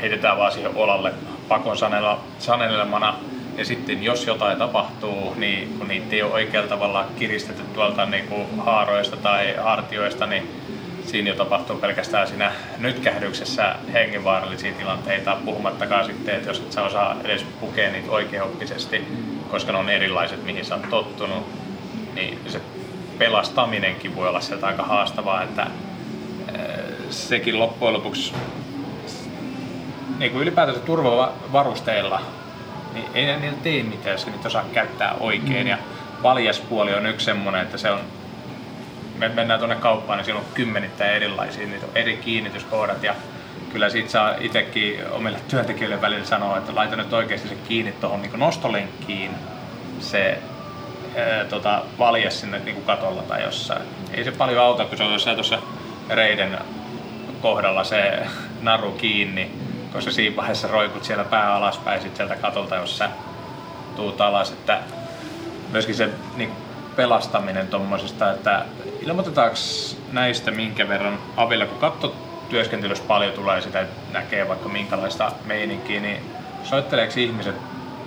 heitetään 0.00 0.38
vaan 0.38 0.52
siihen 0.52 0.76
olalle 0.76 1.12
pakon 1.52 1.76
sanelemana. 2.38 3.14
Ja 3.56 3.64
sitten 3.64 4.02
jos 4.02 4.26
jotain 4.26 4.58
tapahtuu, 4.58 5.34
niin 5.34 5.78
kun 5.78 5.88
niitä 5.88 6.14
ei 6.14 6.22
ole 6.22 6.32
oikealla 6.32 6.68
tavalla 6.68 7.06
kiristetty 7.18 7.62
tuolta 7.74 8.06
niin 8.06 8.26
kuin 8.26 8.46
haaroista 8.58 9.16
tai 9.16 9.54
hartioista, 9.56 10.26
niin 10.26 10.50
siinä 11.06 11.30
jo 11.30 11.36
tapahtuu 11.36 11.76
pelkästään 11.76 12.28
siinä 12.28 12.52
nytkähdyksessä 12.78 13.74
hengenvaarallisia 13.92 14.72
tilanteita, 14.72 15.36
puhumattakaan 15.44 16.04
sitten, 16.04 16.34
että 16.34 16.50
jos 16.50 16.58
et 16.58 16.72
sä 16.72 16.82
osaa 16.82 17.16
edes 17.24 17.46
pukea 17.60 17.92
niitä 17.92 18.10
oikeoppisesti, 18.10 19.06
koska 19.50 19.72
ne 19.72 19.78
on 19.78 19.90
erilaiset, 19.90 20.44
mihin 20.44 20.64
sä 20.64 20.74
oot 20.74 20.90
tottunut, 20.90 21.46
niin 22.14 22.38
se 22.48 22.60
pelastaminenkin 23.18 24.16
voi 24.16 24.28
olla 24.28 24.40
sieltä 24.40 24.66
aika 24.66 24.82
haastavaa, 24.82 25.42
että 25.42 25.66
sekin 27.10 27.58
loppujen 27.58 27.94
lopuksi 27.94 28.34
niin 30.22 30.32
kuin 30.32 30.42
ylipäätänsä 30.42 30.80
turvavarusteilla, 30.80 32.20
niin 32.94 33.06
ei 33.14 33.26
ne 33.26 33.36
niillä 33.36 33.58
tee 33.62 33.82
mitään, 33.82 34.12
jos 34.12 34.26
niitä 34.26 34.48
osaa 34.48 34.64
käyttää 34.72 35.14
oikein. 35.20 35.66
Mm. 35.66 35.70
Ja 35.70 35.78
valjaspuoli 36.22 36.94
on 36.94 37.06
yksi 37.06 37.24
semmoinen, 37.24 37.62
että 37.62 37.78
se 37.78 37.90
on 37.90 38.00
me 39.18 39.28
mennään 39.28 39.60
tuonne 39.60 39.76
kauppaan, 39.76 40.16
niin 40.16 40.24
siellä 40.24 40.40
on 40.40 40.46
kymmenittäin 40.54 41.14
erilaisia, 41.14 41.66
niitä 41.66 41.86
on 41.86 41.92
eri 41.94 42.16
kiinnityskohdat 42.16 43.02
ja 43.02 43.14
kyllä 43.72 43.90
siitä 43.90 44.10
saa 44.10 44.34
itsekin 44.40 45.00
omille 45.10 45.38
työntekijöille 45.48 46.00
välillä 46.00 46.24
sanoa, 46.24 46.58
että 46.58 46.74
laita 46.74 46.96
nyt 46.96 47.12
oikeasti 47.12 47.48
se 47.48 47.54
kiinni 47.68 47.92
tuohon 47.92 48.22
niin 48.22 48.38
nostolenkkiin 48.38 49.30
se 50.00 50.38
ää, 51.16 51.44
tota, 51.44 51.82
valje 51.98 52.30
sinne 52.30 52.58
niin 52.58 52.74
kuin 52.74 52.86
katolla 52.86 53.22
tai 53.22 53.42
jossain. 53.42 53.82
Ei 54.12 54.24
se 54.24 54.30
paljon 54.30 54.64
auta, 54.64 54.84
kun 54.84 54.98
se 54.98 55.04
on 55.04 55.12
jossain 55.12 55.36
tuossa 55.36 55.58
reiden 56.08 56.58
kohdalla 57.42 57.84
se 57.84 58.26
naru 58.62 58.92
kiinni, 58.92 59.50
koska 59.92 60.10
siinä 60.10 60.36
vaiheessa 60.36 60.68
roikut 60.68 61.04
siellä 61.04 61.24
pää 61.24 61.54
alaspäin 61.54 62.02
sit 62.02 62.16
sieltä 62.16 62.36
katolta, 62.36 62.76
jos 62.76 62.98
sä 62.98 63.10
tuut 63.96 64.20
alas. 64.20 64.50
Että 64.50 64.78
myöskin 65.72 65.94
se 65.94 66.08
niin 66.36 66.52
pelastaminen 66.96 67.68
tuommoisesta, 67.68 68.32
että 68.32 68.64
ilmoitetaanko 69.00 69.56
näistä 70.12 70.50
minkä 70.50 70.88
verran 70.88 71.18
avilla, 71.36 71.66
kun 71.66 71.78
katto 71.78 72.14
työskentelyssä 72.48 73.04
paljon 73.08 73.32
tulee 73.32 73.60
sitä, 73.60 73.80
että 73.80 74.12
näkee 74.12 74.48
vaikka 74.48 74.68
minkälaista 74.68 75.32
meininkiä, 75.44 76.00
niin 76.00 76.22
soitteleeko 76.64 77.12
ihmiset 77.16 77.54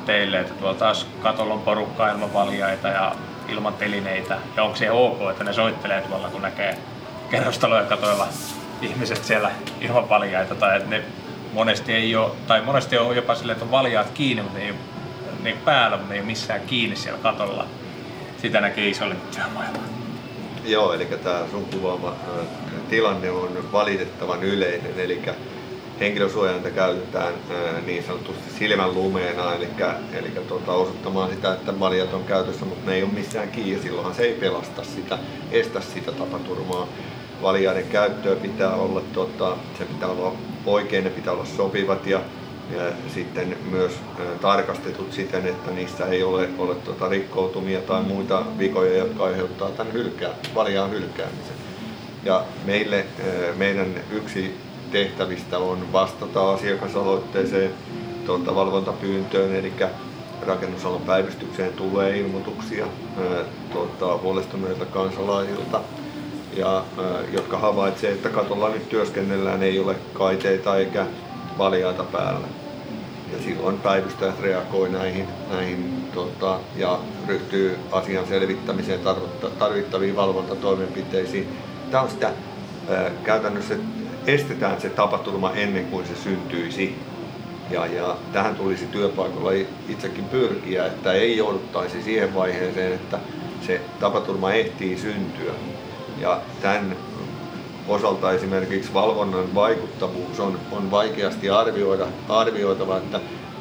teille, 0.06 0.40
että 0.40 0.54
tuolla 0.54 0.78
taas 0.78 1.08
katolla 1.24 1.54
on 1.54 1.62
porukkaa 1.62 2.12
ilman 2.12 2.34
valjaita 2.34 2.88
ja 2.88 3.16
ilman 3.50 3.74
telineitä, 3.74 4.38
ja 4.56 4.64
onko 4.64 4.76
se 4.76 4.92
ok, 4.92 5.18
että 5.32 5.44
ne 5.44 5.54
soittelee 5.54 6.02
tuolla, 6.02 6.30
kun 6.30 6.42
näkee 6.42 6.78
kerrostaloja 7.32 7.84
katoilla 7.84 8.28
ihmiset 8.82 9.24
siellä 9.24 9.52
ilman 9.82 10.10
valjaita, 10.10 10.56
tai 10.56 10.78
että 10.78 10.90
ne 10.90 11.04
monesti 11.56 11.94
ei 11.94 12.16
ole, 12.16 12.32
tai 12.48 12.62
monesti 12.62 12.98
on 12.98 13.16
jopa 13.16 13.36
silleen, 13.36 13.56
että 13.56 13.66
on 13.66 13.72
valjaat 13.72 14.10
kiinni, 14.10 14.44
mutta 14.44 14.60
ei 14.60 14.72
ole 14.72 15.54
päällä, 15.66 15.98
mutta 15.98 16.14
ei 16.14 16.20
ole 16.20 16.28
missään 16.28 16.62
kiinni 16.62 16.96
siellä 16.96 17.20
katolla 17.20 17.66
sitä 18.42 18.62
näkee 18.62 18.90
isolle 18.90 19.16
työmailla. 19.36 19.80
Joo, 20.66 20.94
eli 20.94 21.06
tämä 21.06 21.42
sun 21.52 21.66
kuvaama 21.66 22.14
tilanne 22.90 23.32
on 23.32 23.72
valitettavan 23.72 24.44
yleinen, 24.44 25.00
eli 25.00 25.22
henkilösuojainta 26.00 26.70
käytetään 26.70 27.34
niin 27.86 28.04
sanotusti 28.04 28.60
silmän 28.60 28.94
lumeena, 28.94 29.54
eli, 29.54 29.68
eli 30.14 30.30
tuota, 30.48 30.72
osoittamaan 30.72 31.30
sitä, 31.30 31.54
että 31.54 31.80
valjat 31.80 32.14
on 32.14 32.24
käytössä, 32.24 32.66
mutta 32.66 32.90
ne 32.90 32.96
ei 32.96 33.04
ole 33.04 33.12
missään 33.12 33.50
kiinni, 33.50 33.82
silloinhan 33.84 34.16
se 34.16 34.24
ei 34.24 34.34
pelasta 34.34 34.84
sitä, 34.84 35.18
estä 35.52 35.82
sitä 35.82 36.12
tapaturmaa. 36.12 36.88
Valjaiden 37.42 37.88
käyttöä 37.88 38.36
pitää 38.36 38.76
olla, 38.76 39.02
tuota, 39.14 39.58
se 39.78 39.86
pitää 39.86 40.10
olla 40.10 40.32
oikein, 40.66 41.04
ne 41.04 41.10
pitää 41.10 41.34
olla 41.34 41.46
sopivat 41.46 42.08
ja 42.08 42.22
ja 42.76 42.82
sitten 43.14 43.58
myös 43.72 43.94
tarkastetut 44.42 45.14
siten, 45.14 45.48
että 45.48 45.72
niissä 45.72 46.06
ei 46.06 46.24
ole, 46.24 46.50
ole 46.58 46.76
tuota 46.76 47.10
rikkoutumia 47.10 47.82
tai 47.82 48.04
muita 48.04 48.44
vikoja, 48.58 48.98
jotka 48.98 49.24
aiheuttaa 49.24 49.70
tämän 49.70 49.94
hylkää, 49.94 50.30
valjaan 50.56 50.92
hylkäämisen. 50.92 51.56
Ja 52.24 52.44
meille, 52.66 53.06
meidän 53.58 53.88
yksi 54.12 54.58
tehtävistä 54.92 55.58
on 55.58 55.94
vastata 55.94 56.54
asiakasaloitteeseen 56.54 57.72
tuota, 58.26 58.56
valvontapyyntöön, 58.56 59.56
eli 59.56 59.74
rakennusalan 60.48 61.02
päivystykseen 61.02 61.74
tulee 61.74 62.18
ilmoituksia 62.18 62.86
tuota, 63.74 64.18
huolestuneilta 64.18 64.86
kansalaisilta, 64.86 65.82
ja, 66.56 66.84
jotka 67.32 67.58
havaitsevat, 67.58 68.16
että 68.16 68.30
katolla 68.30 68.70
nyt 68.70 68.90
työskennellään, 68.90 69.64
ei 69.64 69.80
ole 69.80 69.96
kaiteita 70.14 70.78
eikä 70.78 71.06
valjaita 71.58 72.04
päällä. 72.04 72.48
Ja 73.34 73.44
silloin 73.44 73.80
päivystäjät 73.80 74.40
reagoi 74.40 74.90
näihin, 74.90 75.28
näihin 75.50 76.08
tota, 76.14 76.60
ja 76.76 77.00
ryhtyy 77.28 77.78
asian 77.92 78.28
selvittämiseen 78.28 79.00
tarvittaviin 79.60 80.16
valvontatoimenpiteisiin. 80.16 81.48
Tämä 81.92 82.04
on 82.04 82.10
sitä 82.10 82.32
käytännössä 83.24 83.76
estetään 84.28 84.82
se 84.82 84.90
tapaturma 84.90 85.52
ennen 85.52 85.86
kuin 85.86 86.06
se 86.08 86.16
syntyisi. 86.16 86.96
Ja, 87.72 87.86
ja 87.86 88.16
tähän 88.34 88.56
tulisi 88.56 88.86
työpaikalla 88.86 89.52
itsekin 89.90 90.26
pyrkiä, 90.26 90.86
että 90.86 91.14
ei 91.14 91.38
jouduttaisi 91.38 92.04
siihen 92.04 92.36
vaiheeseen, 92.36 92.94
että 92.94 93.20
se 93.68 93.82
tapaturma 94.00 94.52
ehtii 94.52 94.98
syntyä. 94.98 95.54
Ja 96.22 96.42
tämän 96.62 96.96
osalta 97.88 98.32
esimerkiksi 98.32 98.94
valvonnan 98.94 99.56
vaikuttavuus 99.56 100.40
on, 100.40 100.60
on 100.72 100.92
vaikeasti 100.92 101.50
arvioida, 101.50 102.08
arvioitava, 102.30 102.98
että 102.98 103.20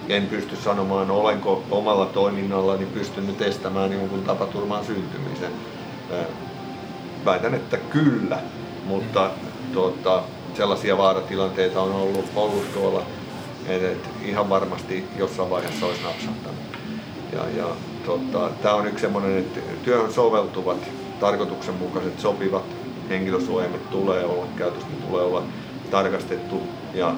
en 0.09 0.27
pysty 0.27 0.57
sanomaan, 0.57 1.11
olenko 1.11 1.63
omalla 1.71 2.07
toiminnallani 2.07 2.87
pystynyt 2.87 3.43
estämään 3.43 3.93
jonkun 3.93 4.23
tapaturman 4.23 4.85
syntymisen. 4.85 5.53
Väitän, 7.25 7.55
että 7.55 7.77
kyllä, 7.77 8.39
mutta 8.85 9.31
tuota, 9.73 10.23
sellaisia 10.57 10.99
vaaratilanteita 10.99 11.81
on 11.81 11.93
ollut, 11.93 12.25
ollut 12.37 12.75
tuolla, 12.75 13.03
että 13.69 14.09
ihan 14.25 14.49
varmasti 14.49 15.05
jossain 15.19 15.51
vaiheessa 15.51 15.87
olisi 15.87 16.03
napsahtanut. 16.03 16.61
Ja, 17.33 17.41
ja 17.57 17.67
tota, 18.07 18.51
tämä 18.63 18.75
on 18.75 18.87
yksi 18.87 19.01
sellainen, 19.01 19.39
että 19.39 19.61
työhön 19.85 20.13
soveltuvat, 20.13 20.79
tarkoituksenmukaiset, 21.21 22.21
sopivat 22.21 22.65
henkilösuojaimet 23.09 23.91
tulee 23.91 24.25
olla, 24.25 24.47
käytöstä 24.57 24.91
tulee 25.09 25.23
olla 25.25 25.43
tarkastettu 25.91 26.63
ja 26.95 27.15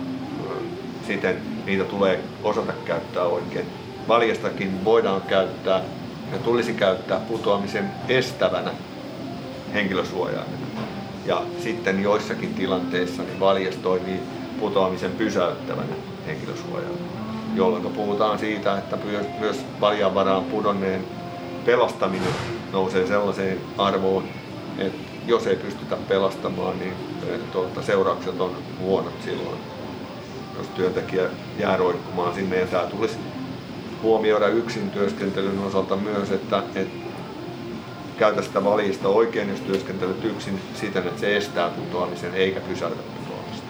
siten 1.06 1.36
niitä 1.66 1.84
tulee 1.84 2.20
osata 2.42 2.72
käyttää 2.84 3.24
oikein. 3.24 3.66
Valjastakin 4.08 4.84
voidaan 4.84 5.22
käyttää 5.22 5.80
ja 6.32 6.38
tulisi 6.38 6.74
käyttää 6.74 7.20
putoamisen 7.20 7.90
estävänä 8.08 8.70
henkilösuojaimena. 9.74 10.66
Ja 11.26 11.42
sitten 11.62 12.02
joissakin 12.02 12.54
tilanteissa 12.54 13.22
niin 13.22 13.40
valjas 13.40 13.76
toimii 13.76 14.20
putoamisen 14.60 15.10
pysäyttävänä 15.10 15.94
henkilösuojaimena, 16.26 17.06
jolloin 17.54 17.82
puhutaan 17.82 18.38
siitä, 18.38 18.78
että 18.78 18.98
myös 19.40 19.64
valjan 19.80 20.14
varaan 20.14 20.44
pudonneen 20.44 21.04
pelastaminen 21.64 22.55
nousee 22.72 23.06
sellaiseen 23.06 23.60
arvoon, 23.78 24.24
että 24.78 24.98
jos 25.26 25.46
ei 25.46 25.56
pystytä 25.56 25.96
pelastamaan, 26.08 26.78
niin 26.78 26.94
tuota, 27.52 27.82
seuraukset 27.82 28.40
on 28.40 28.56
huonot 28.80 29.22
silloin, 29.24 29.58
jos 30.58 30.66
työntekijä 30.66 31.24
jää 31.58 31.76
roikkumaan 31.76 32.34
sinne. 32.34 32.60
Ja 32.60 32.66
tämä 32.66 32.82
tulisi 32.82 33.16
huomioida 34.02 34.48
yksin 34.48 34.90
työskentelyn 34.90 35.58
osalta 35.58 35.96
myös, 35.96 36.30
että, 36.30 36.62
että 36.74 37.06
käytä 38.18 38.42
sitä 38.42 38.64
valista 38.64 39.08
oikein, 39.08 39.48
jos 39.48 39.60
työskentelyt 39.60 40.24
yksin 40.24 40.60
siten, 40.74 41.06
että 41.06 41.20
se 41.20 41.36
estää 41.36 41.70
putoamisen 41.70 42.34
eikä 42.34 42.60
pysäytä 42.60 42.96
putoamista. 42.96 43.66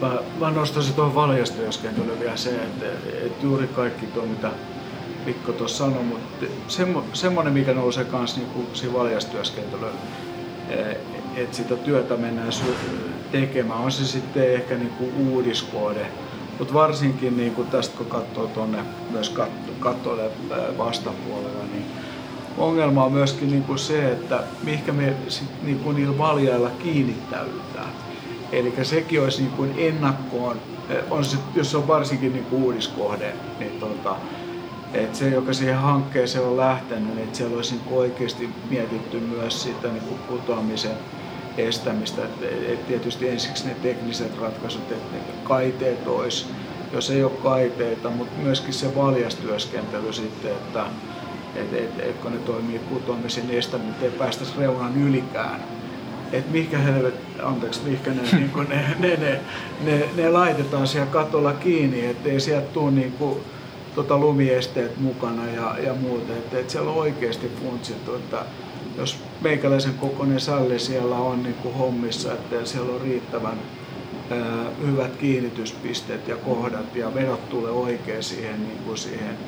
Mä, 0.00 0.18
mä 0.40 0.50
nostaisin 0.50 0.94
tuohon 0.94 1.14
valjastyöskentelyyn 1.14 2.20
vielä 2.20 2.36
se, 2.36 2.50
että, 2.50 2.86
että 3.26 3.46
juuri 3.46 3.66
kaikki 3.66 4.06
tuo, 4.06 4.26
mitä 4.26 4.50
Mikko 5.26 5.52
tuossa 5.52 5.84
sanoi, 5.84 6.04
mutta 6.04 6.46
semmo, 6.68 7.04
semmoinen, 7.12 7.52
mikä 7.52 7.74
nousee 7.74 8.06
myös 8.12 8.36
niin 8.36 8.92
valjastyöskentelyyn, 8.92 9.94
Eh, 10.70 10.96
että 11.36 11.56
sitä 11.56 11.76
työtä 11.76 12.16
mennään 12.16 12.52
tekemään. 13.32 13.80
On 13.80 13.92
se 13.92 14.06
sitten 14.06 14.54
ehkä 14.54 14.74
niin 14.74 14.90
kuin 14.90 15.14
uudiskoode, 15.16 16.06
mutta 16.58 16.74
varsinkin 16.74 17.36
niin 17.36 17.54
kuin 17.54 17.68
tästä 17.68 17.96
kun 17.96 18.06
katsoo 18.06 18.46
tuonne 18.46 18.78
myös 19.10 19.34
kattoille 19.80 20.24
eh, 20.26 20.78
vastapuolella, 20.78 21.64
niin 21.72 21.84
ongelma 22.58 23.04
on 23.04 23.12
myöskin 23.12 23.50
niin 23.50 23.62
kuin 23.62 23.78
se, 23.78 24.12
että 24.12 24.44
mihinkä 24.62 24.92
me 24.92 25.14
sit 25.28 25.48
niin 25.62 25.78
kuin 25.78 25.96
niillä 25.96 26.18
valjailla 26.18 26.70
kiinnittäydytään. 26.82 27.90
Eli 28.52 28.74
sekin 28.82 29.22
olisi 29.22 29.42
niin 29.42 29.52
kuin 29.52 29.74
ennakkoon, 29.76 30.56
eh, 30.88 31.02
on 31.10 31.24
se, 31.24 31.36
jos 31.54 31.70
se 31.70 31.76
on 31.76 31.88
varsinkin 31.88 32.32
niin 32.32 32.44
kuin 32.44 32.62
uudiskohde, 32.62 33.34
niin 33.58 33.80
tota, 33.80 34.16
että 34.94 35.18
se, 35.18 35.28
joka 35.28 35.52
siihen 35.52 35.78
hankkeeseen 35.78 36.44
on 36.44 36.56
lähtenyt, 36.56 37.18
että 37.18 37.36
siellä 37.36 37.56
olisi 37.56 37.74
niin 37.74 37.96
oikeasti 37.96 38.50
mietitty 38.70 39.20
myös 39.20 39.62
sitä 39.62 39.88
niin 39.88 40.02
kuin 40.02 40.20
putoamisen 40.28 40.96
estämistä. 41.58 42.22
Et, 42.24 42.70
et 42.72 42.86
tietysti 42.86 43.28
ensiksi 43.28 43.66
ne 43.66 43.76
tekniset 43.82 44.40
ratkaisut, 44.40 44.92
että 44.92 45.16
ne 45.16 45.22
kaiteet 45.44 46.06
olisi, 46.06 46.46
jos 46.92 47.10
ei 47.10 47.24
ole 47.24 47.32
kaiteita, 47.42 48.10
mutta 48.10 48.40
myöskin 48.42 48.74
se 48.74 48.96
valjastyöskentely 48.96 50.12
sitten, 50.12 50.50
että 50.50 50.84
et, 51.56 51.72
et, 51.72 52.00
et, 52.00 52.16
kun 52.16 52.32
ne 52.32 52.38
toimii 52.38 52.78
putoamisen 52.78 53.50
estäminen, 53.50 53.94
ei 54.02 54.10
päästäisi 54.10 54.52
reunan 54.58 55.02
ylikään. 55.02 55.60
Että 56.32 56.52
mikä 56.52 56.78
helvet, 56.78 57.14
anteeksi, 57.42 57.80
mikä 57.84 58.10
ne, 58.10 58.22
niin 58.32 58.50
ne, 58.68 58.86
ne, 58.98 59.16
ne, 59.16 59.40
ne, 59.84 60.08
ne, 60.16 60.30
laitetaan 60.30 60.86
siellä 60.86 61.10
katolla 61.10 61.52
kiinni, 61.52 62.06
ettei 62.06 62.40
sieltä 62.40 62.66
tule 62.72 62.90
niin 62.90 63.12
kuin, 63.12 63.40
tota, 63.94 64.18
lumiesteet 64.18 65.00
mukana 65.00 65.46
ja, 65.46 65.78
ja 65.78 65.94
muuta. 65.94 66.32
Että 66.32 66.58
et 66.58 66.70
siellä 66.70 66.90
on 66.90 66.96
oikeasti 66.96 67.50
funtsittu, 67.62 68.14
että 68.14 68.44
jos 68.96 69.18
meikäläisen 69.40 69.94
kokoinen 69.94 70.40
salli 70.40 70.78
siellä 70.78 71.16
on 71.16 71.42
niin 71.42 71.54
kuin 71.54 71.74
hommissa, 71.74 72.32
että 72.32 72.64
siellä 72.64 72.94
on 72.94 73.00
riittävän 73.00 73.58
ää, 74.30 74.64
hyvät 74.86 75.16
kiinnityspisteet 75.16 76.28
ja 76.28 76.36
kohdat 76.36 76.96
ja 76.96 77.14
vedot 77.14 77.48
tulee 77.48 77.70
oikein 77.70 78.22
siihen, 78.22 78.62
niin 78.62 78.78
kuin 78.78 78.98
siihen 78.98 79.38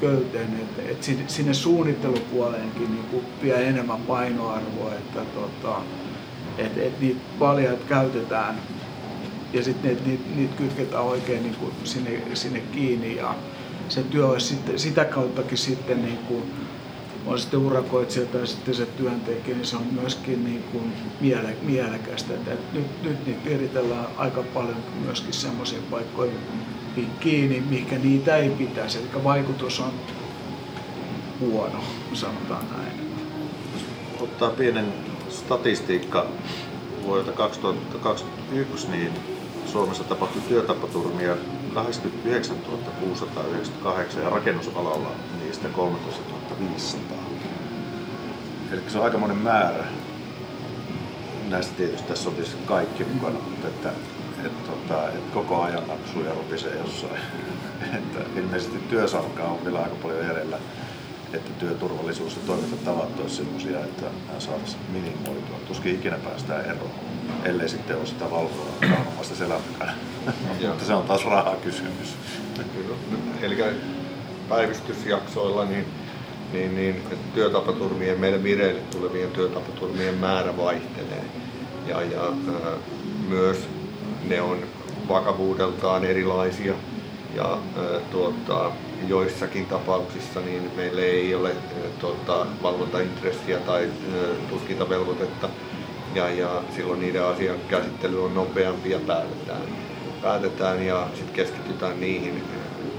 köyteen, 0.00 0.60
että 0.62 0.82
et 0.90 1.02
sinne 1.26 1.54
suunnittelupuoleenkin 1.54 2.90
niin 2.92 3.04
kuin 3.10 3.24
vie 3.42 3.68
enemmän 3.68 4.00
painoarvoa, 4.00 4.92
että 4.92 5.20
tota, 5.34 5.76
et, 6.58 6.78
et 6.78 7.00
niitä 7.00 7.20
valjaat 7.40 7.84
käytetään 7.88 8.54
ja 9.52 9.62
sitten 9.62 9.98
niitä, 10.04 10.24
niitä 10.36 10.56
kytketään 10.56 11.04
oikein 11.04 11.42
niin 11.42 11.54
kuin 11.54 11.72
sinne, 11.84 12.22
sinne 12.34 12.60
kiinni 12.60 13.16
ja 13.16 13.34
se 13.88 14.02
työ 14.02 14.26
olisi 14.26 14.46
sitten, 14.46 14.78
sitä 14.78 15.04
kauttakin 15.04 15.58
sitten 15.58 16.02
niin 16.02 16.18
kuin, 16.18 16.42
on 17.26 17.38
sitten 17.38 17.60
urakoitsija 17.60 18.26
tai 18.26 18.46
sitten 18.46 18.74
se 18.74 18.86
työntekijä, 18.86 19.56
niin 19.56 19.66
se 19.66 19.76
on 19.76 19.86
myöskin 20.00 20.44
niin 20.44 20.62
kuin 20.62 20.92
miele, 21.20 21.56
mielekästä. 21.62 22.34
Että 22.34 22.50
nyt, 22.72 23.02
nyt 23.02 23.26
niitä 23.26 23.44
viritellään 23.44 24.06
aika 24.16 24.42
paljon 24.54 24.76
myöskin 25.04 25.32
semmoisiin 25.32 25.82
paikkoihin 25.82 26.38
kiinni, 27.20 27.62
mikä 27.70 27.98
niitä 27.98 28.36
ei 28.36 28.50
pitäisi. 28.50 28.98
Eli 28.98 29.24
vaikutus 29.24 29.80
on 29.80 29.92
huono, 31.40 31.84
sanotaan 32.12 32.64
näin. 32.76 33.06
Ottaa 34.20 34.50
pienen 34.50 34.92
statistiikka 35.28 36.26
vuodelta 37.02 37.32
2021, 37.32 38.88
niin 38.88 39.12
Suomessa 39.66 40.04
tapahtui 40.04 40.42
työtapaturmia 40.48 41.36
89 41.76 42.56
698 43.00 44.22
ja 44.22 44.30
rakennusalalla 44.30 45.10
niistä 45.42 45.68
13 45.68 46.22
500. 46.60 47.18
Eli 48.72 48.80
se 48.88 48.98
on 48.98 49.04
aikamoinen 49.04 49.36
määrä. 49.36 49.84
Näistä 51.48 51.74
tietysti 51.76 52.08
tässä 52.08 52.28
on 52.28 52.34
tietysti 52.34 52.62
kaikki 52.66 53.04
mukana, 53.04 53.38
mutta 53.50 53.68
että, 53.68 53.92
että, 54.44 54.72
että, 54.72 55.08
että 55.08 55.34
koko 55.34 55.62
ajan 55.62 55.88
napsuu 55.88 56.22
ja 56.22 56.34
ropisee 56.34 56.76
jossain. 56.76 57.20
että 57.98 58.40
ilmeisesti 58.40 58.78
työsarkaa 58.78 59.48
on 59.48 59.64
vielä 59.64 59.78
aika 59.78 59.96
paljon 60.02 60.30
edellä 60.30 60.58
että 61.32 61.50
työturvallisuus 61.58 62.36
ja 62.36 62.42
toimintatavat 62.46 63.20
olisivat 63.20 63.30
sellaisia, 63.30 63.80
että 63.80 64.06
nämä 64.26 64.40
saataisiin 64.40 64.82
minimoitua. 64.92 65.56
Tuskin 65.68 65.94
ikinä 65.94 66.18
päästään 66.18 66.64
eroon, 66.64 66.90
ellei 67.44 67.68
sitten 67.68 67.96
ole 67.96 68.06
sitä 68.06 68.30
valvoa 68.30 68.66
omasta 69.14 69.34
selän 69.34 69.60
Mutta 70.68 70.84
se 70.84 70.94
on 70.94 71.02
taas 71.02 71.24
rahakysymys. 71.24 72.16
Eli 73.42 73.58
päivystysjaksoilla 74.48 75.64
niin, 75.64 75.84
niin, 76.52 76.76
niin 76.76 77.02
työtapaturmien, 77.34 78.20
meidän 78.20 78.42
vireille 78.42 78.80
tulevien 78.80 79.30
työtapaturmien 79.30 80.14
määrä 80.14 80.56
vaihtelee. 80.56 81.24
Ja, 81.86 82.02
ja 82.02 82.22
ää, 82.22 82.72
myös 83.28 83.68
ne 84.28 84.42
on 84.42 84.58
vakavuudeltaan 85.08 86.04
erilaisia. 86.04 86.74
Ja 87.34 87.50
ää, 87.50 88.00
tuota, 88.10 88.72
joissakin 89.08 89.66
tapauksissa 89.66 90.40
niin 90.40 90.70
meillä 90.76 91.00
ei 91.00 91.34
ole 91.34 91.50
tuota, 92.00 92.46
valvontaintressiä 92.62 93.58
tai 93.58 93.90
tutkintavelvoitetta. 94.50 95.48
Ja, 96.14 96.30
ja 96.30 96.62
silloin 96.76 97.00
niiden 97.00 97.24
asian 97.24 97.56
käsittely 97.68 98.24
on 98.24 98.34
nopeampi 98.34 98.90
ja 98.90 98.98
päätetään, 99.06 99.62
päätetään 100.22 100.86
ja 100.86 101.08
sitten 101.14 101.34
keskitytään 101.34 102.00
niihin 102.00 102.42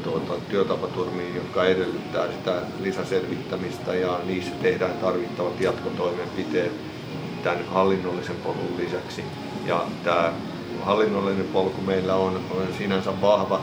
tuota, 0.04 0.34
työtapaturmiin, 0.50 1.36
jotka 1.36 1.66
edellyttää 1.66 2.28
sitä 2.32 2.62
lisäselvittämistä. 2.80 3.96
Ja 3.96 4.20
niissä 4.26 4.52
tehdään 4.62 4.98
tarvittavat 4.98 5.62
jatkotoimenpiteet 5.62 6.72
tämän 7.44 7.66
hallinnollisen 7.66 8.36
polun 8.36 8.74
lisäksi. 8.78 9.24
Ja 9.66 9.86
tämä 10.04 10.34
hallinnollinen 10.84 11.48
polku 11.54 11.82
meillä 11.82 12.16
on, 12.16 12.42
on 12.52 12.68
sinänsä 12.78 13.22
vahva, 13.22 13.62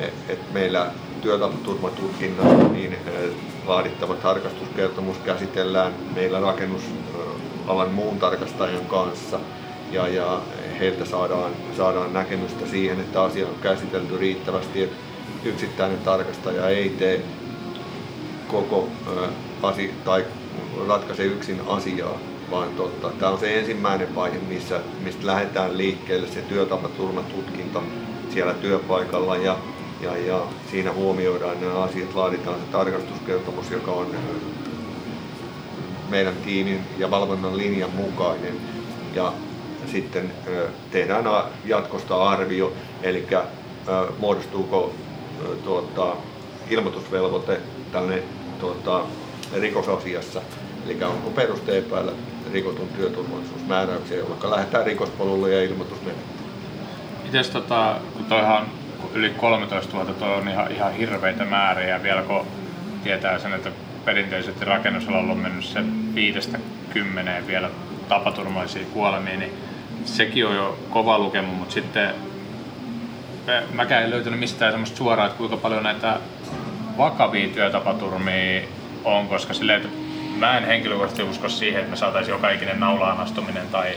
e, 0.00 0.04
että 0.04 0.52
meillä 0.52 0.90
työtapaturmatutkinnasta, 1.20 2.68
niin 2.68 2.92
eh, 2.92 3.30
vaadittava 3.66 4.14
tarkastuskertomus 4.14 5.16
käsitellään 5.18 5.92
meillä 6.14 6.40
rakennusalan 6.40 7.90
muun 7.90 8.18
tarkastajan 8.18 8.86
kanssa 8.86 9.40
ja, 9.92 10.08
ja 10.08 10.40
heiltä 10.80 11.04
saadaan, 11.04 11.52
saadaan 11.76 12.12
näkemystä 12.12 12.66
siihen, 12.66 13.00
että 13.00 13.22
asia 13.22 13.46
on 13.46 13.54
käsitelty 13.62 14.18
riittävästi, 14.18 14.82
että 14.82 14.96
yksittäinen 15.44 15.98
tarkastaja 15.98 16.68
ei 16.68 16.88
tee 16.88 17.22
koko 18.48 18.88
eh, 19.06 19.28
asia 19.62 19.92
tai 20.04 20.24
ratkaise 20.88 21.24
yksin 21.24 21.60
asiaa, 21.66 22.18
vaan 22.50 22.68
totta. 22.76 23.10
Tämä 23.10 23.32
on 23.32 23.38
se 23.38 23.58
ensimmäinen 23.58 24.14
vaihe, 24.14 24.38
missä, 24.48 24.80
mistä 25.00 25.26
lähdetään 25.26 25.78
liikkeelle 25.78 26.26
se 26.26 26.42
työtapaturmatutkinta 26.42 27.82
siellä 28.32 28.54
työpaikalla 28.54 29.36
ja 29.36 29.56
ja, 30.00 30.16
ja 30.16 30.42
siinä 30.70 30.92
huomioidaan 30.92 31.60
nämä 31.60 31.82
asiat, 31.82 32.14
laaditaan 32.14 32.60
se 32.60 32.66
tarkastuskertomus, 32.72 33.70
joka 33.70 33.90
on 33.90 34.06
meidän 36.08 36.34
tiimin 36.44 36.80
ja 36.98 37.10
valvonnan 37.10 37.56
linjan 37.56 37.90
mukainen. 37.90 38.56
Ja 39.14 39.32
sitten 39.92 40.32
tehdään 40.90 41.24
jatkosta 41.64 42.28
arvio, 42.28 42.72
eli 43.02 43.26
muodostuuko 44.18 44.94
tuota, 45.64 46.16
ilmoitusvelvoite 46.70 47.60
tällainen 47.92 48.22
tuota, 48.60 49.00
rikosasiassa, 49.60 50.42
eli 50.86 51.04
onko 51.04 51.30
peruste 51.30 51.78
epäillä 51.78 52.12
rikotun 52.52 52.88
työturvallisuusmääräyksiä, 52.88 54.16
jolloin 54.16 54.50
lähdetään 54.50 54.86
rikospolulle 54.86 55.54
ja 55.54 55.62
ilmoitusmenettelyyn. 55.62 56.50
Miten 57.24 57.44
tota, 57.52 57.96
kun 58.16 58.24
toihan 58.24 58.66
yli 59.14 59.30
13 59.30 59.92
vuotta 59.92 60.14
tuo 60.14 60.28
on 60.28 60.48
ihan, 60.48 60.72
ihan 60.72 60.92
hirveitä 60.92 61.44
määriä. 61.44 62.02
Vielä 62.02 62.22
kun 62.22 62.46
tietää 63.04 63.38
sen, 63.38 63.52
että 63.52 63.70
perinteisesti 64.04 64.64
rakennusalalla 64.64 65.32
on 65.32 65.38
mennyt 65.38 65.64
se 65.64 65.80
viidestä 66.14 66.58
kymmeneen 66.92 67.46
vielä 67.46 67.70
tapaturmaisia 68.08 68.86
kuolemia, 68.92 69.36
niin 69.36 69.52
sekin 70.04 70.46
on 70.46 70.56
jo 70.56 70.78
kova 70.90 71.18
lukema, 71.18 71.52
mutta 71.52 71.74
sitten 71.74 72.14
mäkään 73.74 74.02
ei 74.02 74.10
löytänyt 74.10 74.40
mistään 74.40 74.72
semmoista 74.72 74.96
suoraa, 74.96 75.26
että 75.26 75.38
kuinka 75.38 75.56
paljon 75.56 75.82
näitä 75.82 76.18
vakavia 76.98 77.48
työtapaturmia 77.48 78.62
on, 79.04 79.28
koska 79.28 79.54
sille, 79.54 79.74
että 79.74 79.88
mä 80.38 80.58
en 80.58 80.64
henkilökohtaisesti 80.64 81.30
usko 81.30 81.48
siihen, 81.48 81.80
että 81.80 81.90
me 81.90 81.96
saataisiin 81.96 82.32
joka 82.32 82.50
ikinen 82.50 82.80
naulaan 82.80 83.20
astuminen 83.20 83.68
tai 83.68 83.88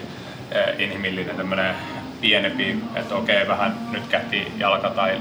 eh, 0.52 0.80
inhimillinen 0.80 1.36
tämmöinen 1.36 1.76
pienempi, 2.24 2.78
että 2.96 3.16
okei, 3.16 3.48
vähän 3.48 3.78
nyt 3.92 4.08
kähti 4.08 4.52
jalka 4.58 4.90
tai 4.90 5.18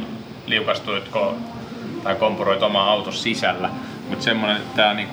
liukastuitko 0.46 1.36
tai 2.05 2.14
kompuroit 2.14 2.62
omaa 2.62 2.90
auton 2.90 3.12
sisällä. 3.12 3.70
Mutta 4.09 4.24
semmoinen, 4.24 4.57
että 4.57 4.76
tämä 4.76 4.90
on 4.90 4.96
niin 4.96 5.09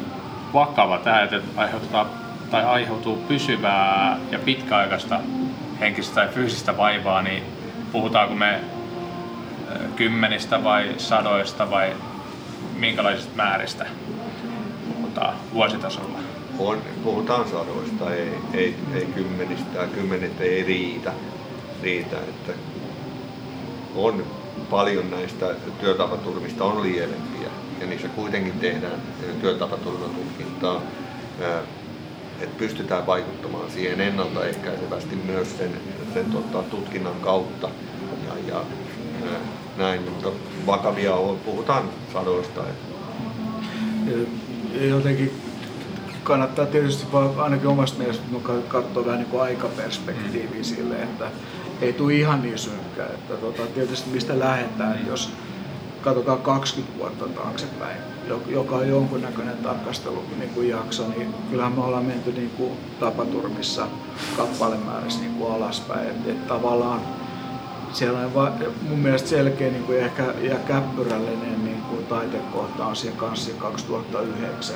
vakava, 0.53 0.97
tämä, 0.97 1.21
että 1.21 1.41
aiheuttaa 1.55 2.09
tai 2.51 2.63
aiheutuu 2.63 3.15
pysyvää 3.27 4.17
ja 4.31 4.39
pitkäaikaista 4.39 5.19
henkistä 5.79 6.15
tai 6.15 6.27
fyysistä 6.27 6.77
vaivaa, 6.77 7.21
niin 7.21 7.43
puhutaanko 7.91 8.35
me 8.35 8.59
kymmenistä 9.95 10.63
vai 10.63 10.93
sadoista 10.97 11.69
vai 11.69 11.95
minkälaisista 12.75 13.35
määristä 13.35 13.85
puhutaan 14.93 15.33
vuositasolla? 15.53 16.19
On, 16.59 16.81
puhutaan 17.03 17.47
sadoista, 17.49 18.13
ei, 18.13 18.33
ei, 18.53 18.75
ei 18.93 19.05
kymmenistä, 19.05 19.87
kymmenet 19.95 20.41
ei 20.41 20.63
riitä 20.63 21.11
riitä, 21.83 22.17
että 22.17 22.53
on 23.95 24.25
paljon 24.69 25.11
näistä 25.11 25.45
työtapaturmista 25.79 26.63
on 26.63 26.83
lievempiä 26.83 27.49
ja 27.79 27.87
niissä 27.87 28.07
kuitenkin 28.07 28.59
tehdään 28.59 29.01
työtapaturmatutkintaa, 29.41 30.81
että 32.39 32.57
pystytään 32.57 33.07
vaikuttamaan 33.07 33.71
siihen 33.71 34.01
ennaltaehkäisevästi 34.01 35.15
myös 35.15 35.57
sen, 35.57 35.71
sen 36.13 36.25
tota, 36.25 36.63
tutkinnan 36.63 37.15
kautta 37.21 37.69
ja, 38.27 38.53
ja 38.53 38.61
näin, 39.77 40.01
mutta 40.01 40.29
vakavia 40.65 41.15
on, 41.15 41.39
puhutaan 41.39 41.89
sadoista. 42.13 42.61
jotenkin 44.89 45.31
kannattaa 46.23 46.65
tietysti 46.65 47.07
ainakin 47.37 47.67
omasta 47.67 47.99
mielestä 47.99 48.23
katsoa 48.67 49.05
vähän 49.05 49.19
niin 49.19 49.29
kuin 49.29 49.41
aikaperspektiiviä 49.41 50.63
sille, 50.63 50.95
että 50.95 51.31
ei 51.81 51.93
tule 51.93 52.13
ihan 52.13 52.41
niin 52.41 52.59
synkkää. 52.59 53.07
Että 53.07 53.33
tota, 53.33 53.61
tietysti 53.65 54.09
mistä 54.09 54.39
lähdetään, 54.39 55.07
jos 55.07 55.31
katsotaan 56.01 56.41
20 56.41 56.99
vuotta 56.99 57.25
taaksepäin, 57.25 57.97
joka 58.47 58.75
on 58.75 58.89
jonkunnäköinen 58.89 59.57
tarkastelu 59.57 60.23
niin 60.39 60.49
niin 61.15 61.33
kyllähän 61.49 61.73
me 61.73 61.83
ollaan 61.83 62.05
menty 62.05 62.31
niin 62.31 62.49
kuin 62.49 62.71
tapaturmissa 62.99 63.87
kappalemäärässä 64.37 65.19
niin 65.19 65.35
kuin 65.35 65.53
alaspäin. 65.53 66.07
Et, 66.07 66.27
et 66.27 66.47
tavallaan 66.47 67.01
siellä 67.93 68.19
on 68.19 68.53
mun 68.89 68.99
mielestä 68.99 69.29
selkeä 69.29 69.71
niin 69.71 69.83
kuin 69.83 69.99
ehkä 69.99 70.23
ja 70.41 70.55
käppyrällinen 70.55 71.65
niin 71.65 71.81
kuin 71.81 72.05
taitekohta 72.05 72.85
on 72.85 72.95
siinä 72.95 73.17
kanssa 73.17 73.51
2009. 73.57 74.75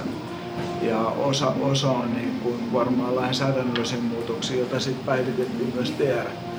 Ja 0.82 1.00
osa, 1.00 1.54
osa 1.62 1.90
on 1.90 2.14
niin 2.14 2.40
kuin 2.44 2.74
varmaan 2.74 3.16
lainsäädännöllisiä 3.16 3.98
muutoksia, 4.02 4.58
joita 4.58 4.80
sitten 4.80 5.06
päivitettiin 5.06 5.74
myös 5.76 5.92
TR 5.92 6.53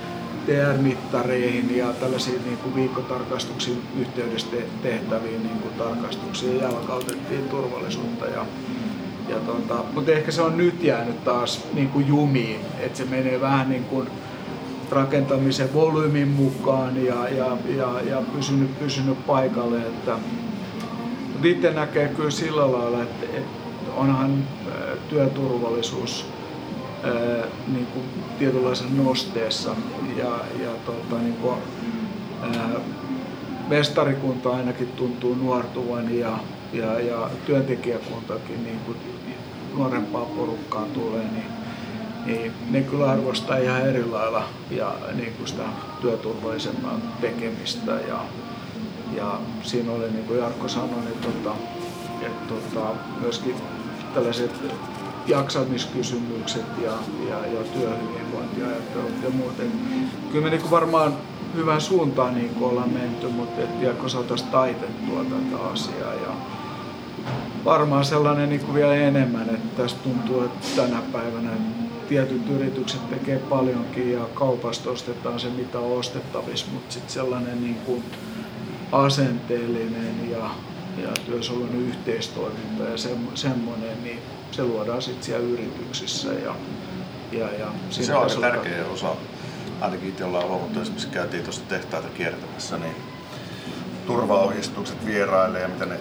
TR-mittareihin 0.47 1.76
ja 1.76 1.86
tällaisiin 1.86 2.45
niin 2.45 2.59
kuin 2.59 2.74
viikkotarkastuksiin 2.74 3.82
yhteydessä 3.99 4.47
tehtäviin 4.82 5.42
niin 5.42 5.59
kuin 5.59 5.74
tarkastuksiin 5.74 6.61
jalkautettiin 6.61 7.49
turvallisuutta. 7.49 8.26
Ja, 8.26 8.47
ja 9.28 9.36
tota, 9.36 9.74
mutta 9.95 10.12
ehkä 10.12 10.30
se 10.30 10.42
on 10.42 10.57
nyt 10.57 10.82
jäänyt 10.82 11.24
taas 11.24 11.64
niin 11.74 11.88
kuin 11.88 12.09
jumiin, 12.09 12.61
että 12.80 12.99
se 12.99 13.05
menee 13.05 13.40
vähän 13.40 13.70
niin 13.70 13.84
kuin 13.84 14.09
rakentamisen 14.90 15.74
volyymin 15.74 16.28
mukaan 16.28 17.05
ja, 17.05 17.28
ja, 17.28 17.57
ja, 17.76 18.01
ja 18.01 18.22
pysynyt, 18.36 18.78
pysynyt 18.78 19.26
paikalle. 19.26 19.78
Että, 19.78 20.18
mutta 21.32 21.49
itse 21.49 21.70
näkee 21.70 22.09
kyllä 22.09 22.30
sillä 22.30 22.72
lailla, 22.72 23.03
että, 23.03 23.26
että 23.36 23.64
onhan 23.97 24.45
työturvallisuus 25.09 26.34
niin 27.66 27.86
kuin 27.86 28.05
tietynlaisessa 28.38 28.94
nosteessa. 28.94 29.76
Ja, 30.16 30.30
ja 30.64 30.70
tota, 30.86 31.18
niin 31.22 31.36
kuin, 31.36 31.57
ää, 32.42 32.70
mestarikunta 33.68 34.57
ainakin 34.57 34.88
tuntuu 34.88 35.34
nuortuvan 35.34 36.18
ja, 36.18 36.38
ja, 36.72 37.00
ja 37.00 37.30
työntekijäkuntakin 37.46 38.64
niin 38.64 38.80
kuin 38.86 38.96
nuorempaa 39.76 40.24
porukkaa 40.24 40.86
tulee, 40.94 41.24
niin, 41.32 41.46
niin 42.26 42.52
ne 42.70 42.82
kyllä 42.82 43.11
arvostaa 43.11 43.57
ihan 43.57 43.88
eri 43.88 44.05
lailla 44.05 44.44
ja 44.70 44.94
niin 45.14 45.32
kuin 45.32 45.48
sitä 45.48 45.62
työturvallisemman 46.00 47.02
tekemistä. 47.20 47.92
Ja, 47.92 48.20
ja 49.16 49.38
siinä 49.62 49.92
oli, 49.92 50.11
niin 50.11 50.24
kuin 50.24 50.38
Jarkko 50.38 50.68
sanoi, 50.68 51.00
niin 51.05 51.18
tota, 51.22 51.57
että 52.22 52.55
tota, 52.55 52.86
myöskin 53.20 53.55
tällaiset 54.14 54.50
jaksamiskysymykset 55.27 56.64
ja, 56.83 56.93
ja, 57.29 57.47
ja 57.47 57.64
työhyvinvointiajattelut 57.72 59.22
ja 59.22 59.31
muut. 59.31 59.61
Et 59.61 59.70
kyllä 60.33 60.45
me 60.45 60.51
niin 60.51 60.70
varmaan 60.70 61.14
hyvään 61.55 61.81
suuntaan 61.81 62.35
niin 62.35 62.51
ollaan 62.61 62.91
menty, 62.91 63.29
mutta 63.29 63.62
et 63.62 63.81
tiedätkö, 63.81 64.09
saataisiin 64.09 64.51
taitettua 64.51 65.25
tätä 65.25 65.62
asiaa. 65.72 66.14
Ja 66.14 66.35
varmaan 67.64 68.05
sellainen 68.05 68.49
niin 68.49 68.75
vielä 68.75 68.95
enemmän, 68.95 69.51
että 69.51 69.83
tästä 69.83 70.01
tuntuu, 70.03 70.45
että 70.45 70.66
tänä 70.77 71.03
päivänä 71.12 71.51
tietyt 72.09 72.51
yritykset 72.51 73.11
tekee 73.11 73.39
paljonkin 73.39 74.12
ja 74.12 74.25
kaupasta 74.35 74.91
ostetaan 74.91 75.41
se 75.41 75.49
mitä 75.49 75.79
on 75.79 75.99
ostettavissa, 75.99 76.66
mutta 76.72 76.93
sitten 76.93 77.12
sellainen 77.12 77.62
niin 77.62 77.77
kuin 77.87 78.05
asenteellinen 78.93 80.31
ja, 80.31 80.51
ja 81.03 81.09
työsoloinen 81.27 81.81
yhteistoiminta 81.81 82.83
ja 82.83 82.97
semmoinen, 83.35 84.03
niin 84.03 84.18
se 84.57 84.64
luodaan 84.64 85.02
sitten 85.02 85.24
siellä 85.24 85.46
yrityksissä. 85.46 86.32
Ja, 86.32 86.55
ja, 87.32 87.52
ja 87.52 87.66
se 87.90 88.14
on 88.14 88.22
aika 88.22 88.40
tärkeä 88.40 88.86
osa. 88.86 89.16
Ainakin 89.80 90.09
itse 90.09 90.24
ollaan 90.24 90.48
huomattu, 90.48 90.80
esimerkiksi 90.80 91.09
käytiin 91.09 91.42
tuossa 91.42 91.62
tehtaita 91.68 92.09
kiertämässä, 92.09 92.78
niin 92.78 92.96
turvaohjeistukset 94.07 95.07
vierailee 95.07 95.62
ja 95.62 95.68
mitä 95.68 95.86
ne, 95.86 96.00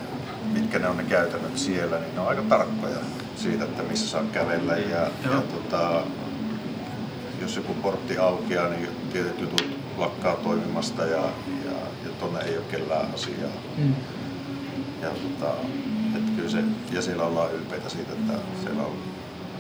mitkä 0.53 0.79
ne 0.79 0.87
on 0.87 0.97
ne 0.97 1.03
käytännöt 1.03 1.57
siellä, 1.57 1.99
niin 1.99 2.15
ne 2.15 2.21
on 2.21 2.27
aika 2.27 2.41
tarkkoja 2.41 2.97
siitä, 3.35 3.63
että 3.63 3.83
missä 3.83 4.07
saa 4.07 4.23
kävellä. 4.33 4.77
Ja, 4.77 5.01
ja 5.01 5.41
tota, 5.53 6.01
jos 7.41 7.55
joku 7.55 7.73
portti 7.73 8.17
aukeaa, 8.17 8.69
niin 8.69 8.89
tietyt 9.13 9.41
jutut 9.41 9.77
lakkaa 9.97 10.35
toimimasta 10.35 11.05
ja, 11.05 11.23
ja, 11.65 11.77
ja 12.03 12.09
tuonne 12.19 12.39
ei 12.39 12.57
ole 12.57 12.65
kellään 12.71 13.13
asiaa. 13.13 13.51
Mm. 13.77 13.95
Ja 15.01 15.09
tota, 15.09 15.53
kyllä 16.36 16.49
se, 16.49 16.64
ja 16.91 17.01
siellä 17.01 17.24
ollaan 17.24 17.51
ylpeitä 17.51 17.89
siitä, 17.89 18.11
että 18.14 18.34
siellä 18.64 18.84
on 18.84 18.97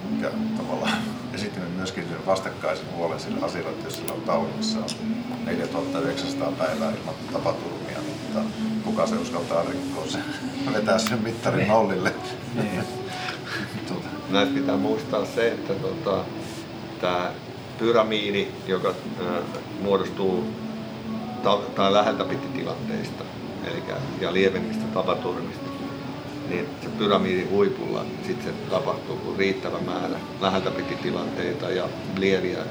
mikä 0.09 0.31
tavallaan 0.57 0.97
esitimme 1.35 1.67
myöskin 1.67 2.03
sen 2.03 2.25
vastakkaisen 2.25 2.85
huolen 2.95 3.19
sille 3.19 3.45
asialle, 3.45 3.69
että 3.69 3.87
jos 3.87 3.97
sillä 3.97 4.13
on 4.13 4.21
on 4.79 4.85
4900 5.45 6.51
päivää 6.51 6.91
ilman 6.91 7.15
tapaturmia, 7.33 7.99
niin 7.99 8.17
mutta 8.23 8.41
kuka 8.83 9.07
se 9.07 9.15
uskaltaa 9.15 9.63
rikkoa 9.63 10.05
se, 10.07 10.19
vetää 10.73 10.97
sen 10.99 11.21
mittarin 11.23 11.59
niin. 11.59 11.69
nollille. 11.69 12.13
Niin. 12.55 12.83
tuota. 13.87 14.07
Näistä 14.29 14.55
pitää 14.55 14.77
muistaa 14.77 15.25
se, 15.25 15.47
että 15.47 15.73
tota, 15.73 16.23
tämä 17.01 17.31
pyramiidi, 17.79 18.47
joka 18.67 18.89
äh, 18.89 19.43
muodostuu 19.81 20.47
ta- 21.43 21.61
tai 21.75 21.93
läheltä 21.93 22.23
piti 22.23 22.47
tilanteista, 22.47 23.23
eli 23.67 23.83
ja 24.21 24.33
lievemmistä 24.33 24.83
tapaturmista, 24.93 25.62
niin 26.49 26.65
se 26.81 26.89
pyramidin 26.89 27.49
huipulla 27.49 28.05
sitten 28.27 28.53
se 28.53 28.69
tapahtuu, 28.69 29.15
kun 29.15 29.37
riittävä 29.37 29.79
määrä 29.79 30.19
läheltä 30.41 30.71
piti 30.71 30.95
tilanteita 30.95 31.69
ja 31.69 31.89
lieviä 32.17 32.59
ö, 32.59 32.65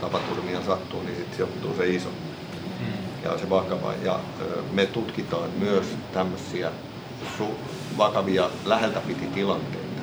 tapaturmia 0.00 0.64
sattuu, 0.66 1.02
niin 1.02 1.16
sitten 1.16 1.36
sijoittuu 1.36 1.74
se 1.76 1.86
iso 1.86 2.08
hmm. 2.78 2.92
ja 3.24 3.38
se 3.38 3.50
vakava. 3.50 3.92
Ja 4.04 4.20
ö, 4.40 4.62
me 4.72 4.86
tutkitaan 4.86 5.50
myös 5.58 5.86
tämmöisiä 6.12 6.70
su- 7.38 7.58
vakavia 7.98 8.50
läheltä 8.64 9.00
piti 9.00 9.26
tilanteita. 9.26 10.02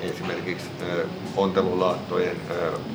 Esimerkiksi 0.00 0.66
ö, 0.82 1.06
ontelulaattojen 1.36 2.36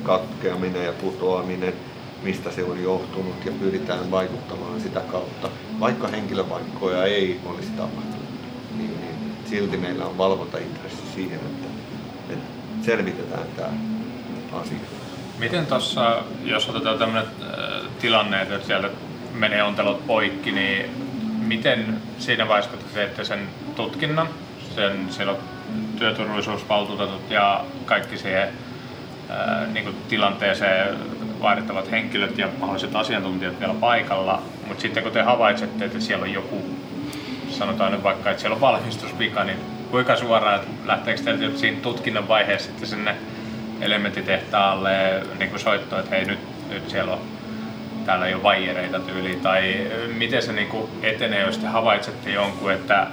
katkeaminen 0.02 0.84
ja 0.84 0.92
putoaminen, 0.92 1.74
mistä 2.22 2.50
se 2.50 2.64
on 2.64 2.82
johtunut 2.82 3.44
ja 3.44 3.52
pyritään 3.52 4.10
vaikuttamaan 4.10 4.80
sitä 4.80 5.00
kautta, 5.00 5.48
vaikka 5.80 6.08
henkilövaikkoja 6.08 7.04
ei 7.04 7.40
olisi 7.46 7.70
tapahtunut 7.70 8.20
silti 9.50 9.76
meillä 9.76 10.04
on 10.04 10.18
valvontaintressi 10.18 11.02
siihen, 11.14 11.38
että, 11.38 11.68
että 12.30 12.44
selvitetään 12.86 13.46
tämä 13.56 13.68
asia. 14.52 14.78
Miten 15.38 15.66
tuossa, 15.66 16.22
jos 16.44 16.68
otetaan 16.68 16.98
tämmöinen 16.98 17.24
äh, 17.42 17.90
tilanne, 18.00 18.42
että 18.42 18.66
sieltä 18.66 18.88
menee 19.34 19.62
ontelot 19.62 20.06
poikki, 20.06 20.52
niin 20.52 20.90
miten 21.46 22.02
siinä 22.18 22.48
vaiheessa, 22.48 22.70
kun 22.70 22.78
te 22.78 22.94
teette 22.94 23.24
sen 23.24 23.48
tutkinnan, 23.76 24.28
sen, 24.74 25.06
siellä 25.10 25.32
on 25.32 25.38
työturvallisuusvaltuutetut 25.98 27.30
ja 27.30 27.64
kaikki 27.84 28.18
siihen 28.18 28.48
äh, 29.30 29.72
niin 29.72 29.84
kuin 29.84 29.96
tilanteeseen 30.08 30.98
vaadittavat 31.40 31.90
henkilöt 31.90 32.38
ja 32.38 32.48
mahdolliset 32.58 32.96
asiantuntijat 32.96 33.60
vielä 33.60 33.74
paikalla, 33.74 34.42
mutta 34.66 34.82
sitten 34.82 35.02
kun 35.02 35.12
te 35.12 35.22
havaitsette, 35.22 35.84
että 35.84 36.00
siellä 36.00 36.22
on 36.22 36.32
joku 36.32 36.62
sanotaan 37.60 37.92
nyt 37.92 38.02
vaikka, 38.02 38.30
että 38.30 38.40
siellä 38.40 38.54
on 38.54 38.60
valmistusvika, 38.60 39.44
niin 39.44 39.58
kuinka 39.90 40.16
suoraan, 40.16 40.54
että 40.54 40.70
lähteekö 40.86 41.22
teiltä 41.22 41.58
siinä 41.58 41.80
tutkinnan 41.82 42.28
vaiheessa 42.28 42.70
sitten 42.70 42.88
sinne 42.88 43.14
elementtitehtaalle 43.80 45.22
niin 45.38 45.50
kuin 45.50 45.60
soitto, 45.60 45.98
että 45.98 46.10
hei 46.10 46.24
nyt, 46.24 46.38
nyt 46.70 46.90
siellä 46.90 47.12
on 47.12 47.20
täällä 48.06 48.26
ole 48.26 48.42
vaijereita 48.42 49.00
tyyliin, 49.00 49.40
tai 49.40 49.90
miten 50.16 50.42
se 50.42 50.52
niin 50.52 50.68
kuin 50.68 50.90
etenee, 51.02 51.40
jos 51.40 51.58
te 51.58 51.66
havaitsette 51.66 52.30
jonkun, 52.30 52.72
että 52.72 53.06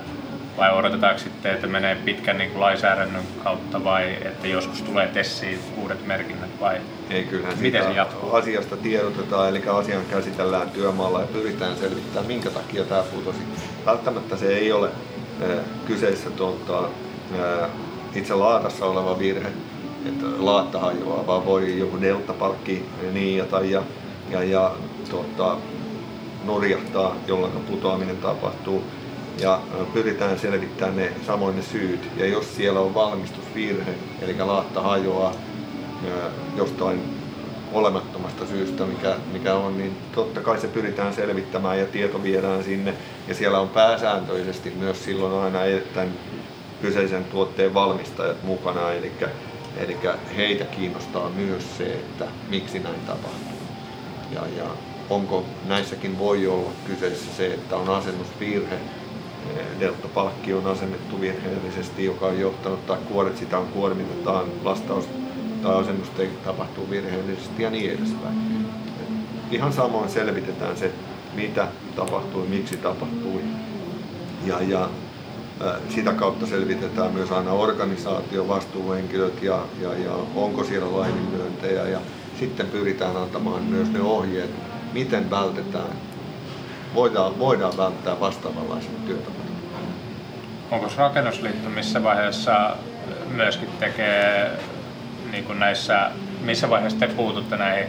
vai 0.57 0.77
odotetaanko 0.77 1.19
sitten, 1.19 1.53
että 1.53 1.67
menee 1.67 1.95
pitkän 1.95 2.37
niin 2.37 2.51
kuin 2.51 2.61
lainsäädännön 2.61 3.23
kautta 3.43 3.83
vai 3.83 4.13
että 4.13 4.47
joskus 4.47 4.81
tulee 4.81 5.07
tessiin 5.07 5.59
uudet 5.77 6.05
merkinnät 6.05 6.49
vai 6.59 6.77
Ei, 7.09 7.23
kyllähän 7.23 7.59
miten 7.59 7.83
se 7.83 7.91
jatkuu? 7.91 8.35
Asiasta 8.35 8.77
tiedotetaan, 8.77 9.49
eli 9.49 9.63
asian 9.67 10.05
käsitellään 10.05 10.69
työmaalla 10.69 11.21
ja 11.21 11.27
pyritään 11.27 11.77
selvittämään, 11.77 12.27
minkä 12.27 12.49
takia 12.49 12.83
tämä 12.83 13.03
putosi. 13.03 13.39
Välttämättä 13.85 14.37
se 14.37 14.57
ei 14.57 14.71
ole 14.71 14.87
äh, 14.87 15.65
kyseessä 15.85 16.29
tuota, 16.29 16.83
äh, 17.39 17.69
itse 18.15 18.33
laatassa 18.33 18.85
oleva 18.85 19.19
virhe, 19.19 19.49
että 20.05 20.25
laatta 20.37 20.79
hajoaa, 20.79 21.27
vaan 21.27 21.45
voi 21.45 21.79
joku 21.79 22.01
deltapalkki 22.01 22.85
niiata 23.13 23.61
ja, 23.61 23.83
ja, 24.29 24.43
ja 24.43 24.71
tuota, 25.09 25.57
norjahtaa, 26.45 27.15
jolloin 27.27 27.51
putoaminen 27.51 28.17
tapahtuu 28.17 28.83
ja 29.39 29.61
pyritään 29.93 30.39
selvittämään 30.39 30.95
ne 30.95 31.11
samoin 31.27 31.55
ne 31.55 31.61
syyt. 31.61 32.09
Ja 32.17 32.25
jos 32.25 32.55
siellä 32.55 32.79
on 32.79 32.93
valmistusvirhe, 32.93 33.91
eli 34.21 34.37
laatta 34.37 34.81
hajoaa 34.81 35.33
jostain 36.55 37.01
olemattomasta 37.73 38.45
syystä, 38.45 38.85
mikä, 38.85 39.15
mikä 39.33 39.55
on, 39.55 39.77
niin 39.77 39.97
totta 40.15 40.41
kai 40.41 40.59
se 40.59 40.67
pyritään 40.67 41.13
selvittämään 41.13 41.79
ja 41.79 41.85
tieto 41.85 42.23
viedään 42.23 42.63
sinne. 42.63 42.93
Ja 43.27 43.33
siellä 43.33 43.59
on 43.59 43.69
pääsääntöisesti 43.69 44.73
myös 44.79 45.03
silloin 45.03 45.43
aina 45.43 45.59
tämän 45.93 46.13
kyseisen 46.81 47.25
tuotteen 47.25 47.73
valmistajat 47.73 48.43
mukana, 48.43 48.91
eli, 48.91 49.11
eli 49.77 49.97
heitä 50.35 50.65
kiinnostaa 50.65 51.29
myös 51.29 51.77
se, 51.77 51.83
että 51.83 52.25
miksi 52.49 52.79
näin 52.79 52.99
tapahtuu. 53.07 53.57
Ja, 54.31 54.41
ja 54.57 54.65
onko 55.09 55.45
näissäkin 55.67 56.19
voi 56.19 56.47
olla 56.47 56.69
kyseessä 56.87 57.33
se, 57.37 57.53
että 57.53 57.75
on 57.75 57.89
asennusvirhe, 57.89 58.75
deltapalkki 59.79 60.53
on 60.53 60.67
asennettu 60.67 61.21
virheellisesti, 61.21 62.05
joka 62.05 62.25
on 62.25 62.39
johtanut, 62.39 62.85
tai 62.87 62.97
kuoret 63.11 63.37
sitä 63.37 63.57
on 63.57 63.67
kuormitetaan, 63.67 64.45
lastaus 64.63 65.05
tai 65.63 65.75
asennus 65.75 66.11
tapahtuu 66.45 66.89
virheellisesti 66.89 67.63
ja 67.63 67.69
niin 67.69 67.91
edespäin. 67.91 68.65
Ihan 69.51 69.73
samoin 69.73 70.09
selvitetään 70.09 70.77
se, 70.77 70.91
mitä 71.35 71.67
tapahtui, 71.95 72.47
miksi 72.47 72.77
tapahtui. 72.77 73.41
Ja, 74.45 74.61
ja 74.61 74.89
sitä 75.89 76.13
kautta 76.13 76.45
selvitetään 76.45 77.13
myös 77.13 77.31
aina 77.31 77.51
organisaatio, 77.51 78.47
vastuuhenkilöt 78.47 79.43
ja, 79.43 79.59
ja, 79.81 79.93
ja 79.93 80.11
onko 80.35 80.63
siellä 80.63 80.97
laiminlyöntejä 80.97 81.87
ja 81.87 81.99
sitten 82.39 82.67
pyritään 82.67 83.17
antamaan 83.17 83.63
myös 83.63 83.91
ne 83.91 84.01
ohjeet, 84.01 84.49
miten 84.93 85.29
vältetään, 85.29 85.91
voidaan, 86.95 87.39
voidaan 87.39 87.77
välttää 87.77 88.19
vastaavanlaisen 88.19 88.95
työtapaturman. 89.05 89.47
Onko 90.71 90.91
rakennusliitto 90.97 91.69
missä 91.69 92.03
vaiheessa 92.03 92.75
myöskin 93.31 93.69
tekee 93.79 94.51
niin 95.31 95.43
kuin 95.43 95.59
näissä, 95.59 96.11
missä 96.41 96.69
vaiheessa 96.69 96.99
te 96.99 97.07
puututte 97.07 97.57
näihin, 97.57 97.87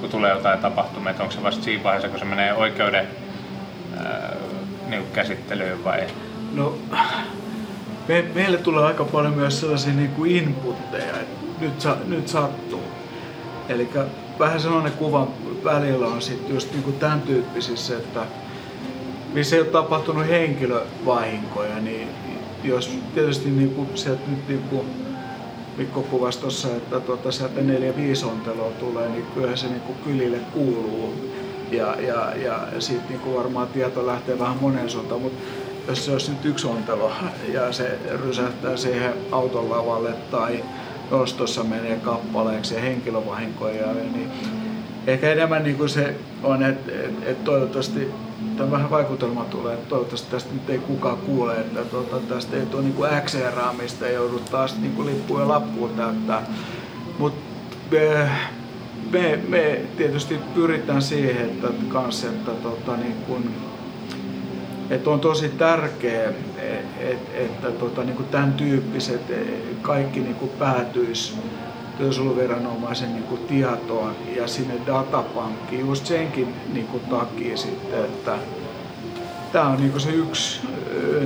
kun 0.00 0.10
tulee 0.10 0.32
jotain 0.32 0.58
tapahtumia, 0.58 1.10
että 1.10 1.22
onko 1.22 1.34
se 1.34 1.42
vasta 1.42 1.64
siinä 1.64 1.84
vaiheessa, 1.84 2.08
kun 2.08 2.18
se 2.18 2.24
menee 2.24 2.54
oikeuden 2.54 3.08
ää, 4.04 4.32
niin 4.88 5.02
kuin 5.02 5.12
käsittelyyn 5.12 5.84
vai? 5.84 6.06
No, 6.52 6.74
me, 8.08 8.24
meille 8.34 8.58
tulee 8.58 8.84
aika 8.84 9.04
paljon 9.04 9.34
myös 9.34 9.60
sellaisia 9.60 9.92
niin 9.92 10.10
kuin 10.10 10.36
inputteja, 10.36 11.20
että 11.20 11.44
nyt, 11.60 11.80
sa, 11.80 11.96
nyt 12.06 12.28
sattuu. 12.28 12.82
Eli 13.68 13.90
vähän 14.38 14.60
sellainen 14.60 14.92
kuva 14.92 15.28
välillä 15.64 16.06
on 16.06 16.22
sitten 16.22 16.54
just 16.54 16.72
niin 16.72 16.82
kuin 16.82 16.98
tämän 16.98 17.22
tyyppisissä, 17.22 17.96
että 17.96 18.20
missä 19.32 19.56
ei 19.56 19.62
ole 19.62 19.70
tapahtunut 19.70 20.28
henkilövahinkoja, 20.28 21.80
niin 21.80 22.08
jos 22.64 22.98
tietysti 23.14 23.50
niin 23.50 23.70
kuin 23.70 23.88
sieltä 23.94 24.22
nyt 24.30 24.48
niin 24.48 24.62
kuin 24.62 24.86
Mikko 25.76 26.02
kuvasi 26.02 26.40
tuossa, 26.40 26.68
että 26.68 27.00
tuota, 27.00 27.32
sieltä 27.32 27.60
neljä 27.60 27.96
viisi 27.96 28.24
onteloa 28.24 28.70
tulee, 28.70 29.08
niin 29.08 29.26
kyllähän 29.34 29.58
se 29.58 29.66
niin 29.66 29.80
kuin 29.80 29.98
kylille 30.04 30.38
kuuluu. 30.52 31.14
Ja, 31.70 31.96
ja, 32.00 32.36
ja 32.36 32.60
siitä 32.78 33.04
niin 33.08 33.20
kuin 33.20 33.36
varmaan 33.36 33.68
tieto 33.68 34.06
lähtee 34.06 34.38
vähän 34.38 34.56
moneen 34.60 34.90
suuntaan, 34.90 35.20
mutta 35.20 35.42
jos 35.88 36.04
se 36.04 36.12
olisi 36.12 36.30
nyt 36.30 36.44
yksi 36.44 36.66
ontelo 36.66 37.12
ja 37.52 37.72
se 37.72 37.98
rysähtää 38.24 38.76
siihen 38.76 39.12
auton 39.32 39.70
lavalle 39.70 40.12
tai 40.30 40.64
nostossa 41.18 41.64
menee 41.64 41.96
kappaleeksi 41.96 42.74
ja 42.74 42.80
henkilövahinkoja, 42.80 43.92
niin 43.92 44.30
ehkä 45.06 45.32
enemmän 45.32 45.62
niin 45.62 45.76
kuin 45.76 45.88
se 45.88 46.14
on, 46.42 46.62
että 46.62 46.92
et, 46.92 47.28
et 47.28 47.44
toivottavasti 47.44 48.10
tämä 48.56 48.70
vähän 48.70 48.90
vaikutelma 48.90 49.44
tulee, 49.44 49.74
että 49.74 49.88
toivottavasti 49.88 50.30
tästä 50.30 50.54
nyt 50.54 50.70
ei 50.70 50.78
kukaan 50.78 51.16
kuule, 51.16 51.56
että 51.56 51.84
tuota, 51.84 52.20
tästä 52.34 52.56
ei 52.56 52.66
tule 52.66 52.82
niin 52.82 52.94
kuin 52.94 53.10
XR-raamista 53.24 54.06
ja 54.06 54.12
joudut 54.12 54.44
taas 54.44 54.80
niin 54.80 54.92
kuin 54.92 55.06
lippuun 55.06 55.40
ja 55.40 55.48
lappuun 55.48 55.90
täyttää. 55.90 56.42
Mutta 57.18 57.40
me, 57.90 58.30
me, 59.12 59.38
me, 59.48 59.80
tietysti 59.96 60.38
pyritään 60.54 61.02
siihen, 61.02 61.44
että, 61.44 61.68
kans, 61.88 62.24
että, 62.24 62.50
tota, 62.50 62.96
niin 62.96 63.16
kuin, 63.26 63.54
että 64.90 65.10
on 65.10 65.20
tosi 65.20 65.48
tärkeää, 65.48 66.32
että, 66.98 67.38
että 67.38 67.70
tota, 67.70 68.04
niin 68.04 68.16
kuin 68.16 68.28
tämän 68.28 68.52
tyyppiset 68.52 69.20
kaikki 69.82 70.20
niin 70.20 70.34
kuin 70.34 70.50
päätyisi 70.58 71.34
työsuojeluviranomaisen 71.98 73.12
niin 73.12 73.22
kuin 73.24 73.40
tietoon 73.40 74.16
ja 74.36 74.48
sinne 74.48 74.74
datapankkiin 74.86 75.86
just 75.86 76.06
senkin 76.06 76.54
niin 76.72 76.86
kuin 76.86 77.02
takia 77.02 77.56
sitten, 77.56 78.04
että 78.04 78.38
tämä 79.52 79.68
on 79.68 79.76
niin 79.76 79.90
kuin 79.90 80.00
se 80.00 80.10
yksi 80.10 80.60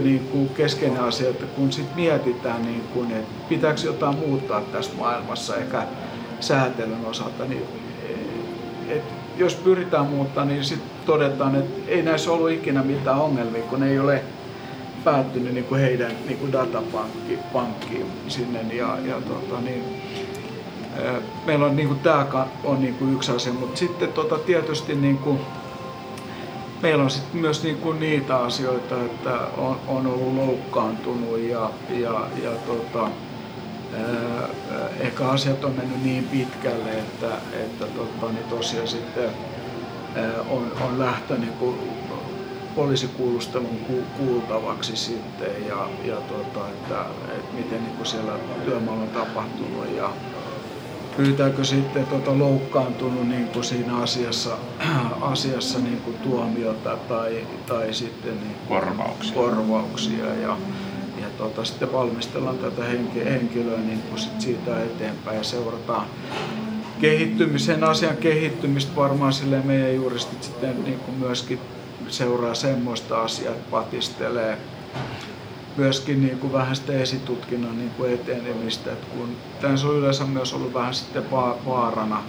niin 0.03 0.29
kuin 0.33 0.49
keskeinen 0.49 1.01
asia, 1.01 1.31
että 1.31 1.47
kun 1.47 1.73
sit 1.73 1.95
mietitään, 1.95 2.63
niin 2.63 2.83
kuin, 2.95 3.11
että 3.11 3.35
pitääkö 3.49 3.81
jotain 3.85 4.19
muuttaa 4.19 4.61
tässä 4.61 4.91
maailmassa 4.99 5.57
eikä 5.57 5.83
säätelyn 6.41 7.07
osalta, 7.07 7.45
niin 7.45 7.63
et 8.89 9.03
jos 9.37 9.55
pyritään 9.55 10.07
muuttaa, 10.07 10.45
niin 10.45 10.65
sitten 10.65 10.98
todetaan, 11.09 11.55
että 11.55 11.91
ei 11.91 12.03
näissä 12.03 12.31
ollut 12.31 12.51
ikinä 12.51 12.83
mitään 12.83 13.21
ongelmia, 13.21 13.63
kun 13.63 13.81
ne 13.81 13.91
ei 13.91 13.99
ole 13.99 14.23
päättynyt 15.05 15.55
niin 15.55 15.65
kuin 15.65 15.81
heidän 15.81 16.13
niin 16.27 16.39
kuin 16.39 16.53
datapankkiin 16.53 18.07
sinne. 18.29 18.75
Ja, 18.75 18.99
ja 19.05 19.15
tota, 19.15 19.61
niin, 19.61 19.85
meillä 21.47 21.67
on 21.67 21.77
niin 21.77 21.89
kuin, 21.89 22.01
tämä 22.01 22.47
on 22.65 22.81
niin 22.81 22.95
kuin 22.95 23.15
yksi 23.15 23.33
asia, 23.33 23.53
mutta 23.53 23.79
sitten 23.79 24.13
tota, 24.13 24.39
tietysti 24.39 24.95
niin 24.95 25.19
kuin, 25.19 25.41
meillä 26.83 27.05
on 27.05 27.11
sitten 27.11 27.41
myös 27.41 27.63
niin 27.63 27.77
kuin 27.77 28.01
niitä 28.01 28.37
asioita, 28.37 28.95
että 29.05 29.39
on, 29.57 29.77
on 29.89 30.07
ollut 30.07 30.35
loukkaantunut 30.35 31.39
ja, 31.39 31.71
ja, 31.91 32.27
ja 32.43 32.51
tota, 32.67 33.11
ehkä 35.01 35.29
asiat 35.29 35.65
on 35.65 35.73
mennyt 35.73 36.05
niin 36.05 36.25
pitkälle, 36.25 36.91
että, 36.91 37.35
että 37.53 37.85
tota, 37.87 38.33
niin 38.33 38.45
tosiaan 38.51 38.89
sitten 38.89 39.31
on, 40.49 40.73
on 40.81 40.99
lähtenyt 40.99 41.41
niin 41.41 41.59
kuin 41.59 41.77
poliisikuulustelun 42.75 43.79
kuultavaksi 44.19 44.97
sitten 44.97 45.67
ja, 45.69 45.89
ja 46.05 46.17
tota, 46.17 46.69
että, 46.69 47.01
että 47.29 47.55
miten 47.55 47.85
niin 47.85 47.97
kuin 47.97 48.07
siellä 48.07 48.33
työmaalla 48.65 49.03
on 49.03 49.09
tapahtunut 49.09 49.97
ja, 49.97 50.11
pyytääkö 51.19 51.65
sitten 51.65 52.07
tuota 52.07 52.39
loukkaantunut 52.39 53.29
niin 53.29 53.49
kuin 53.49 53.65
siinä 53.65 53.97
asiassa, 53.97 54.51
asiassa 55.21 55.79
niin 55.79 56.01
kuin 56.01 56.17
tuomiota 56.19 56.97
tai, 56.97 57.47
tai 57.67 57.95
sitten 57.95 58.41
niin 58.41 58.57
korvauksia. 58.69 59.35
korvauksia 59.35 60.25
ja, 60.35 60.57
ja 61.21 61.27
tuota, 61.39 61.65
sitten 61.65 61.93
valmistellaan 61.93 62.59
tätä 62.59 62.85
henkilöä 63.25 63.79
niin 63.79 64.03
kuin 64.09 64.19
sit 64.19 64.41
siitä 64.41 64.83
eteenpäin 64.83 65.37
ja 65.37 65.45
seurataan 65.45 66.07
kehittymisen 67.01 67.85
asian 67.85 68.17
kehittymistä 68.17 68.97
varmaan 68.97 69.33
sille 69.33 69.61
meidän 69.65 69.95
juristit 69.95 70.43
sitten 70.43 70.85
niin 70.85 70.99
kuin 70.99 71.19
myöskin 71.19 71.61
seuraa 72.09 72.55
semmoista 72.55 73.23
asiaa, 73.23 73.55
että 73.55 73.71
patistelee 73.71 74.59
myöskin 75.77 76.23
niin 76.23 76.39
kuin 76.39 76.53
vähän 76.53 76.77
sitä 76.77 76.93
esitutkinnan 76.93 77.79
niin 77.79 77.91
kuin 77.91 78.13
etenemistä. 78.13 78.93
Että 78.93 79.07
kun 79.17 79.37
tässä 79.61 79.87
on 79.87 79.97
yleensä 79.97 80.25
myös 80.25 80.55
ollut 80.55 80.75
vähän 80.75 80.95
sitten 80.95 81.31
vaarana 81.67 82.23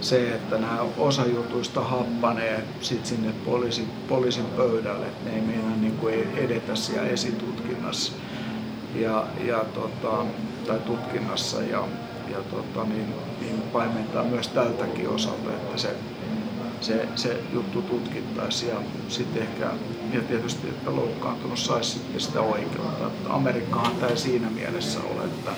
se, 0.00 0.34
että 0.34 0.58
nämä 0.58 0.78
osa 0.98 1.26
jutuista 1.26 1.80
happanee 1.80 2.64
sit 2.80 3.06
sinne 3.06 3.32
poliisin, 3.44 3.90
poliisin 4.08 4.44
pöydälle, 4.44 5.06
että 5.06 5.30
ne 5.30 5.36
ei 5.36 5.42
meinaa 5.42 5.76
niin 5.76 5.96
kuin 5.96 6.14
edetä 6.36 6.74
siellä 6.74 7.08
esitutkinnassa 7.08 8.12
ja, 8.94 9.26
ja 9.44 9.64
tota, 9.74 10.24
tai 10.66 10.78
tutkinnassa 10.78 11.62
ja, 11.62 11.84
ja 12.34 12.42
tota, 12.50 12.84
niin, 12.84 13.14
niin 13.40 13.62
paimentaa 13.72 14.24
myös 14.24 14.48
tältäkin 14.48 15.08
osalta, 15.08 15.50
että 15.50 15.78
se 15.78 15.96
se, 16.84 17.08
se 17.14 17.40
juttu 17.52 17.82
tutkittaisiin 17.82 18.72
ja 18.74 18.80
sitten 19.08 19.42
ehkä, 19.42 19.66
ja 20.12 20.20
tietysti, 20.28 20.68
että 20.68 20.96
loukkaantunut 20.96 21.58
saisi 21.58 21.90
sitten 21.90 22.20
sitä 22.20 22.40
oikeutta. 22.40 23.06
Että 23.06 23.34
Amerikkahan 23.34 23.96
tämä 23.96 24.16
siinä 24.16 24.50
mielessä 24.50 24.98
ole, 25.00 25.24
että, 25.24 25.50